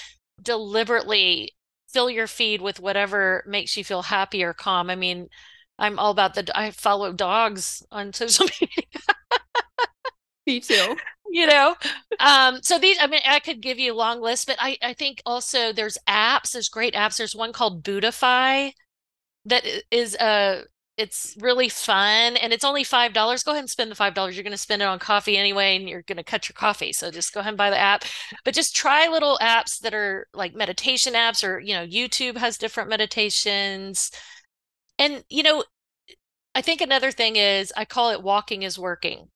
deliberately 0.43 1.53
fill 1.93 2.09
your 2.09 2.27
feed 2.27 2.63
with 2.63 2.81
whatever 2.81 3.45
makes 3.47 3.77
you 3.77 3.85
feel 3.85 4.01
happy 4.01 4.43
or 4.43 4.55
calm. 4.55 4.89
I 4.89 4.97
mean, 4.97 5.29
I'm 5.79 5.99
all 5.99 6.13
about 6.13 6.33
the 6.33 6.51
I 6.59 6.71
follow 6.71 7.13
dogs 7.13 7.83
on 7.93 8.13
social 8.15 8.47
media. 8.59 9.03
Me 10.47 10.61
too. 10.61 10.97
You 11.29 11.47
know, 11.49 11.75
um, 12.21 12.61
so 12.63 12.79
these, 12.79 12.97
I 13.01 13.09
mean, 13.09 13.21
I 13.27 13.41
could 13.41 13.61
give 13.61 13.81
you 13.81 13.93
a 13.93 13.97
long 13.97 14.21
list, 14.21 14.47
but 14.47 14.57
I, 14.61 14.79
I 14.81 14.93
think 14.95 15.21
also 15.27 15.73
there's 15.73 15.99
apps, 16.09 16.53
there's 16.53 16.69
great 16.69 16.95
apps. 16.95 17.17
There's 17.19 17.35
one 17.35 17.53
called 17.53 17.83
Buddhify 17.83 18.73
that 19.47 19.65
is 19.91 20.17
a, 20.17 20.25
uh, 20.25 20.63
it's 20.99 21.37
really 21.41 21.69
fun 21.69 22.37
and 22.37 22.53
it's 22.53 22.65
only 22.65 22.85
five 22.85 23.13
dollars. 23.15 23.43
Go 23.43 23.53
ahead 23.53 23.63
and 23.63 23.71
spend 23.71 23.91
the 23.91 23.97
five 23.97 24.15
dollars. 24.15 24.37
You're 24.37 24.45
going 24.45 24.53
to 24.53 24.59
spend 24.59 24.83
it 24.83 24.87
on 24.87 24.99
coffee 24.99 25.37
anyway, 25.37 25.77
and 25.77 25.89
you're 25.89 26.03
going 26.03 26.19
to 26.19 26.25
cut 26.25 26.49
your 26.49 26.55
coffee. 26.55 26.93
So 26.93 27.11
just 27.11 27.35
go 27.35 27.41
ahead 27.41 27.51
and 27.51 27.59
buy 27.59 27.71
the 27.71 27.79
app. 27.79 28.05
But 28.45 28.55
just 28.55 28.77
try 28.77 29.09
little 29.09 29.39
apps 29.43 29.81
that 29.81 29.95
are 29.95 30.29
like 30.35 30.55
meditation 30.55 31.15
apps, 31.15 31.45
or 31.47 31.61
you 31.61 31.75
know, 31.75 31.87
YouTube 31.87 32.37
has 32.39 32.59
different 32.59 32.91
meditations. 32.91 34.11
And 34.99 35.25
you 35.31 35.43
know, 35.43 35.65
I 36.55 36.63
think 36.63 36.81
another 36.81 37.13
thing 37.13 37.37
is 37.37 37.73
I 37.77 37.85
call 37.85 38.11
it 38.11 38.23
walking 38.23 38.63
is 38.63 38.79
working 38.79 39.29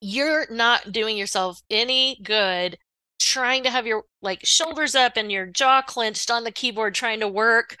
you're 0.00 0.46
not 0.50 0.92
doing 0.92 1.16
yourself 1.16 1.62
any 1.70 2.18
good 2.22 2.78
trying 3.18 3.62
to 3.64 3.70
have 3.70 3.86
your 3.86 4.04
like 4.22 4.40
shoulders 4.44 4.94
up 4.94 5.16
and 5.16 5.30
your 5.30 5.46
jaw 5.46 5.82
clenched 5.82 6.30
on 6.30 6.44
the 6.44 6.52
keyboard 6.52 6.94
trying 6.94 7.20
to 7.20 7.28
work. 7.28 7.76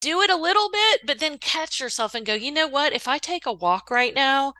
Do 0.00 0.22
it 0.22 0.30
a 0.30 0.36
little 0.36 0.70
bit 0.70 1.02
but 1.06 1.18
then 1.18 1.38
catch 1.38 1.80
yourself 1.80 2.14
and 2.14 2.24
go 2.26 2.34
you 2.34 2.50
know 2.52 2.68
what? 2.68 2.92
If 2.92 3.06
i 3.08 3.18
take 3.18 3.46
a 3.46 3.52
walk 3.52 3.90
right 3.90 4.14
now 4.14 4.54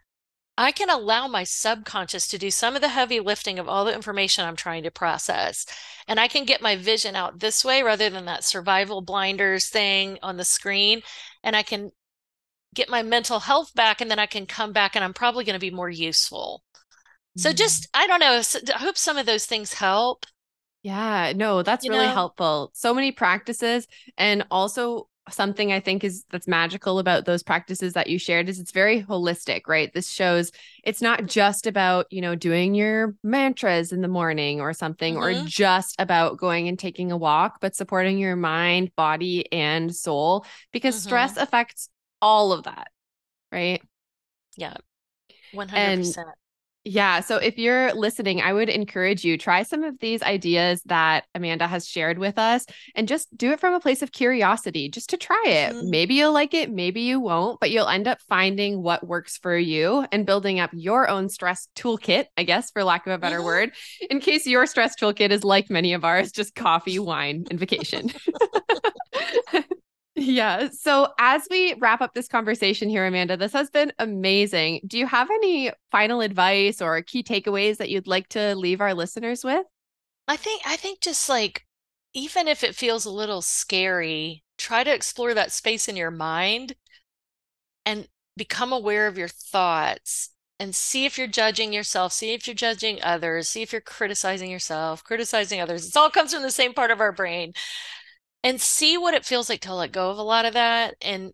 i 0.58 0.70
can 0.72 0.90
allow 0.90 1.26
my 1.26 1.42
subconscious 1.44 2.28
to 2.28 2.38
do 2.38 2.50
some 2.50 2.76
of 2.76 2.82
the 2.82 2.88
heavy 2.88 3.18
lifting 3.18 3.58
of 3.58 3.68
all 3.68 3.84
the 3.84 3.94
information 3.94 4.44
i'm 4.44 4.56
trying 4.56 4.82
to 4.82 4.90
process 4.90 5.66
and 6.06 6.20
i 6.20 6.28
can 6.28 6.44
get 6.44 6.60
my 6.60 6.76
vision 6.76 7.16
out 7.16 7.40
this 7.40 7.64
way 7.64 7.82
rather 7.82 8.10
than 8.10 8.26
that 8.26 8.44
survival 8.44 9.00
blinders 9.00 9.68
thing 9.68 10.18
on 10.22 10.36
the 10.36 10.44
screen 10.44 11.00
and 11.42 11.56
i 11.56 11.62
can 11.62 11.90
get 12.74 12.88
my 12.88 13.02
mental 13.02 13.40
health 13.40 13.74
back 13.74 14.00
and 14.00 14.10
then 14.10 14.18
i 14.18 14.26
can 14.26 14.46
come 14.46 14.72
back 14.72 14.94
and 14.94 15.04
i'm 15.04 15.14
probably 15.14 15.44
going 15.44 15.54
to 15.54 15.60
be 15.60 15.70
more 15.70 15.90
useful 15.90 16.62
so 17.36 17.52
just, 17.52 17.88
I 17.94 18.06
don't 18.06 18.20
know, 18.20 18.42
I 18.74 18.78
hope 18.78 18.96
some 18.96 19.16
of 19.16 19.26
those 19.26 19.46
things 19.46 19.72
help. 19.72 20.26
Yeah, 20.82 21.32
no, 21.36 21.62
that's 21.62 21.84
you 21.84 21.90
really 21.90 22.06
know? 22.06 22.12
helpful. 22.12 22.70
So 22.74 22.94
many 22.94 23.12
practices 23.12 23.86
and 24.16 24.46
also 24.50 25.08
something 25.28 25.72
I 25.72 25.80
think 25.80 26.02
is 26.04 26.24
that's 26.30 26.48
magical 26.48 26.98
about 26.98 27.24
those 27.24 27.42
practices 27.42 27.92
that 27.92 28.08
you 28.08 28.18
shared 28.18 28.48
is 28.48 28.58
it's 28.58 28.72
very 28.72 29.02
holistic, 29.02 29.62
right? 29.68 29.92
This 29.92 30.08
shows 30.08 30.50
it's 30.82 31.02
not 31.02 31.26
just 31.26 31.66
about, 31.66 32.06
you 32.10 32.20
know, 32.20 32.34
doing 32.34 32.74
your 32.74 33.14
mantras 33.22 33.92
in 33.92 34.00
the 34.00 34.08
morning 34.08 34.60
or 34.60 34.72
something 34.72 35.14
mm-hmm. 35.14 35.42
or 35.42 35.46
just 35.46 35.96
about 35.98 36.38
going 36.38 36.68
and 36.68 36.78
taking 36.78 37.12
a 37.12 37.16
walk, 37.16 37.58
but 37.60 37.76
supporting 37.76 38.18
your 38.18 38.36
mind, 38.36 38.94
body 38.96 39.50
and 39.52 39.94
soul 39.94 40.44
because 40.72 40.94
mm-hmm. 40.96 41.08
stress 41.08 41.36
affects 41.36 41.88
all 42.20 42.52
of 42.52 42.64
that, 42.64 42.88
right? 43.52 43.82
Yeah. 44.56 44.76
100%. 45.54 45.72
And 45.74 46.04
yeah. 46.84 47.20
So 47.20 47.36
if 47.36 47.58
you're 47.58 47.92
listening, 47.92 48.40
I 48.40 48.54
would 48.54 48.70
encourage 48.70 49.22
you 49.22 49.36
try 49.36 49.64
some 49.64 49.84
of 49.84 49.98
these 50.00 50.22
ideas 50.22 50.82
that 50.86 51.24
Amanda 51.34 51.66
has 51.66 51.86
shared 51.86 52.18
with 52.18 52.38
us 52.38 52.64
and 52.94 53.06
just 53.06 53.36
do 53.36 53.52
it 53.52 53.60
from 53.60 53.74
a 53.74 53.80
place 53.80 54.00
of 54.00 54.12
curiosity, 54.12 54.88
just 54.88 55.10
to 55.10 55.18
try 55.18 55.42
it. 55.46 55.74
Mm-hmm. 55.74 55.90
Maybe 55.90 56.14
you'll 56.14 56.32
like 56.32 56.54
it, 56.54 56.72
maybe 56.72 57.02
you 57.02 57.20
won't, 57.20 57.60
but 57.60 57.70
you'll 57.70 57.88
end 57.88 58.08
up 58.08 58.18
finding 58.28 58.82
what 58.82 59.06
works 59.06 59.36
for 59.36 59.56
you 59.56 60.06
and 60.10 60.24
building 60.24 60.58
up 60.58 60.70
your 60.72 61.08
own 61.08 61.28
stress 61.28 61.68
toolkit, 61.76 62.26
I 62.38 62.44
guess, 62.44 62.70
for 62.70 62.82
lack 62.82 63.06
of 63.06 63.12
a 63.12 63.18
better 63.18 63.36
mm-hmm. 63.36 63.46
word, 63.46 63.72
in 64.08 64.20
case 64.20 64.46
your 64.46 64.66
stress 64.66 64.94
toolkit 64.96 65.30
is 65.30 65.44
like 65.44 65.68
many 65.68 65.92
of 65.92 66.04
ours, 66.04 66.32
just 66.32 66.54
coffee, 66.54 66.98
wine, 66.98 67.44
and 67.50 67.58
vacation. 67.58 68.10
Yeah. 70.20 70.68
So, 70.70 71.08
as 71.18 71.46
we 71.50 71.72
wrap 71.78 72.02
up 72.02 72.12
this 72.12 72.28
conversation 72.28 72.90
here, 72.90 73.06
Amanda, 73.06 73.38
this 73.38 73.54
has 73.54 73.70
been 73.70 73.90
amazing. 73.98 74.82
Do 74.86 74.98
you 74.98 75.06
have 75.06 75.30
any 75.30 75.72
final 75.90 76.20
advice 76.20 76.82
or 76.82 77.00
key 77.00 77.22
takeaways 77.22 77.78
that 77.78 77.88
you'd 77.88 78.06
like 78.06 78.28
to 78.30 78.54
leave 78.54 78.82
our 78.82 78.92
listeners 78.92 79.42
with? 79.42 79.64
I 80.28 80.36
think, 80.36 80.60
I 80.66 80.76
think 80.76 81.00
just 81.00 81.30
like, 81.30 81.64
even 82.12 82.48
if 82.48 82.62
it 82.62 82.74
feels 82.74 83.06
a 83.06 83.10
little 83.10 83.40
scary, 83.40 84.44
try 84.58 84.84
to 84.84 84.92
explore 84.92 85.32
that 85.32 85.52
space 85.52 85.88
in 85.88 85.96
your 85.96 86.10
mind 86.10 86.74
and 87.86 88.06
become 88.36 88.74
aware 88.74 89.06
of 89.06 89.16
your 89.16 89.28
thoughts 89.28 90.34
and 90.58 90.74
see 90.74 91.06
if 91.06 91.16
you're 91.16 91.28
judging 91.28 91.72
yourself, 91.72 92.12
see 92.12 92.34
if 92.34 92.46
you're 92.46 92.54
judging 92.54 93.02
others, 93.02 93.48
see 93.48 93.62
if 93.62 93.72
you're 93.72 93.80
criticizing 93.80 94.50
yourself, 94.50 95.02
criticizing 95.02 95.62
others. 95.62 95.88
It 95.88 95.96
all 95.96 96.10
comes 96.10 96.34
from 96.34 96.42
the 96.42 96.50
same 96.50 96.74
part 96.74 96.90
of 96.90 97.00
our 97.00 97.12
brain 97.12 97.54
and 98.42 98.60
see 98.60 98.96
what 98.96 99.14
it 99.14 99.24
feels 99.24 99.48
like 99.48 99.60
to 99.62 99.74
let 99.74 99.92
go 99.92 100.10
of 100.10 100.18
a 100.18 100.22
lot 100.22 100.44
of 100.44 100.54
that 100.54 100.94
and 101.02 101.32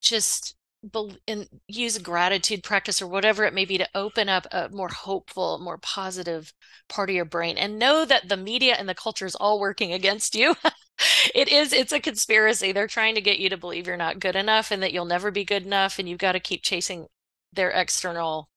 just 0.00 0.56
be- 0.92 1.18
and 1.28 1.48
use 1.68 1.96
a 1.96 2.00
gratitude 2.00 2.62
practice 2.62 3.02
or 3.02 3.06
whatever 3.06 3.44
it 3.44 3.54
may 3.54 3.64
be 3.64 3.78
to 3.78 3.88
open 3.94 4.28
up 4.28 4.46
a 4.50 4.68
more 4.70 4.88
hopeful, 4.88 5.58
more 5.58 5.78
positive 5.78 6.52
part 6.88 7.10
of 7.10 7.16
your 7.16 7.24
brain 7.24 7.58
and 7.58 7.78
know 7.78 8.04
that 8.04 8.28
the 8.28 8.36
media 8.36 8.74
and 8.78 8.88
the 8.88 8.94
culture 8.94 9.26
is 9.26 9.34
all 9.34 9.60
working 9.60 9.92
against 9.92 10.34
you. 10.34 10.54
it 11.34 11.48
is, 11.48 11.72
it's 11.72 11.92
a 11.92 12.00
conspiracy. 12.00 12.72
They're 12.72 12.86
trying 12.86 13.14
to 13.14 13.20
get 13.20 13.38
you 13.38 13.50
to 13.50 13.56
believe 13.56 13.86
you're 13.86 13.96
not 13.96 14.20
good 14.20 14.36
enough 14.36 14.70
and 14.70 14.82
that 14.82 14.92
you'll 14.92 15.04
never 15.04 15.30
be 15.30 15.44
good 15.44 15.64
enough 15.66 15.98
and 15.98 16.08
you've 16.08 16.18
got 16.18 16.32
to 16.32 16.40
keep 16.40 16.62
chasing 16.62 17.06
their 17.52 17.70
external 17.70 18.48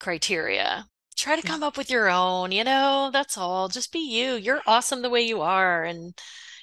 criteria 0.00 0.86
try 1.18 1.36
to 1.36 1.46
come 1.46 1.62
up 1.62 1.76
with 1.76 1.90
your 1.90 2.08
own, 2.08 2.52
you 2.52 2.64
know, 2.64 3.10
that's 3.12 3.36
all. 3.36 3.68
Just 3.68 3.92
be 3.92 3.98
you. 3.98 4.34
You're 4.34 4.62
awesome 4.66 5.02
the 5.02 5.10
way 5.10 5.22
you 5.22 5.40
are. 5.40 5.84
And, 5.84 6.16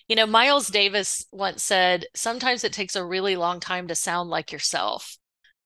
you 0.07 0.15
know, 0.15 0.25
Miles 0.25 0.69
Davis 0.69 1.25
once 1.31 1.61
said, 1.61 2.05
sometimes 2.15 2.63
it 2.63 2.71
takes 2.71 2.95
a 2.95 3.05
really 3.05 3.35
long 3.35 3.59
time 3.59 3.87
to 3.89 3.95
sound 3.95 4.29
like 4.29 4.51
yourself. 4.51 5.17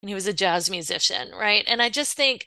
And 0.01 0.09
he 0.09 0.15
was 0.15 0.27
a 0.27 0.33
jazz 0.33 0.69
musician, 0.69 1.31
right? 1.31 1.63
And 1.67 1.81
I 1.81 1.89
just 1.89 2.17
think, 2.17 2.45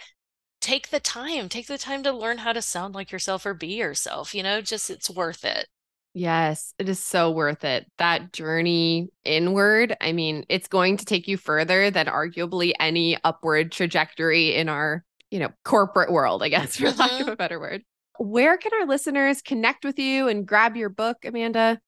take 0.60 0.90
the 0.90 1.00
time, 1.00 1.48
take 1.48 1.66
the 1.66 1.78
time 1.78 2.02
to 2.02 2.12
learn 2.12 2.38
how 2.38 2.52
to 2.52 2.62
sound 2.62 2.94
like 2.94 3.12
yourself 3.12 3.46
or 3.46 3.54
be 3.54 3.74
yourself, 3.74 4.34
you 4.34 4.42
know, 4.42 4.60
just 4.60 4.90
it's 4.90 5.10
worth 5.10 5.44
it. 5.44 5.68
Yes, 6.14 6.74
it 6.78 6.88
is 6.88 6.98
so 6.98 7.30
worth 7.30 7.64
it. 7.64 7.90
That 7.98 8.32
journey 8.32 9.08
inward, 9.24 9.96
I 10.00 10.12
mean, 10.12 10.44
it's 10.48 10.68
going 10.68 10.98
to 10.98 11.04
take 11.06 11.26
you 11.26 11.38
further 11.38 11.90
than 11.90 12.06
arguably 12.06 12.72
any 12.78 13.16
upward 13.24 13.72
trajectory 13.72 14.54
in 14.54 14.68
our 14.68 15.04
you 15.32 15.38
know, 15.38 15.48
corporate 15.64 16.12
world, 16.12 16.42
I 16.42 16.50
guess, 16.50 16.76
for 16.76 16.84
mm-hmm. 16.84 17.00
lack 17.00 17.12
of 17.12 17.18
mm-hmm. 17.20 17.28
a 17.30 17.36
better 17.36 17.58
word. 17.58 17.82
Where 18.18 18.56
can 18.58 18.72
our 18.78 18.86
listeners 18.86 19.40
connect 19.42 19.84
with 19.84 19.98
you 19.98 20.28
and 20.28 20.46
grab 20.46 20.76
your 20.76 20.90
book, 20.90 21.24
Amanda? 21.24 21.80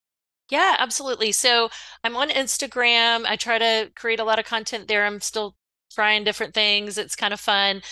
Yeah, 0.51 0.77
absolutely. 0.79 1.33
So 1.33 1.69
I'm 2.03 2.17
on 2.17 2.31
Instagram. 2.31 3.25
I 3.27 3.37
try 3.37 3.59
to 3.59 3.91
create 3.95 4.21
a 4.21 4.25
lot 4.25 4.39
of 4.39 4.47
content 4.47 4.89
there. 4.89 5.05
I'm 5.05 5.21
still 5.21 5.55
trying 5.93 6.25
different 6.25 6.55
things. 6.55 6.99
It's 6.99 7.15
kind 7.15 7.33
of 7.33 7.41
fun. 7.41 7.83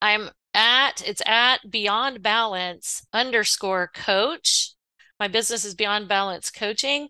I'm 0.00 0.30
at, 0.54 1.06
it's 1.06 1.22
at 1.26 1.70
Beyond 1.70 2.22
Balance 2.22 3.06
underscore 3.12 3.90
coach. 3.94 4.74
My 5.20 5.28
business 5.28 5.64
is 5.64 5.74
Beyond 5.74 6.08
Balance 6.08 6.50
Coaching. 6.50 7.08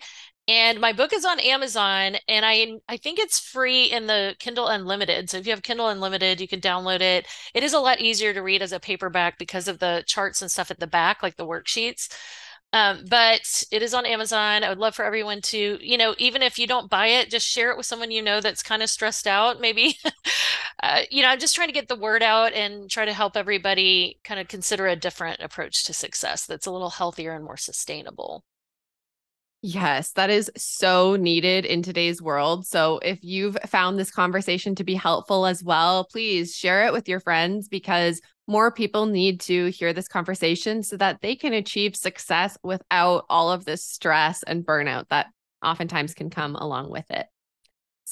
And 0.49 0.81
my 0.81 0.93
book 0.93 1.13
is 1.13 1.25
on 1.25 1.39
Amazon 1.39 2.17
and 2.29 2.45
I 2.45 2.73
I 2.89 2.97
think 2.97 3.19
it's 3.21 3.39
free 3.39 3.85
in 3.85 4.07
the 4.09 4.35
Kindle 4.41 4.67
Unlimited. 4.67 5.31
So 5.31 5.39
if 5.39 5.47
you 5.47 5.53
have 5.53 5.63
Kindle 5.63 5.89
Unlimited, 5.89 6.41
you 6.41 6.49
can 6.49 6.61
download 6.61 7.01
it. 7.01 7.27
It 7.55 7.63
is 7.63 7.73
a 7.73 7.79
lot 7.79 8.01
easier 8.01 8.35
to 8.35 8.43
read 8.43 8.61
as 8.61 8.73
a 8.73 8.81
paperback 8.81 9.39
because 9.39 9.69
of 9.69 9.79
the 9.79 10.03
charts 10.07 10.43
and 10.43 10.51
stuff 10.51 10.71
at 10.71 10.81
the 10.81 10.87
back, 10.89 11.23
like 11.23 11.37
the 11.37 11.47
worksheets. 11.47 12.09
Um, 12.75 13.05
but 13.09 13.65
it 13.71 13.83
is 13.83 13.95
on 13.95 14.07
Amazon. 14.07 14.65
I 14.65 14.71
would 14.71 14.79
love 14.79 14.95
for 14.95 15.05
everyone 15.05 15.43
to, 15.43 15.79
you 15.81 15.99
know, 15.99 16.15
even 16.19 16.43
if 16.43 16.59
you 16.59 16.67
don't 16.67 16.91
buy 16.91 17.07
it, 17.09 17.31
just 17.31 17.47
share 17.47 17.71
it 17.71 17.77
with 17.77 17.87
someone 17.87 18.11
you 18.11 18.23
know 18.23 18.41
that's 18.41 18.63
kind 18.63 18.83
of 18.83 18.91
stressed 18.91 19.27
out. 19.27 19.61
Maybe, 19.61 19.99
uh, 20.83 21.03
you 21.11 21.23
know, 21.23 21.29
I'm 21.29 21.39
just 21.39 21.55
trying 21.55 21.69
to 21.69 21.75
get 21.75 21.89
the 21.89 21.97
word 21.97 22.23
out 22.23 22.53
and 22.55 22.91
try 22.91 23.05
to 23.05 23.13
help 23.13 23.37
everybody 23.37 24.19
kind 24.25 24.41
of 24.41 24.49
consider 24.49 24.87
a 24.87 24.97
different 24.97 25.41
approach 25.41 25.85
to 25.85 25.93
success 25.93 26.47
that's 26.47 26.67
a 26.67 26.73
little 26.73 26.91
healthier 26.91 27.33
and 27.35 27.45
more 27.45 27.59
sustainable. 27.59 28.45
Yes, 29.65 30.11
that 30.15 30.29
is 30.29 30.51
so 30.57 31.15
needed 31.15 31.65
in 31.65 31.83
today's 31.83 32.21
world. 32.21 32.67
So, 32.67 32.99
if 32.99 33.23
you've 33.23 33.57
found 33.67 33.97
this 33.97 34.11
conversation 34.11 34.75
to 34.75 34.83
be 34.83 34.97
helpful 34.97 35.47
as 35.47 35.63
well, 35.63 36.05
please 36.05 36.57
share 36.57 36.85
it 36.87 36.93
with 36.93 37.09
your 37.09 37.21
friends 37.21 37.69
because 37.69 38.21
more 38.49 38.73
people 38.73 39.07
need 39.07 39.39
to 39.43 39.67
hear 39.67 39.93
this 39.93 40.09
conversation 40.09 40.83
so 40.83 40.97
that 40.97 41.21
they 41.21 41.37
can 41.37 41.53
achieve 41.53 41.95
success 41.95 42.59
without 42.65 43.25
all 43.31 43.53
of 43.53 43.65
this 43.65 43.85
stress 43.85 44.43
and 44.43 44.67
burnout 44.67 45.09
that 45.11 45.27
oftentimes 45.65 46.13
can 46.13 46.29
come 46.29 46.57
along 46.57 46.91
with 46.91 47.09
it. 47.13 47.27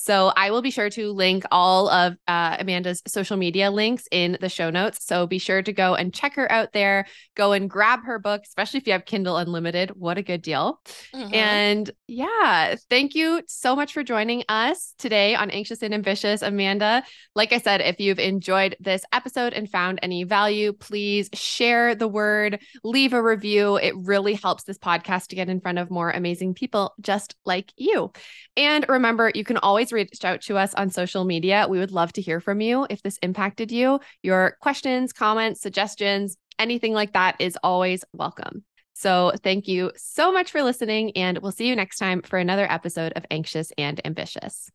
So 0.02 0.32
I 0.34 0.50
will 0.50 0.62
be 0.62 0.70
sure 0.70 0.88
to 0.88 1.12
link 1.12 1.44
all 1.50 1.90
of 1.90 2.16
uh, 2.26 2.56
Amanda's 2.58 3.02
social 3.06 3.36
media 3.36 3.70
links 3.70 4.04
in 4.10 4.38
the 4.40 4.48
show 4.48 4.70
notes. 4.70 5.04
So 5.04 5.26
be 5.26 5.38
sure 5.38 5.62
to 5.62 5.72
go 5.74 5.94
and 5.94 6.14
check 6.14 6.36
her 6.36 6.50
out 6.50 6.72
there. 6.72 7.06
Go 7.36 7.52
and 7.52 7.68
grab 7.68 8.04
her 8.04 8.18
book, 8.18 8.40
especially 8.46 8.78
if 8.78 8.86
you 8.86 8.94
have 8.94 9.04
Kindle 9.04 9.36
Unlimited. 9.36 9.90
What 9.90 10.16
a 10.16 10.22
good 10.22 10.40
deal. 10.40 10.80
Mm-hmm. 11.14 11.34
And 11.34 11.90
yeah, 12.06 12.76
thank 12.88 13.14
you 13.14 13.42
so 13.46 13.76
much 13.76 13.92
for 13.92 14.02
joining 14.02 14.42
us 14.48 14.94
today 14.96 15.34
on 15.34 15.50
Anxious 15.50 15.82
and 15.82 15.92
Ambitious, 15.92 16.40
Amanda. 16.40 17.04
Like 17.34 17.52
I 17.52 17.58
said, 17.58 17.82
if 17.82 18.00
you've 18.00 18.18
enjoyed 18.18 18.76
this 18.80 19.04
episode 19.12 19.52
and 19.52 19.70
found 19.70 19.98
any 20.02 20.24
value, 20.24 20.72
please 20.72 21.28
share 21.34 21.94
the 21.94 22.08
word, 22.08 22.60
leave 22.82 23.12
a 23.12 23.22
review. 23.22 23.76
It 23.76 23.94
really 23.98 24.34
helps 24.34 24.64
this 24.64 24.78
podcast 24.78 25.28
to 25.28 25.36
get 25.36 25.50
in 25.50 25.60
front 25.60 25.78
of 25.78 25.90
more 25.90 26.10
amazing 26.10 26.54
people 26.54 26.94
just 27.02 27.36
like 27.44 27.70
you. 27.76 28.12
And 28.56 28.86
remember, 28.88 29.30
you 29.34 29.44
can 29.44 29.58
always 29.58 29.89
reach 29.92 30.24
out 30.24 30.40
to 30.42 30.56
us 30.56 30.74
on 30.74 30.90
social 30.90 31.24
media. 31.24 31.66
We 31.68 31.78
would 31.78 31.92
love 31.92 32.12
to 32.14 32.22
hear 32.22 32.40
from 32.40 32.60
you 32.60 32.86
if 32.90 33.02
this 33.02 33.18
impacted 33.22 33.70
you. 33.72 34.00
Your 34.22 34.56
questions, 34.60 35.12
comments, 35.12 35.60
suggestions, 35.60 36.36
anything 36.58 36.92
like 36.92 37.12
that 37.12 37.36
is 37.38 37.58
always 37.62 38.04
welcome. 38.12 38.64
So, 38.94 39.32
thank 39.42 39.66
you 39.66 39.92
so 39.96 40.30
much 40.30 40.50
for 40.50 40.62
listening, 40.62 41.16
and 41.16 41.38
we'll 41.38 41.52
see 41.52 41.66
you 41.66 41.74
next 41.74 41.96
time 41.96 42.20
for 42.20 42.38
another 42.38 42.70
episode 42.70 43.12
of 43.16 43.24
Anxious 43.30 43.72
and 43.78 43.98
Ambitious. 44.04 44.70